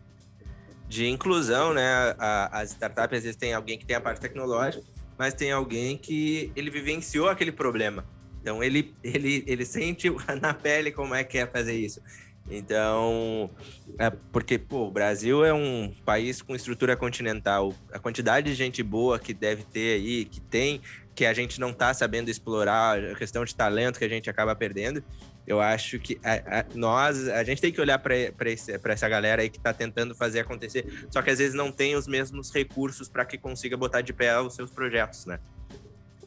de 0.88 1.06
inclusão, 1.06 1.72
né? 1.72 2.14
A, 2.18 2.60
as 2.60 2.70
startups 2.70 3.18
às 3.18 3.24
vezes 3.24 3.36
tem 3.36 3.54
alguém 3.54 3.78
que 3.78 3.86
tem 3.86 3.96
a 3.96 4.00
parte 4.00 4.20
tecnológica, 4.20 4.84
mas 5.18 5.34
tem 5.34 5.52
alguém 5.52 5.96
que 5.96 6.52
ele 6.54 6.70
vivenciou 6.70 7.28
aquele 7.28 7.50
problema. 7.50 8.04
Então 8.46 8.62
ele, 8.62 8.94
ele, 9.02 9.42
ele 9.44 9.64
sente 9.64 10.08
na 10.40 10.54
pele 10.54 10.92
como 10.92 11.16
é 11.16 11.24
que 11.24 11.36
é 11.36 11.46
fazer 11.48 11.74
isso. 11.74 12.00
Então, 12.48 13.50
é 13.98 14.08
porque 14.08 14.56
pô, 14.56 14.86
o 14.86 14.90
Brasil 14.92 15.44
é 15.44 15.52
um 15.52 15.92
país 16.04 16.40
com 16.40 16.54
estrutura 16.54 16.96
continental. 16.96 17.74
A 17.92 17.98
quantidade 17.98 18.48
de 18.48 18.54
gente 18.54 18.84
boa 18.84 19.18
que 19.18 19.34
deve 19.34 19.64
ter 19.64 19.94
aí, 19.96 20.24
que 20.24 20.40
tem, 20.40 20.80
que 21.12 21.26
a 21.26 21.34
gente 21.34 21.58
não 21.58 21.70
está 21.70 21.92
sabendo 21.92 22.30
explorar, 22.30 23.02
a 23.02 23.16
questão 23.16 23.44
de 23.44 23.52
talento 23.52 23.98
que 23.98 24.04
a 24.04 24.08
gente 24.08 24.30
acaba 24.30 24.54
perdendo. 24.54 25.02
Eu 25.44 25.60
acho 25.60 25.98
que 25.98 26.16
a, 26.22 26.60
a, 26.60 26.64
nós, 26.72 27.28
a 27.28 27.42
gente 27.42 27.60
tem 27.60 27.72
que 27.72 27.80
olhar 27.80 27.98
para 27.98 28.92
essa 28.92 29.08
galera 29.08 29.42
aí 29.42 29.50
que 29.50 29.58
está 29.58 29.72
tentando 29.72 30.14
fazer 30.14 30.38
acontecer, 30.38 30.86
só 31.10 31.20
que 31.20 31.30
às 31.30 31.38
vezes 31.38 31.54
não 31.54 31.72
tem 31.72 31.96
os 31.96 32.06
mesmos 32.06 32.52
recursos 32.52 33.08
para 33.08 33.24
que 33.24 33.36
consiga 33.36 33.76
botar 33.76 34.02
de 34.02 34.12
pé 34.12 34.40
os 34.40 34.54
seus 34.54 34.70
projetos, 34.70 35.26
né? 35.26 35.40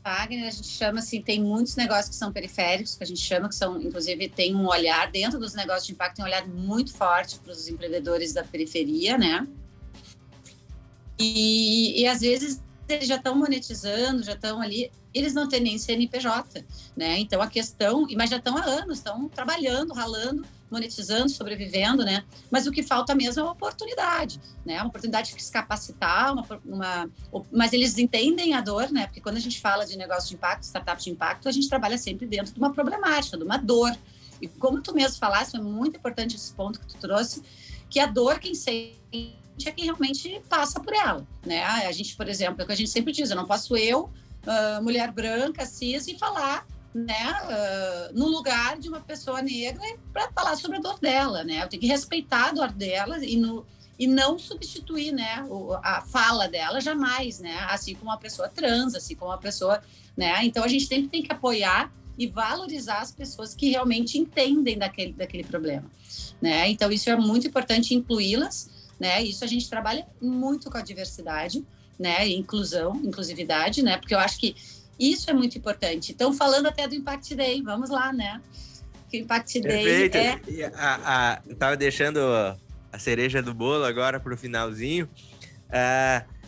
Wagner, 0.03 0.47
a 0.47 0.51
gente 0.51 0.67
chama 0.67 0.99
assim, 0.99 1.21
tem 1.21 1.41
muitos 1.41 1.75
negócios 1.75 2.09
que 2.09 2.15
são 2.15 2.31
periféricos, 2.31 2.95
que 2.95 3.03
a 3.03 3.07
gente 3.07 3.21
chama 3.21 3.49
que 3.49 3.55
são, 3.55 3.81
inclusive, 3.81 4.29
tem 4.29 4.55
um 4.55 4.67
olhar 4.67 5.11
dentro 5.11 5.39
dos 5.39 5.53
negócios 5.53 5.85
de 5.85 5.93
impacto, 5.93 6.17
tem 6.17 6.25
um 6.25 6.27
olhar 6.27 6.47
muito 6.47 6.93
forte 6.93 7.39
para 7.39 7.51
os 7.51 7.67
empreendedores 7.67 8.33
da 8.33 8.43
periferia, 8.43 9.17
né? 9.17 9.47
E, 11.17 12.01
e 12.01 12.07
às 12.07 12.21
vezes 12.21 12.61
eles 12.87 13.07
já 13.07 13.15
estão 13.15 13.35
monetizando, 13.35 14.23
já 14.23 14.33
estão 14.33 14.61
ali, 14.61 14.91
eles 15.13 15.33
não 15.33 15.47
têm 15.47 15.59
nem 15.59 15.77
CNPJ, 15.77 16.65
né? 16.95 17.19
Então 17.19 17.41
a 17.41 17.47
questão, 17.47 18.07
mas 18.15 18.29
já 18.29 18.37
estão 18.37 18.57
há 18.57 18.63
anos, 18.63 18.97
estão 18.97 19.27
trabalhando, 19.27 19.93
ralando, 19.93 20.45
monetizando, 20.71 21.29
sobrevivendo, 21.29 22.03
né? 22.03 22.23
Mas 22.49 22.67
o 22.67 22.71
que 22.71 22.83
falta 22.83 23.15
mesmo 23.15 23.41
é 23.41 23.43
uma 23.43 23.51
oportunidade, 23.51 24.39
né? 24.65 24.77
Uma 24.77 24.87
oportunidade 24.87 25.33
de 25.33 25.41
se 25.41 25.51
capacitar, 25.51 26.33
uma, 26.33 26.45
uma, 26.65 27.09
mas 27.51 27.73
eles 27.73 27.97
entendem 27.97 28.53
a 28.53 28.61
dor, 28.61 28.91
né? 28.91 29.07
Porque 29.07 29.21
quando 29.21 29.37
a 29.37 29.39
gente 29.39 29.59
fala 29.59 29.85
de 29.85 29.97
negócio 29.97 30.29
de 30.29 30.35
impacto, 30.35 30.63
startup 30.63 31.01
de 31.01 31.09
impacto, 31.09 31.49
a 31.49 31.51
gente 31.51 31.67
trabalha 31.67 31.97
sempre 31.97 32.25
dentro 32.27 32.53
de 32.53 32.59
uma 32.59 32.71
problemática, 32.71 33.37
de 33.37 33.43
uma 33.43 33.57
dor. 33.57 33.95
E 34.41 34.47
como 34.47 34.81
tu 34.81 34.93
mesmo 34.93 35.17
falaste, 35.17 35.55
é 35.55 35.59
muito 35.59 35.97
importante 35.97 36.35
esse 36.35 36.53
ponto 36.53 36.79
que 36.79 36.87
tu 36.87 36.97
trouxe, 36.97 37.43
que 37.89 37.99
a 37.99 38.05
dor 38.05 38.39
quem 38.39 38.55
sente 38.55 38.97
é 39.65 39.71
quem 39.71 39.85
realmente 39.85 40.41
passa 40.47 40.79
por 40.79 40.93
ela, 40.93 41.27
né? 41.45 41.63
A 41.65 41.91
gente, 41.91 42.15
por 42.15 42.29
exemplo, 42.29 42.61
é 42.61 42.63
o 42.63 42.67
que 42.67 42.71
a 42.71 42.75
gente 42.75 42.89
sempre 42.89 43.11
diz, 43.11 43.29
eu 43.29 43.35
não 43.35 43.45
posso 43.45 43.75
eu, 43.75 44.03
uh, 44.03 44.81
mulher 44.81 45.11
branca, 45.11 45.65
cis, 45.65 46.07
e 46.07 46.17
falar 46.17 46.65
né, 46.93 47.33
uh, 47.43 48.17
no 48.17 48.27
lugar 48.27 48.77
de 48.77 48.89
uma 48.89 48.99
pessoa 48.99 49.41
negra 49.41 49.83
para 50.11 50.31
falar 50.31 50.55
sobre 50.55 50.77
a 50.77 50.81
dor 50.81 50.99
dela, 50.99 51.43
né? 51.43 51.63
Eu 51.63 51.67
tenho 51.67 51.81
que 51.81 51.87
respeitar 51.87 52.49
a 52.49 52.51
dor 52.51 52.71
dela 52.71 53.23
e, 53.23 53.37
no, 53.37 53.65
e 53.97 54.07
não 54.07 54.39
substituir, 54.39 55.11
né, 55.11 55.45
o, 55.49 55.73
a 55.73 56.01
fala 56.01 56.47
dela 56.47 56.81
jamais, 56.81 57.39
né? 57.39 57.57
Assim 57.69 57.93
como 57.95 58.09
uma 58.09 58.17
pessoa 58.17 58.49
trans, 58.49 58.95
assim 58.95 59.15
como 59.15 59.31
uma 59.31 59.37
pessoa, 59.37 59.81
né? 60.17 60.43
Então 60.43 60.63
a 60.63 60.67
gente 60.67 60.85
sempre 60.85 61.09
tem 61.09 61.23
que 61.23 61.31
apoiar 61.31 61.91
e 62.17 62.27
valorizar 62.27 62.99
as 62.99 63.11
pessoas 63.11 63.55
que 63.55 63.69
realmente 63.69 64.17
entendem 64.17 64.77
daquele, 64.77 65.13
daquele 65.13 65.43
problema, 65.43 65.89
né? 66.41 66.69
Então 66.69 66.91
isso 66.91 67.09
é 67.09 67.15
muito 67.15 67.47
importante 67.47 67.93
incluí-las 67.93 68.79
né? 68.99 69.23
Isso 69.23 69.43
a 69.43 69.47
gente 69.47 69.69
trabalha 69.69 70.05
muito 70.21 70.69
com 70.69 70.77
a 70.77 70.81
diversidade, 70.81 71.65
né? 71.97 72.27
Inclusão, 72.27 72.95
inclusividade, 72.97 73.81
né? 73.81 73.97
Porque 73.97 74.13
eu 74.13 74.19
acho 74.19 74.37
que 74.37 74.55
isso 74.99 75.29
é 75.29 75.33
muito 75.33 75.57
importante. 75.57 76.11
Então, 76.11 76.33
falando 76.33 76.67
até 76.67 76.87
do 76.87 76.95
Impact 76.95 77.33
Day, 77.35 77.61
vamos 77.61 77.89
lá, 77.89 78.11
né? 78.11 78.41
Que 79.09 79.17
o 79.17 79.21
Impact 79.21 79.61
Day 79.61 80.09
Perfeito. 80.09 80.51
é... 80.61 80.71
A, 80.75 81.31
a, 81.31 81.55
tava 81.55 81.77
deixando 81.77 82.19
a 82.91 82.99
cereja 82.99 83.41
do 83.41 83.53
bolo 83.53 83.85
agora 83.85 84.19
para 84.19 84.33
o 84.33 84.37
finalzinho. 84.37 85.09
Uh, 85.69 86.39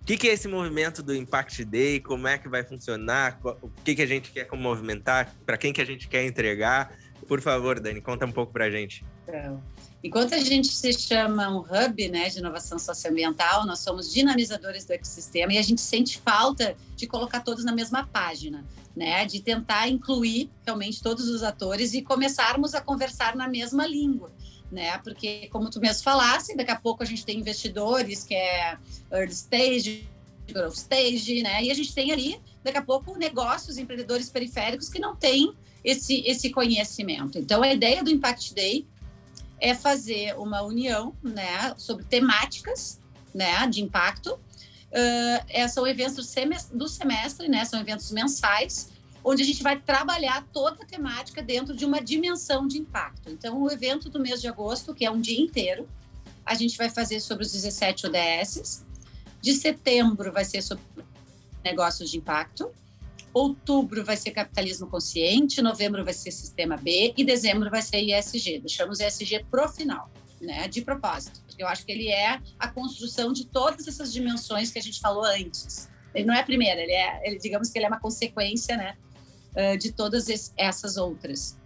o 0.00 0.04
que, 0.04 0.16
que, 0.16 0.28
é 0.28 0.32
esse 0.32 0.48
movimento 0.48 1.02
do 1.02 1.14
Impact 1.14 1.64
Day? 1.64 2.00
Como 2.00 2.26
é 2.26 2.36
que 2.36 2.48
vai 2.48 2.64
funcionar? 2.64 3.38
O 3.44 3.70
que, 3.84 3.94
que 3.94 4.02
a 4.02 4.06
gente 4.06 4.32
quer 4.32 4.48
movimentar? 4.52 5.32
Para 5.46 5.56
quem 5.56 5.72
que 5.72 5.80
a 5.80 5.84
gente 5.84 6.08
quer 6.08 6.24
entregar? 6.24 6.92
Por 7.28 7.40
favor, 7.40 7.78
Dani, 7.78 8.00
conta 8.00 8.26
um 8.26 8.32
pouco 8.32 8.52
para 8.52 8.64
a 8.64 8.70
gente. 8.70 9.04
Então, 9.22 9.62
Enquanto 10.02 10.34
a 10.34 10.38
gente 10.38 10.68
se 10.68 10.92
chama 10.92 11.48
um 11.48 11.60
hub 11.60 12.08
né, 12.08 12.28
de 12.28 12.38
inovação 12.38 12.76
socioambiental, 12.76 13.64
nós 13.64 13.78
somos 13.78 14.12
dinamizadores 14.12 14.84
do 14.84 14.92
ecossistema 14.92 15.52
e 15.52 15.58
a 15.58 15.62
gente 15.62 15.80
sente 15.80 16.18
falta 16.18 16.76
de 16.96 17.06
colocar 17.06 17.40
todos 17.40 17.64
na 17.64 17.72
mesma 17.72 18.04
página, 18.06 18.64
né, 18.96 19.24
de 19.24 19.40
tentar 19.40 19.88
incluir 19.88 20.50
realmente 20.66 21.00
todos 21.00 21.28
os 21.28 21.44
atores 21.44 21.94
e 21.94 22.02
começarmos 22.02 22.74
a 22.74 22.80
conversar 22.80 23.36
na 23.36 23.48
mesma 23.48 23.86
língua. 23.86 24.32
Né? 24.72 24.98
Porque, 24.98 25.48
como 25.52 25.70
tu 25.70 25.78
mesmo 25.78 26.02
falasse, 26.02 26.56
daqui 26.56 26.70
a 26.70 26.80
pouco 26.80 27.02
a 27.02 27.06
gente 27.06 27.24
tem 27.24 27.38
investidores 27.38 28.24
que 28.24 28.34
é 28.34 28.78
early 29.12 29.32
stage, 29.32 30.08
growth 30.50 30.74
stage, 30.74 31.42
né? 31.42 31.62
E 31.62 31.70
a 31.70 31.74
gente 31.74 31.94
tem 31.94 32.10
ali, 32.10 32.40
daqui 32.64 32.78
a 32.78 32.82
pouco, 32.82 33.16
negócios, 33.18 33.76
empreendedores 33.76 34.30
periféricos 34.30 34.88
que 34.88 34.98
não 34.98 35.14
têm 35.14 35.52
esse, 35.84 36.22
esse 36.26 36.50
conhecimento. 36.50 37.38
Então, 37.38 37.62
a 37.62 37.72
ideia 37.72 38.02
do 38.02 38.10
Impact 38.10 38.54
Day 38.54 38.86
é 39.62 39.76
fazer 39.76 40.36
uma 40.36 40.60
união, 40.62 41.14
né, 41.22 41.72
sobre 41.78 42.04
temáticas, 42.04 43.00
né, 43.32 43.64
de 43.68 43.80
impacto. 43.80 44.34
Uh, 44.34 45.68
são 45.70 45.86
eventos 45.86 46.16
do 46.72 46.88
semestre, 46.88 47.48
né, 47.48 47.64
são 47.64 47.80
eventos 47.80 48.10
mensais, 48.10 48.90
onde 49.24 49.40
a 49.40 49.46
gente 49.46 49.62
vai 49.62 49.78
trabalhar 49.78 50.44
toda 50.52 50.82
a 50.82 50.86
temática 50.86 51.40
dentro 51.40 51.76
de 51.76 51.84
uma 51.84 52.00
dimensão 52.00 52.66
de 52.66 52.76
impacto. 52.76 53.30
Então, 53.30 53.62
o 53.62 53.70
evento 53.70 54.10
do 54.10 54.18
mês 54.18 54.40
de 54.40 54.48
agosto, 54.48 54.92
que 54.92 55.04
é 55.04 55.10
um 55.10 55.20
dia 55.20 55.40
inteiro, 55.40 55.88
a 56.44 56.54
gente 56.54 56.76
vai 56.76 56.90
fazer 56.90 57.20
sobre 57.20 57.44
os 57.44 57.52
17 57.52 58.08
ODS. 58.08 58.84
De 59.40 59.54
setembro 59.54 60.32
vai 60.32 60.44
ser 60.44 60.60
sobre 60.60 60.84
negócios 61.64 62.10
de 62.10 62.18
impacto. 62.18 62.68
Outubro 63.32 64.04
vai 64.04 64.16
ser 64.16 64.30
capitalismo 64.32 64.86
consciente, 64.86 65.62
novembro 65.62 66.04
vai 66.04 66.12
ser 66.12 66.30
sistema 66.30 66.76
B 66.76 67.14
e 67.16 67.24
dezembro 67.24 67.70
vai 67.70 67.80
ser 67.80 68.00
ISG. 68.00 68.58
Deixamos 68.60 69.00
ISG 69.00 69.44
pro 69.50 69.68
final, 69.68 70.10
né? 70.40 70.68
De 70.68 70.82
propósito, 70.82 71.40
porque 71.46 71.62
eu 71.62 71.66
acho 71.66 71.84
que 71.86 71.92
ele 71.92 72.08
é 72.08 72.40
a 72.58 72.68
construção 72.68 73.32
de 73.32 73.46
todas 73.46 73.88
essas 73.88 74.12
dimensões 74.12 74.70
que 74.70 74.78
a 74.78 74.82
gente 74.82 75.00
falou 75.00 75.24
antes. 75.24 75.88
Ele 76.14 76.26
não 76.26 76.34
é 76.34 76.40
a 76.40 76.44
primeira, 76.44 76.80
ele 76.80 76.92
é, 76.92 77.26
ele, 77.26 77.38
digamos 77.38 77.70
que 77.70 77.78
ele 77.78 77.86
é 77.86 77.88
uma 77.88 78.00
consequência, 78.00 78.76
né? 78.76 78.96
De 79.78 79.92
todas 79.92 80.52
essas 80.56 80.96
outras. 80.96 81.58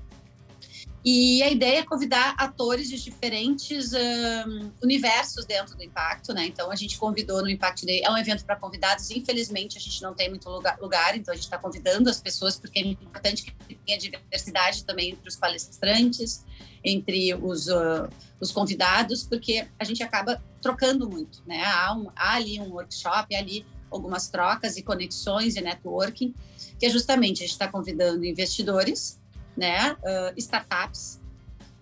E 1.09 1.41
a 1.41 1.49
ideia 1.49 1.79
é 1.79 1.83
convidar 1.85 2.35
atores 2.37 2.89
de 2.89 3.01
diferentes 3.01 3.93
um, 3.93 4.73
universos 4.83 5.45
dentro 5.45 5.77
do 5.77 5.85
Impacto, 5.85 6.35
né? 6.35 6.47
Então 6.47 6.69
a 6.69 6.75
gente 6.75 6.99
convidou 6.99 7.43
no 7.43 7.49
Impact 7.49 7.87
Day, 7.87 8.03
é 8.03 8.11
um 8.11 8.19
evento 8.19 8.45
para 8.45 8.57
convidados, 8.57 9.09
infelizmente 9.13 9.79
a 9.79 9.81
gente 9.81 10.03
não 10.03 10.15
tem 10.15 10.29
muito 10.29 10.51
lugar, 10.51 10.77
lugar 10.81 11.17
então 11.17 11.31
a 11.31 11.37
gente 11.37 11.45
está 11.45 11.59
convidando 11.59 12.11
as 12.11 12.21
pessoas, 12.21 12.59
porque 12.59 12.81
é 12.81 12.83
importante 12.83 13.45
que 13.45 13.75
tenha 13.87 13.97
diversidade 13.97 14.85
também 14.85 15.11
entre 15.11 15.29
os 15.29 15.37
palestrantes, 15.37 16.45
entre 16.83 17.33
os, 17.35 17.69
uh, 17.69 18.09
os 18.41 18.51
convidados, 18.51 19.23
porque 19.23 19.65
a 19.79 19.85
gente 19.85 20.03
acaba 20.03 20.43
trocando 20.61 21.09
muito, 21.09 21.41
né? 21.47 21.63
Há, 21.65 21.95
um, 21.95 22.11
há 22.17 22.35
ali 22.35 22.59
um 22.59 22.73
workshop, 22.73 23.33
há 23.33 23.39
ali 23.39 23.65
algumas 23.93 24.29
trocas 24.29 24.77
e 24.77 24.83
conexões 24.83 25.55
e 25.55 25.61
networking, 25.61 26.35
que 26.81 26.85
é 26.85 26.91
justamente 26.91 27.45
a 27.45 27.47
gente 27.47 27.53
está 27.53 27.69
convidando 27.69 28.25
investidores 28.25 29.25
né, 29.57 29.93
uh, 29.93 30.33
startups, 30.37 31.21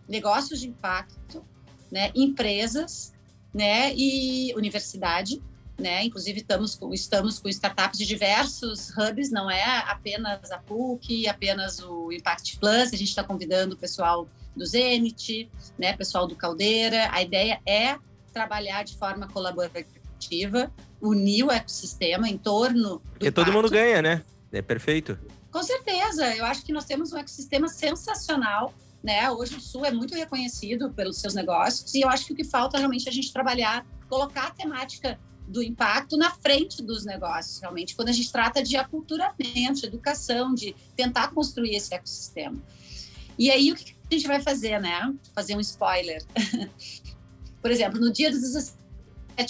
negócios 0.08 0.60
de 0.60 0.68
impacto, 0.68 1.44
né, 1.90 2.10
empresas, 2.14 3.12
né, 3.52 3.92
e 3.94 4.52
universidade, 4.56 5.42
né, 5.78 6.04
inclusive 6.04 6.40
estamos 6.40 6.74
com, 6.74 6.92
estamos 6.94 7.38
com 7.38 7.48
startups 7.48 7.98
de 7.98 8.06
diversos 8.06 8.90
hubs, 8.96 9.30
não 9.30 9.50
é 9.50 9.64
apenas 9.88 10.50
a 10.52 10.58
PUC, 10.58 11.26
apenas 11.28 11.80
o 11.80 12.12
Impact 12.12 12.58
Plus, 12.58 12.92
a 12.92 12.96
gente 12.96 13.08
está 13.08 13.24
convidando 13.24 13.74
o 13.74 13.78
pessoal 13.78 14.28
do 14.54 14.64
Zenit, 14.64 15.50
né, 15.78 15.96
pessoal 15.96 16.26
do 16.26 16.36
Caldeira, 16.36 17.08
a 17.10 17.22
ideia 17.22 17.60
é 17.66 17.96
trabalhar 18.32 18.84
de 18.84 18.96
forma 18.96 19.26
colaborativa, 19.28 20.72
unir 21.00 21.44
o 21.44 21.50
ecossistema 21.50 22.28
em 22.28 22.38
torno 22.38 22.94
do 22.94 23.00
Porque 23.12 23.30
todo 23.30 23.52
mundo 23.52 23.70
ganha, 23.70 24.00
né? 24.00 24.22
É 24.52 24.62
perfeito. 24.62 25.18
Com 25.54 25.62
certeza, 25.62 26.34
eu 26.34 26.44
acho 26.44 26.64
que 26.64 26.72
nós 26.72 26.84
temos 26.84 27.12
um 27.12 27.16
ecossistema 27.16 27.68
sensacional. 27.68 28.74
Né? 29.00 29.30
Hoje 29.30 29.54
o 29.54 29.60
Sul 29.60 29.84
é 29.84 29.92
muito 29.92 30.12
reconhecido 30.12 30.90
pelos 30.90 31.18
seus 31.18 31.32
negócios 31.32 31.94
e 31.94 32.00
eu 32.00 32.08
acho 32.08 32.26
que 32.26 32.32
o 32.32 32.34
que 32.34 32.42
falta 32.42 32.76
realmente 32.76 33.06
é 33.06 33.10
a 33.10 33.12
gente 33.12 33.32
trabalhar, 33.32 33.86
colocar 34.08 34.48
a 34.48 34.50
temática 34.50 35.16
do 35.46 35.62
impacto 35.62 36.16
na 36.16 36.32
frente 36.32 36.82
dos 36.82 37.04
negócios, 37.04 37.60
realmente, 37.60 37.94
quando 37.94 38.08
a 38.08 38.12
gente 38.12 38.32
trata 38.32 38.64
de 38.64 38.76
aculturamento, 38.76 39.80
de 39.80 39.86
educação, 39.86 40.52
de 40.52 40.74
tentar 40.96 41.28
construir 41.28 41.76
esse 41.76 41.94
ecossistema. 41.94 42.60
E 43.38 43.48
aí, 43.48 43.70
o 43.70 43.76
que 43.76 43.94
a 44.10 44.14
gente 44.14 44.26
vai 44.26 44.42
fazer, 44.42 44.80
né? 44.80 45.14
Fazer 45.32 45.54
um 45.54 45.60
spoiler. 45.60 46.20
Por 47.62 47.70
exemplo, 47.70 48.00
no 48.00 48.12
dia 48.12 48.28
dos 48.28 48.40
17 48.40 48.76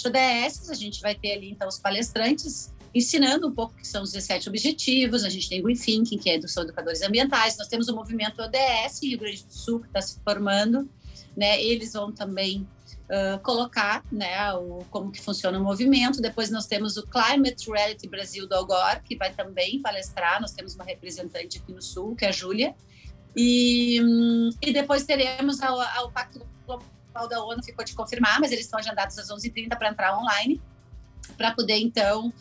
ODS, 0.07 0.69
a 0.69 0.75
gente 0.75 1.01
vai 1.01 1.15
ter 1.15 1.31
ali, 1.31 1.49
então, 1.49 1.67
os 1.67 1.79
palestrantes 1.79 2.74
ensinando 2.95 3.47
um 3.49 3.51
pouco 3.51 3.75
que 3.75 3.85
são 3.85 4.01
os 4.01 4.13
17 4.13 4.47
objetivos. 4.47 5.25
A 5.25 5.29
gente 5.29 5.49
tem 5.49 5.59
o 5.59 5.63
Green 5.63 5.75
Thinking, 5.75 6.17
que 6.17 6.29
é 6.29 6.41
são 6.47 6.63
educadores 6.63 7.01
ambientais. 7.01 7.57
Nós 7.57 7.67
temos 7.67 7.89
o 7.89 7.95
movimento 7.95 8.41
ODS, 8.41 9.01
Rio 9.03 9.19
Grande 9.19 9.43
do 9.43 9.53
Sul, 9.53 9.81
que 9.81 9.87
está 9.87 10.01
se 10.01 10.17
formando. 10.23 10.89
Né? 11.35 11.61
Eles 11.61 11.91
vão 11.91 12.13
também 12.13 12.65
uh, 13.09 13.37
colocar 13.43 14.01
né, 14.09 14.53
o, 14.53 14.85
como 14.89 15.11
que 15.11 15.21
funciona 15.21 15.59
o 15.59 15.63
movimento. 15.63 16.21
Depois 16.21 16.49
nós 16.49 16.67
temos 16.67 16.95
o 16.95 17.05
Climate 17.05 17.69
Reality 17.69 18.07
Brasil 18.07 18.47
do 18.47 18.55
Algor, 18.55 19.01
que 19.03 19.17
vai 19.17 19.33
também 19.33 19.81
palestrar. 19.81 20.39
Nós 20.39 20.53
temos 20.53 20.73
uma 20.75 20.85
representante 20.85 21.57
aqui 21.57 21.73
no 21.73 21.81
Sul, 21.81 22.15
que 22.15 22.23
é 22.23 22.29
a 22.29 22.31
Júlia. 22.31 22.73
E, 23.35 23.99
e 24.61 24.71
depois 24.71 25.03
teremos 25.03 25.59
o 25.59 26.11
Pacto 26.11 26.47
Global 26.65 27.27
da 27.27 27.43
ONU, 27.43 27.61
ficou 27.61 27.83
de 27.83 27.93
confirmar, 27.93 28.39
mas 28.39 28.53
eles 28.53 28.63
estão 28.63 28.79
agendados 28.79 29.19
às 29.19 29.27
11h30 29.27 29.77
para 29.77 29.89
entrar 29.89 30.17
online, 30.17 30.61
para 31.37 31.51
poder, 31.51 31.77
então, 31.77 32.31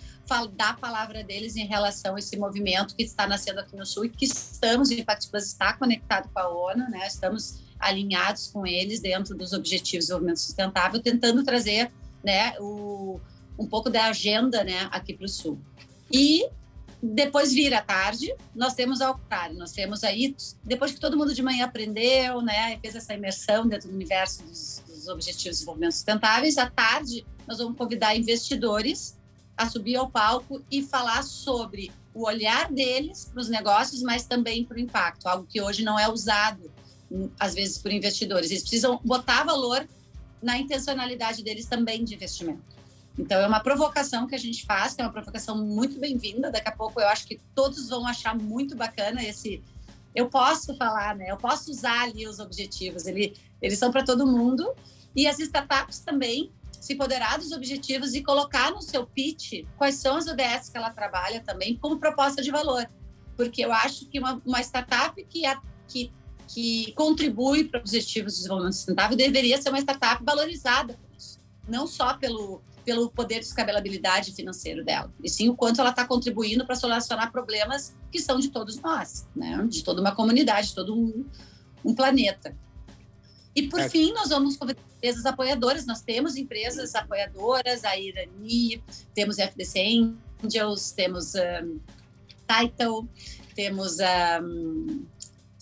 dar 0.57 0.71
a 0.71 0.75
palavra 0.75 1.23
deles 1.23 1.57
em 1.57 1.67
relação 1.67 2.17
a 2.17 2.19
esse 2.19 2.37
movimento 2.37 2.95
que 2.97 3.03
está 3.03 3.27
nascendo 3.27 3.61
aqui 3.61 3.77
no 3.77 3.87
Sul 3.87 4.07
e 4.07 4.09
que 4.09 4.25
estamos, 4.25 4.91
Impact 4.91 5.29
Plus 5.31 5.45
está 5.45 5.73
conectado 5.75 6.29
com 6.33 6.39
a 6.39 6.49
ONU, 6.49 6.89
né? 6.91 7.07
estamos 7.07 7.63
alinhados 7.79 8.49
com 8.49 8.67
eles 8.67 9.01
dentro 9.01 9.37
dos 9.37 9.53
Objetivos 9.53 9.91
de 9.91 9.99
Desenvolvimento 9.99 10.41
Sustentável, 10.41 11.01
tentando 11.01 11.45
trazer 11.45 11.93
né, 12.23 12.55
o, 12.59 13.21
um 13.59 13.67
pouco 13.67 13.91
da 13.91 14.07
agenda 14.07 14.65
né, 14.65 14.89
aqui 14.91 15.13
para 15.13 15.27
o 15.27 15.29
Sul. 15.29 15.59
E 16.11 16.49
depois 17.03 17.53
vira 17.53 17.79
à 17.79 17.83
tarde, 17.83 18.35
nós 18.55 18.73
temos 18.75 19.03
ao 19.03 19.19
contrário, 19.19 19.59
nós 19.59 19.73
temos 19.73 20.03
aí, 20.03 20.35
depois 20.63 20.93
que 20.93 20.99
todo 20.99 21.19
mundo 21.19 21.35
de 21.35 21.43
manhã 21.43 21.67
aprendeu, 21.67 22.41
né, 22.41 22.79
fez 22.81 22.97
essa 22.97 23.13
imersão 23.13 23.69
dentro 23.69 23.89
do 23.89 23.95
universo 23.95 24.43
dos, 24.43 24.83
dos 24.87 25.09
Objetivos 25.09 25.43
de 25.43 25.51
Desenvolvimento 25.51 25.93
Sustentáveis, 25.93 26.57
à 26.57 26.71
tarde 26.71 27.27
nós 27.47 27.59
vamos 27.59 27.77
convidar 27.77 28.17
investidores 28.17 29.19
a 29.57 29.69
subir 29.69 29.97
ao 29.97 30.11
palco 30.11 30.63
e 30.71 30.83
falar 30.83 31.23
sobre 31.23 31.93
o 32.13 32.27
olhar 32.27 32.71
deles 32.71 33.31
para 33.33 33.41
os 33.41 33.49
negócios, 33.49 34.03
mas 34.03 34.25
também 34.25 34.65
para 34.65 34.77
o 34.77 34.81
impacto, 34.81 35.27
algo 35.27 35.47
que 35.49 35.61
hoje 35.61 35.83
não 35.83 35.99
é 35.99 36.09
usado, 36.09 36.71
às 37.39 37.55
vezes, 37.55 37.79
por 37.79 37.93
investidores. 37.93 38.51
Eles 38.51 38.63
precisam 38.63 39.01
botar 39.05 39.45
valor 39.45 39.87
na 40.43 40.59
intencionalidade 40.59 41.43
deles 41.43 41.67
também 41.67 42.05
de 42.05 42.15
investimento. 42.15 42.75
Então, 43.19 43.41
é 43.41 43.47
uma 43.47 43.61
provocação 43.61 44.27
que 44.27 44.35
a 44.35 44.39
gente 44.39 44.65
faz, 44.65 44.95
que 44.95 45.01
é 45.01 45.05
uma 45.05 45.13
provocação 45.13 45.57
muito 45.57 45.99
bem-vinda. 45.99 46.51
Daqui 46.51 46.69
a 46.69 46.73
pouco 46.73 47.01
eu 47.01 47.09
acho 47.09 47.27
que 47.27 47.41
todos 47.55 47.89
vão 47.89 48.07
achar 48.07 48.37
muito 48.37 48.77
bacana 48.77 49.23
esse. 49.23 49.63
Eu 50.15 50.29
posso 50.29 50.77
falar, 50.77 51.15
né? 51.15 51.31
Eu 51.31 51.37
posso 51.37 51.71
usar 51.71 52.03
ali 52.03 52.27
os 52.27 52.41
objetivos. 52.41 53.07
Ele, 53.07 53.37
eles 53.63 53.79
são 53.79 53.93
para 53.93 54.05
todo 54.05 54.27
mundo. 54.27 54.69
E 55.15 55.29
as 55.29 55.39
startups 55.39 56.01
também 56.01 56.51
se 56.85 56.93
empoderar 56.93 57.39
dos 57.39 57.51
objetivos 57.51 58.13
e 58.13 58.23
colocar 58.23 58.71
no 58.71 58.83
seu 58.83 59.07
pitch 59.07 59.65
quais 59.79 59.95
são 59.95 60.19
as 60.19 60.27
ODS 60.27 60.69
que 60.69 60.77
ela 60.77 60.91
trabalha 60.91 61.41
também 61.41 61.79
como 61.79 61.99
proposta 61.99 62.43
de 62.43 62.51
valor. 62.51 62.87
Porque 63.35 63.65
eu 63.65 63.73
acho 63.73 64.07
que 64.07 64.19
uma, 64.19 64.41
uma 64.45 64.61
startup 64.61 65.25
que, 65.25 65.47
a, 65.47 65.59
que, 65.89 66.13
que 66.47 66.93
contribui 66.93 67.65
para 67.65 67.81
objetivos 67.81 68.35
de 68.35 68.39
desenvolvimento 68.41 68.75
sustentável 68.75 69.17
deveria 69.17 69.61
ser 69.61 69.71
uma 69.71 69.79
startup 69.79 70.23
valorizada 70.23 70.93
por 70.93 71.17
isso. 71.17 71.39
Não 71.67 71.87
só 71.87 72.19
pelo, 72.19 72.61
pelo 72.85 73.11
poder 73.11 73.41
de 73.41 73.47
escalabilidade 73.47 74.33
financeiro 74.33 74.85
dela, 74.85 75.11
e 75.23 75.29
sim 75.31 75.49
o 75.49 75.57
quanto 75.57 75.81
ela 75.81 75.89
está 75.89 76.07
contribuindo 76.07 76.67
para 76.67 76.77
solucionar 76.77 77.33
problemas 77.33 77.97
que 78.13 78.21
são 78.21 78.39
de 78.39 78.51
todos 78.51 78.79
nós, 78.83 79.27
né? 79.35 79.67
de 79.71 79.83
toda 79.83 80.03
uma 80.03 80.15
comunidade, 80.15 80.69
de 80.69 80.75
todo 80.75 80.95
um, 80.95 81.25
um 81.83 81.95
planeta. 81.95 82.55
E, 83.55 83.69
por 83.69 83.81
é. 83.81 83.89
fim, 83.89 84.13
nós 84.13 84.31
vamos 84.31 84.57
convidar 84.57 84.81
empresas 84.97 85.25
apoiadoras. 85.27 85.87
Nós 85.87 86.01
temos 86.01 86.37
empresas 86.37 86.95
apoiadoras, 86.95 87.85
a 87.85 87.97
Irani, 87.97 88.83
temos 89.15 89.39
FDC 89.39 90.15
Angels, 90.43 90.91
temos 90.91 91.35
um, 91.35 91.79
Title, 92.49 93.09
temos. 93.55 93.99
Um, 94.43 95.05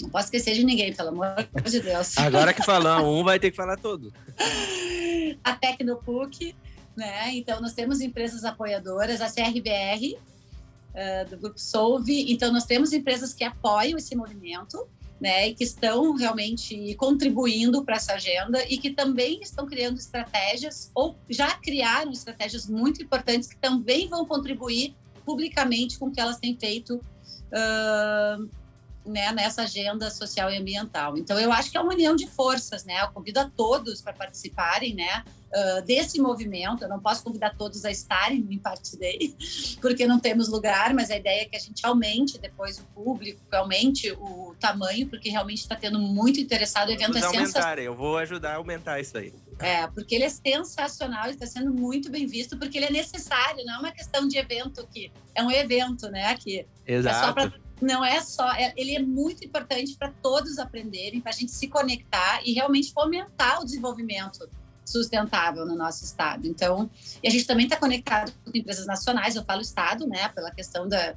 não 0.00 0.10
posso 0.10 0.26
esquecer 0.26 0.54
de 0.54 0.64
ninguém, 0.64 0.92
pelo 0.92 1.10
amor 1.10 1.48
de 1.64 1.80
Deus. 1.80 2.18
Agora 2.18 2.52
que 2.52 2.64
falar 2.64 3.02
um, 3.02 3.22
vai 3.22 3.38
ter 3.38 3.50
que 3.50 3.56
falar 3.56 3.76
todo. 3.76 4.12
a 5.44 5.52
Tecnopuc, 5.54 6.56
né? 6.96 7.32
Então, 7.34 7.60
nós 7.60 7.72
temos 7.72 8.00
empresas 8.00 8.44
apoiadoras, 8.44 9.20
a 9.20 9.30
CRBR, 9.30 10.16
uh, 10.16 11.30
do 11.30 11.36
Grupo 11.36 11.58
Solve. 11.58 12.32
Então, 12.32 12.52
nós 12.52 12.64
temos 12.64 12.92
empresas 12.92 13.32
que 13.32 13.44
apoiam 13.44 13.96
esse 13.96 14.16
movimento 14.16 14.88
né, 15.22 15.50
e 15.50 15.54
que 15.54 15.62
estão 15.62 16.16
realmente 16.16 16.96
contribuindo 16.96 17.84
para 17.84 17.94
essa 17.94 18.14
agenda 18.14 18.60
e 18.68 18.76
que 18.76 18.90
também 18.90 19.40
estão 19.40 19.64
criando 19.66 19.96
estratégias 19.96 20.90
ou 20.92 21.16
já 21.30 21.54
criaram 21.54 22.10
estratégias 22.10 22.68
muito 22.68 23.00
importantes 23.00 23.48
que 23.48 23.56
também 23.56 24.08
vão 24.08 24.26
contribuir 24.26 24.96
publicamente 25.24 25.96
com 25.96 26.06
o 26.06 26.10
que 26.10 26.20
elas 26.20 26.38
têm 26.38 26.56
feito 26.58 26.96
uh, 26.96 28.50
né, 29.06 29.30
nessa 29.30 29.62
agenda 29.62 30.10
social 30.10 30.50
e 30.50 30.58
ambiental. 30.58 31.16
Então, 31.16 31.38
eu 31.38 31.52
acho 31.52 31.70
que 31.70 31.76
é 31.78 31.80
uma 31.80 31.92
união 31.92 32.16
de 32.16 32.26
forças, 32.26 32.84
né? 32.84 33.00
Eu 33.00 33.12
convido 33.12 33.38
a 33.38 33.48
todos 33.48 34.02
para 34.02 34.12
participarem, 34.12 34.92
né? 34.92 35.24
Uh, 35.54 35.82
desse 35.82 36.18
movimento. 36.18 36.82
Eu 36.82 36.88
não 36.88 36.98
posso 36.98 37.22
convidar 37.22 37.54
todos 37.56 37.84
a 37.84 37.90
estarem 37.90 38.40
no 38.40 38.50
Impact 38.50 38.96
Day, 38.96 39.36
porque 39.82 40.06
não 40.06 40.18
temos 40.18 40.48
lugar, 40.48 40.94
mas 40.94 41.10
a 41.10 41.16
ideia 41.16 41.42
é 41.42 41.44
que 41.44 41.54
a 41.54 41.60
gente 41.60 41.84
aumente 41.84 42.38
depois 42.38 42.78
o 42.78 42.84
público, 42.94 43.38
aumente 43.52 44.10
o 44.12 44.54
tamanho, 44.58 45.06
porque 45.08 45.28
realmente 45.28 45.58
está 45.58 45.76
tendo 45.76 45.98
muito 45.98 46.40
interessado. 46.40 46.88
O 46.88 46.92
evento 46.92 47.18
é 47.18 47.20
sensacional. 47.20 47.78
Eu 47.78 47.94
vou 47.94 48.16
ajudar 48.16 48.52
a 48.52 48.56
aumentar 48.56 48.98
isso 48.98 49.18
aí. 49.18 49.34
É, 49.58 49.86
porque 49.88 50.14
ele 50.14 50.24
é 50.24 50.28
sensacional 50.30 51.28
e 51.28 51.32
está 51.32 51.46
sendo 51.46 51.72
muito 51.72 52.10
bem 52.10 52.26
visto, 52.26 52.56
porque 52.58 52.78
ele 52.78 52.86
é 52.86 52.90
necessário, 52.90 53.64
não 53.64 53.74
é 53.74 53.78
uma 53.78 53.92
questão 53.92 54.26
de 54.26 54.38
evento 54.38 54.88
que 54.90 55.12
é 55.34 55.42
um 55.42 55.50
evento, 55.50 56.08
né? 56.08 56.34
Que 56.36 56.66
Exato. 56.86 57.40
É 57.40 57.48
pra 57.48 57.62
não 57.82 58.04
é 58.04 58.20
só, 58.20 58.48
é, 58.52 58.72
ele 58.76 58.94
é 58.94 59.02
muito 59.02 59.44
importante 59.44 59.96
para 59.96 60.08
todos 60.22 60.58
aprenderem, 60.58 61.20
para 61.20 61.32
a 61.32 61.34
gente 61.34 61.50
se 61.50 61.66
conectar 61.66 62.40
e 62.44 62.52
realmente 62.52 62.92
fomentar 62.92 63.60
o 63.60 63.64
desenvolvimento 63.64 64.48
sustentável 64.84 65.64
no 65.64 65.76
nosso 65.76 66.04
estado. 66.04 66.46
Então, 66.46 66.90
e 67.22 67.28
a 67.28 67.30
gente 67.30 67.46
também 67.46 67.64
está 67.66 67.76
conectado 67.76 68.32
com 68.44 68.50
empresas 68.54 68.86
nacionais, 68.86 69.36
eu 69.36 69.44
falo 69.44 69.60
estado, 69.60 70.06
né, 70.06 70.28
pela 70.28 70.50
questão 70.50 70.88
da, 70.88 71.14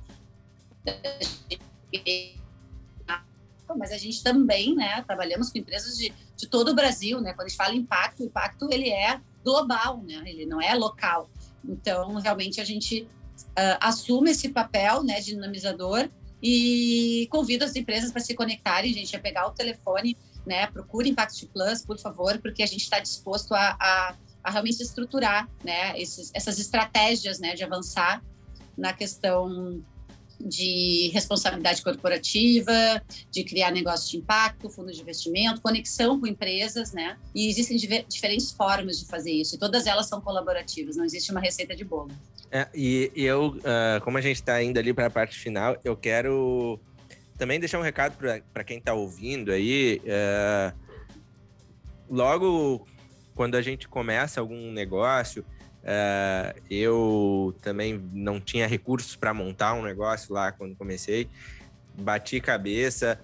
mas 3.77 3.91
a 3.91 3.97
gente 3.97 4.23
também, 4.23 4.75
né, 4.75 5.03
trabalhamos 5.05 5.49
com 5.49 5.57
empresas 5.57 5.97
de, 5.97 6.13
de 6.35 6.47
todo 6.47 6.69
o 6.69 6.75
Brasil, 6.75 7.19
né, 7.19 7.33
quando 7.33 7.47
a 7.47 7.49
gente 7.49 7.57
fala 7.57 7.75
impacto, 7.75 8.21
o 8.21 8.25
impacto 8.25 8.69
ele 8.71 8.89
é 8.89 9.19
global, 9.43 10.01
né, 10.01 10.21
ele 10.25 10.45
não 10.45 10.61
é 10.61 10.73
local. 10.73 11.29
Então, 11.63 12.15
realmente 12.15 12.61
a 12.61 12.63
gente 12.63 13.07
uh, 13.37 13.77
assume 13.81 14.31
esse 14.31 14.49
papel, 14.49 15.03
né, 15.03 15.19
dinamizador 15.19 16.09
e 16.41 17.27
convido 17.31 17.65
as 17.65 17.75
empresas 17.75 18.11
para 18.11 18.21
se 18.21 18.35
conectarem, 18.35 18.93
gente, 18.93 19.15
a 19.15 19.19
pegar 19.19 19.47
o 19.47 19.51
telefone, 19.51 20.17
né? 20.45 20.67
Procure 20.67 21.09
Impact 21.09 21.45
Plus, 21.47 21.83
por 21.85 21.97
favor, 21.99 22.37
porque 22.39 22.63
a 22.63 22.65
gente 22.65 22.83
está 22.83 22.99
disposto 22.99 23.53
a, 23.53 23.77
a, 23.79 24.15
a, 24.43 24.51
realmente 24.51 24.81
estruturar, 24.81 25.49
né? 25.63 25.99
Esses, 25.99 26.31
essas 26.33 26.59
estratégias, 26.59 27.39
né? 27.39 27.55
De 27.55 27.63
avançar 27.63 28.23
na 28.77 28.93
questão 28.93 29.81
de 30.39 31.09
responsabilidade 31.13 31.81
corporativa, 31.81 33.01
de 33.31 33.43
criar 33.43 33.71
negócios 33.71 34.09
de 34.09 34.17
impacto, 34.17 34.69
fundos 34.69 34.95
de 34.95 35.01
investimento, 35.01 35.61
conexão 35.61 36.19
com 36.19 36.27
empresas, 36.27 36.91
né? 36.91 37.17
E 37.33 37.49
existem 37.49 37.77
diferentes 38.07 38.51
formas 38.51 38.99
de 38.99 39.05
fazer 39.05 39.31
isso, 39.31 39.55
e 39.55 39.57
todas 39.57 39.87
elas 39.87 40.07
são 40.07 40.21
colaborativas, 40.21 40.95
não 40.95 41.05
existe 41.05 41.31
uma 41.31 41.39
receita 41.39 41.75
de 41.75 41.83
bolo. 41.83 42.11
É, 42.51 42.67
e, 42.73 43.11
e, 43.15 43.23
eu, 43.23 43.47
uh, 43.47 44.01
como 44.03 44.17
a 44.17 44.21
gente 44.21 44.35
está 44.35 44.61
indo 44.61 44.77
ali 44.77 44.93
para 44.93 45.07
a 45.07 45.09
parte 45.09 45.37
final, 45.37 45.77
eu 45.83 45.95
quero 45.95 46.79
também 47.37 47.59
deixar 47.59 47.79
um 47.79 47.83
recado 47.83 48.17
para 48.53 48.63
quem 48.63 48.77
está 48.77 48.93
ouvindo 48.93 49.51
aí. 49.51 50.01
Uh, 50.03 50.73
logo 52.09 52.87
quando 53.35 53.55
a 53.55 53.61
gente 53.61 53.87
começa 53.87 54.39
algum 54.39 54.71
negócio, 54.71 55.45
uh, 55.83 56.61
eu 56.69 57.53
também 57.61 58.01
não 58.13 58.39
tinha 58.39 58.67
recursos 58.67 59.15
para 59.15 59.33
montar 59.33 59.73
um 59.73 59.83
negócio 59.83 60.33
lá 60.33 60.51
quando 60.51 60.75
comecei, 60.75 61.27
bati 61.99 62.39
cabeça 62.39 63.19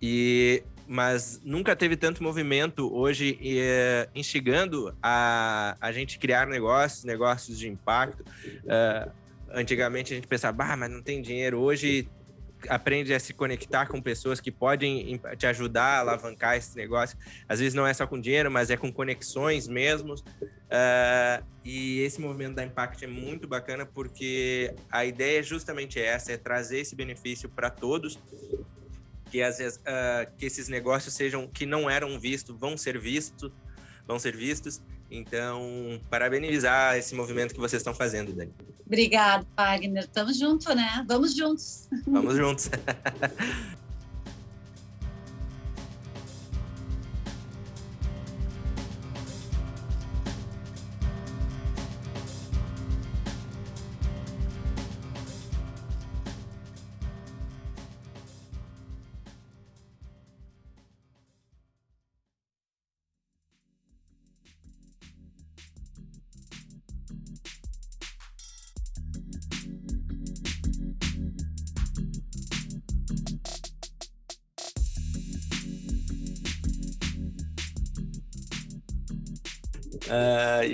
e 0.00 0.62
mas 0.84 1.40
nunca 1.44 1.76
teve 1.76 1.96
tanto 1.96 2.22
movimento 2.22 2.92
hoje 2.94 3.38
é, 3.42 4.08
instigando 4.14 4.94
a, 5.02 5.76
a 5.80 5.92
gente 5.92 6.18
criar 6.18 6.46
negócios, 6.46 7.04
negócios 7.04 7.58
de 7.58 7.68
impacto. 7.68 8.20
Uh, 8.20 9.10
antigamente 9.50 10.12
a 10.12 10.16
gente 10.16 10.26
pensava, 10.26 10.52
bah, 10.54 10.76
mas 10.76 10.90
não 10.90 11.00
tem 11.00 11.22
dinheiro. 11.22 11.60
Hoje 11.60 12.08
aprende 12.68 13.12
a 13.14 13.20
se 13.20 13.32
conectar 13.32 13.86
com 13.86 14.00
pessoas 14.00 14.40
que 14.40 14.50
podem 14.50 15.20
te 15.36 15.46
ajudar 15.46 15.98
a 15.98 16.00
alavancar 16.00 16.56
esse 16.56 16.76
negócio. 16.76 17.16
Às 17.48 17.60
vezes 17.60 17.74
não 17.74 17.86
é 17.86 17.94
só 17.94 18.06
com 18.06 18.20
dinheiro, 18.20 18.50
mas 18.50 18.70
é 18.70 18.76
com 18.76 18.92
conexões 18.92 19.68
mesmo. 19.68 20.14
Uh, 20.14 21.44
e 21.64 22.00
esse 22.00 22.20
movimento 22.20 22.54
da 22.54 22.64
Impact 22.64 23.04
é 23.04 23.08
muito 23.08 23.46
bacana 23.46 23.84
porque 23.84 24.74
a 24.90 25.04
ideia 25.04 25.40
é 25.40 25.42
justamente 25.42 26.00
essa, 26.00 26.32
é 26.32 26.36
trazer 26.36 26.80
esse 26.80 26.96
benefício 26.96 27.48
para 27.48 27.68
todos 27.68 28.18
que 29.30 29.42
às 29.42 29.58
vezes 29.58 29.78
uh, 29.78 30.30
que 30.36 30.44
esses 30.44 30.68
negócios 30.68 31.14
sejam 31.14 31.48
que 31.48 31.64
não 31.64 31.88
eram 31.88 32.20
vistos 32.20 32.54
vão 32.58 32.76
ser 32.76 32.98
vistos 32.98 33.50
vão 34.06 34.18
ser 34.18 34.36
vistos 34.36 34.82
então 35.12 36.00
parabenizar 36.08 36.96
esse 36.96 37.14
movimento 37.14 37.54
que 37.54 37.60
vocês 37.60 37.80
estão 37.80 37.94
fazendo 37.94 38.32
Dani. 38.32 38.52
Obrigado 38.86 39.46
Wagner. 39.56 40.04
Estamos 40.04 40.38
juntos 40.38 40.66
né? 40.74 41.04
Vamos 41.06 41.36
juntos. 41.36 41.88
Vamos 42.06 42.36
juntos 42.38 42.70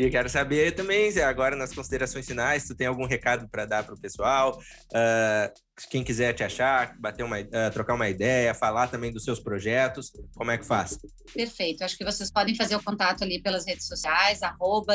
e 0.06 0.10
quero 0.10 0.28
saber 0.28 0.72
também, 0.72 1.16
agora 1.20 1.56
nas 1.56 1.74
considerações 1.74 2.26
finais, 2.26 2.66
tu 2.66 2.74
tem 2.74 2.86
algum 2.86 3.06
recado 3.06 3.48
para 3.48 3.66
dar 3.66 3.84
para 3.84 3.94
o 3.94 4.00
pessoal? 4.00 4.58
Uh, 4.92 5.67
quem 5.86 6.02
quiser 6.02 6.32
te 6.32 6.42
achar, 6.42 6.96
bater 6.98 7.22
uma, 7.22 7.38
uh, 7.40 7.70
trocar 7.72 7.94
uma 7.94 8.08
ideia, 8.08 8.54
falar 8.54 8.88
também 8.88 9.12
dos 9.12 9.24
seus 9.24 9.38
projetos, 9.38 10.12
como 10.34 10.50
é 10.50 10.58
que 10.58 10.66
faz? 10.66 10.98
Perfeito. 11.32 11.82
Acho 11.84 11.96
que 11.96 12.04
vocês 12.04 12.30
podem 12.30 12.54
fazer 12.54 12.74
o 12.74 12.82
contato 12.82 13.22
ali 13.22 13.40
pelas 13.40 13.66
redes 13.66 13.86
sociais, 13.86 14.42
arroba 14.42 14.94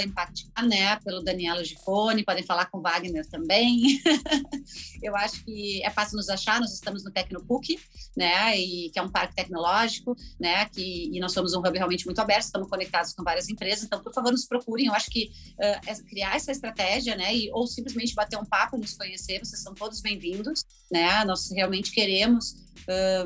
né, 0.67 0.99
pelo 1.03 1.21
Daniela 1.21 1.63
Gifone, 1.63 2.23
podem 2.23 2.43
falar 2.43 2.65
com 2.65 2.79
o 2.79 2.81
Wagner 2.81 3.25
também. 3.27 4.01
Eu 5.01 5.15
acho 5.15 5.43
que 5.43 5.84
é 5.84 5.89
fácil 5.89 6.17
nos 6.17 6.29
achar, 6.29 6.59
nós 6.59 6.73
estamos 6.73 7.03
no 7.03 7.11
Tecnopuc, 7.11 7.79
né, 8.15 8.57
e 8.57 8.89
que 8.89 8.99
é 8.99 9.01
um 9.01 9.09
parque 9.09 9.36
tecnológico, 9.36 10.15
né, 10.39 10.65
que, 10.65 11.09
e 11.13 11.19
nós 11.19 11.31
somos 11.34 11.53
um 11.53 11.59
hub 11.59 11.77
realmente 11.77 12.05
muito 12.05 12.19
aberto, 12.19 12.43
estamos 12.43 12.69
conectados 12.69 13.13
com 13.13 13.23
várias 13.23 13.49
empresas, 13.49 13.84
então, 13.84 14.01
por 14.01 14.13
favor, 14.13 14.31
nos 14.31 14.45
procurem. 14.45 14.88
Eu 14.88 14.93
acho 14.93 15.09
que 15.09 15.31
uh, 15.57 16.05
criar 16.05 16.36
essa 16.36 16.51
estratégia, 16.51 17.15
né, 17.15 17.36
e, 17.36 17.51
ou 17.51 17.67
simplesmente 17.67 18.13
bater 18.13 18.38
um 18.38 18.45
papo, 18.45 18.77
nos 18.77 18.93
conhecer, 18.93 19.39
vocês 19.39 19.61
são 19.61 19.73
todos 19.73 20.01
bem-vindos, 20.01 20.65
né, 20.91 21.24
nós 21.26 21.49
realmente 21.51 21.91
queremos 21.91 22.55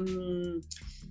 um, 0.01 0.61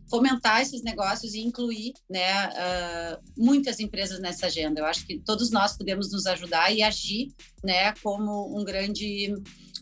fomentar 0.09 0.63
esses 0.63 0.83
negócios 0.83 1.35
e 1.35 1.41
incluir 1.41 1.93
né, 2.09 2.49
uh, 2.49 3.23
muitas 3.37 3.81
empresas 3.81 4.21
nessa 4.21 4.47
agenda. 4.47 4.81
Eu 4.81 4.87
acho 4.87 5.07
que 5.07 5.19
todos 5.19 5.51
nós 5.51 5.77
podemos 5.77 6.13
nos 6.13 6.27
ajudar 6.27 6.73
e 6.73 6.83
agir 6.83 7.29
né, 7.65 7.93
como 8.03 8.59
um 8.59 8.65
grande, 8.65 9.35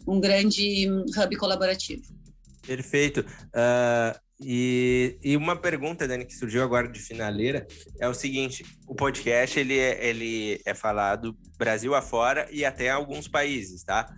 um 0.07 0.21
grande 0.21 0.89
hub 0.89 1.37
colaborativo. 1.37 2.03
Perfeito. 2.67 3.21
Uh, 3.21 4.19
e, 4.41 5.17
e, 5.23 5.37
uma 5.37 5.55
pergunta, 5.55 6.09
Dani, 6.09 6.25
que 6.25 6.35
surgiu 6.35 6.63
agora 6.63 6.89
de 6.89 6.99
finaleira 6.99 7.67
é 8.01 8.09
o 8.09 8.15
seguinte: 8.15 8.65
o 8.87 8.95
podcast 8.95 9.59
ele 9.59 9.79
é, 9.79 10.07
ele 10.07 10.61
é 10.67 10.75
falado 10.75 11.37
Brasil 11.57 11.95
afora 11.95 12.49
e 12.51 12.65
até 12.65 12.91
alguns 12.91 13.29
países, 13.29 13.85
tá? 13.85 14.13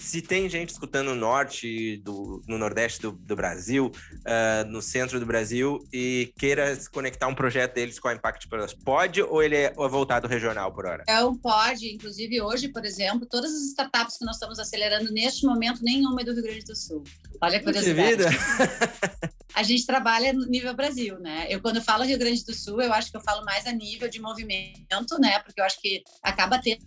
Se 0.00 0.22
tem 0.22 0.48
gente 0.48 0.70
escutando 0.70 1.08
no 1.08 1.14
norte, 1.14 1.98
do, 1.98 2.42
no 2.48 2.56
nordeste 2.56 3.02
do, 3.02 3.12
do 3.12 3.36
Brasil, 3.36 3.92
uh, 4.16 4.68
no 4.68 4.80
centro 4.80 5.20
do 5.20 5.26
Brasil, 5.26 5.78
e 5.92 6.32
queira 6.38 6.74
se 6.74 6.90
conectar 6.90 7.26
um 7.26 7.34
projeto 7.34 7.74
deles 7.74 7.98
com 7.98 8.08
a 8.08 8.14
Impact 8.14 8.48
Plus, 8.48 8.72
pode 8.72 9.22
ou 9.22 9.42
ele 9.42 9.56
é, 9.56 9.64
é 9.66 9.88
voltado 9.88 10.26
regional 10.26 10.72
por 10.72 10.86
hora? 10.86 11.02
Então, 11.02 11.36
pode. 11.36 11.94
Inclusive, 11.94 12.40
hoje, 12.40 12.68
por 12.68 12.84
exemplo, 12.84 13.26
todas 13.26 13.52
as 13.52 13.62
startups 13.66 14.16
que 14.16 14.24
nós 14.24 14.36
estamos 14.36 14.58
acelerando 14.58 15.12
neste 15.12 15.44
momento, 15.44 15.84
nenhuma 15.84 16.22
é 16.22 16.24
do 16.24 16.32
Rio 16.32 16.42
Grande 16.42 16.64
do 16.64 16.74
Sul. 16.74 17.04
Olha 17.40 17.58
a 17.58 17.62
curiosidade. 17.62 18.16
Vida. 18.16 18.28
a 19.54 19.62
gente 19.62 19.84
trabalha 19.86 20.32
no 20.32 20.46
nível 20.46 20.74
Brasil, 20.74 21.18
né? 21.18 21.46
Eu, 21.50 21.60
quando 21.60 21.82
falo 21.82 22.04
Rio 22.04 22.18
Grande 22.18 22.44
do 22.44 22.54
Sul, 22.54 22.80
eu 22.80 22.92
acho 22.92 23.10
que 23.10 23.16
eu 23.16 23.22
falo 23.22 23.44
mais 23.44 23.66
a 23.66 23.72
nível 23.72 24.08
de 24.08 24.20
movimento, 24.20 25.18
né? 25.20 25.38
Porque 25.40 25.60
eu 25.60 25.64
acho 25.64 25.80
que 25.80 26.02
acaba 26.22 26.58
tendo 26.58 26.84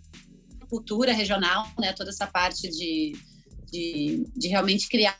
cultura 0.74 1.12
regional, 1.12 1.68
né? 1.78 1.92
Toda 1.92 2.10
essa 2.10 2.26
parte 2.26 2.68
de, 2.68 3.12
de, 3.70 4.26
de 4.34 4.48
realmente 4.48 4.88
criar 4.88 5.16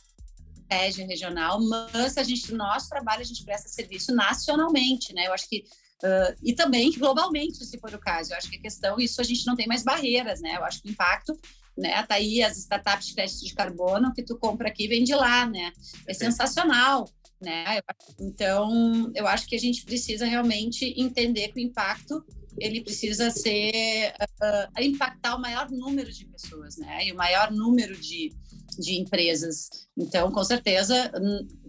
estratégia 0.53 1.07
regional, 1.07 1.61
mas 1.61 2.19
a 2.19 2.25
gente, 2.25 2.51
no 2.51 2.59
nosso 2.59 2.89
trabalho, 2.89 3.21
a 3.21 3.25
gente 3.25 3.45
presta 3.45 3.69
serviço 3.69 4.13
nacionalmente, 4.13 5.15
né? 5.15 5.29
Eu 5.29 5.33
acho 5.33 5.49
que 5.49 5.65
Uh, 6.03 6.37
e 6.43 6.53
também 6.53 6.93
globalmente, 6.99 7.65
se 7.65 7.79
for 7.79 7.95
o 7.95 7.99
caso. 7.99 8.33
Eu 8.33 8.37
acho 8.37 8.51
que 8.51 8.57
a 8.57 8.61
questão, 8.61 9.01
isso 9.01 9.23
a 9.23 9.25
gente 9.25 9.47
não 9.47 9.57
tem 9.57 9.67
mais 9.67 9.83
barreiras, 9.83 10.39
né? 10.43 10.57
Eu 10.57 10.65
acho 10.65 10.83
que 10.83 10.89
o 10.89 10.91
impacto, 10.91 11.33
né? 11.79 12.03
Tá 12.03 12.17
aí 12.17 12.43
as 12.43 12.59
startups 12.59 13.07
de 13.07 13.15
crédito 13.15 13.43
de 13.43 13.55
carbono 13.55 14.13
que 14.13 14.23
tu 14.23 14.37
compra 14.37 14.69
aqui 14.69 14.87
vem 14.87 15.03
de 15.03 15.15
lá, 15.15 15.47
né? 15.47 15.73
É 16.07 16.13
sensacional, 16.13 17.09
né? 17.41 17.81
Então, 18.21 19.11
eu 19.15 19.27
acho 19.27 19.47
que 19.47 19.57
a 19.57 19.59
gente 19.59 19.83
precisa 19.85 20.27
realmente 20.27 20.93
entender 21.01 21.49
que 21.49 21.61
o 21.61 21.63
impacto 21.63 22.23
ele 22.59 22.83
precisa 22.83 23.31
ser 23.31 24.13
uh, 24.21 24.81
impactar 24.81 25.37
o 25.37 25.41
maior 25.41 25.71
número 25.71 26.11
de 26.11 26.27
pessoas, 26.27 26.77
né? 26.77 27.07
E 27.07 27.13
o 27.13 27.17
maior 27.17 27.51
número 27.51 27.97
de, 27.97 28.33
de 28.79 29.01
empresas. 29.01 29.69
Então, 29.97 30.31
com 30.31 30.45
certeza, 30.45 31.11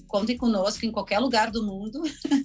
contem 0.08 0.38
conosco 0.38 0.86
em 0.86 0.92
qualquer 0.92 1.20
lugar 1.20 1.52
do 1.52 1.66
mundo 1.66 2.02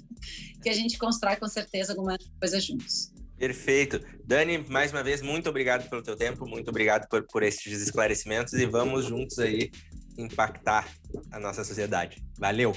que 0.63 0.69
a 0.69 0.75
gente 0.75 0.99
constrói 0.99 1.37
com 1.37 1.49
certeza 1.49 1.93
alguma 1.93 2.17
coisa 2.39 2.61
juntos. 2.61 3.13
Perfeito. 3.37 4.01
Dani, 4.27 4.59
mais 4.69 4.93
uma 4.93 5.03
vez, 5.03 5.23
muito 5.23 5.49
obrigado 5.49 5.89
pelo 5.89 6.03
teu 6.03 6.15
tempo, 6.15 6.47
muito 6.47 6.69
obrigado 6.69 7.09
por, 7.09 7.27
por 7.27 7.43
esses 7.43 7.81
esclarecimentos 7.81 8.53
e 8.53 8.67
vamos 8.67 9.07
juntos 9.07 9.39
aí 9.39 9.71
impactar 10.19 10.87
a 11.31 11.41
nossa 11.41 11.65
sociedade. 11.65 12.23
Valeu! 12.39 12.77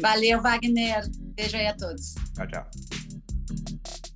Valeu, 0.00 0.42
Wagner. 0.42 1.02
Beijo 1.34 1.56
aí 1.56 1.66
a 1.66 1.76
todos. 1.76 2.14
Tchau, 2.34 2.46
tchau. 2.46 3.21
Thank 3.54 4.06
you. 4.06 4.11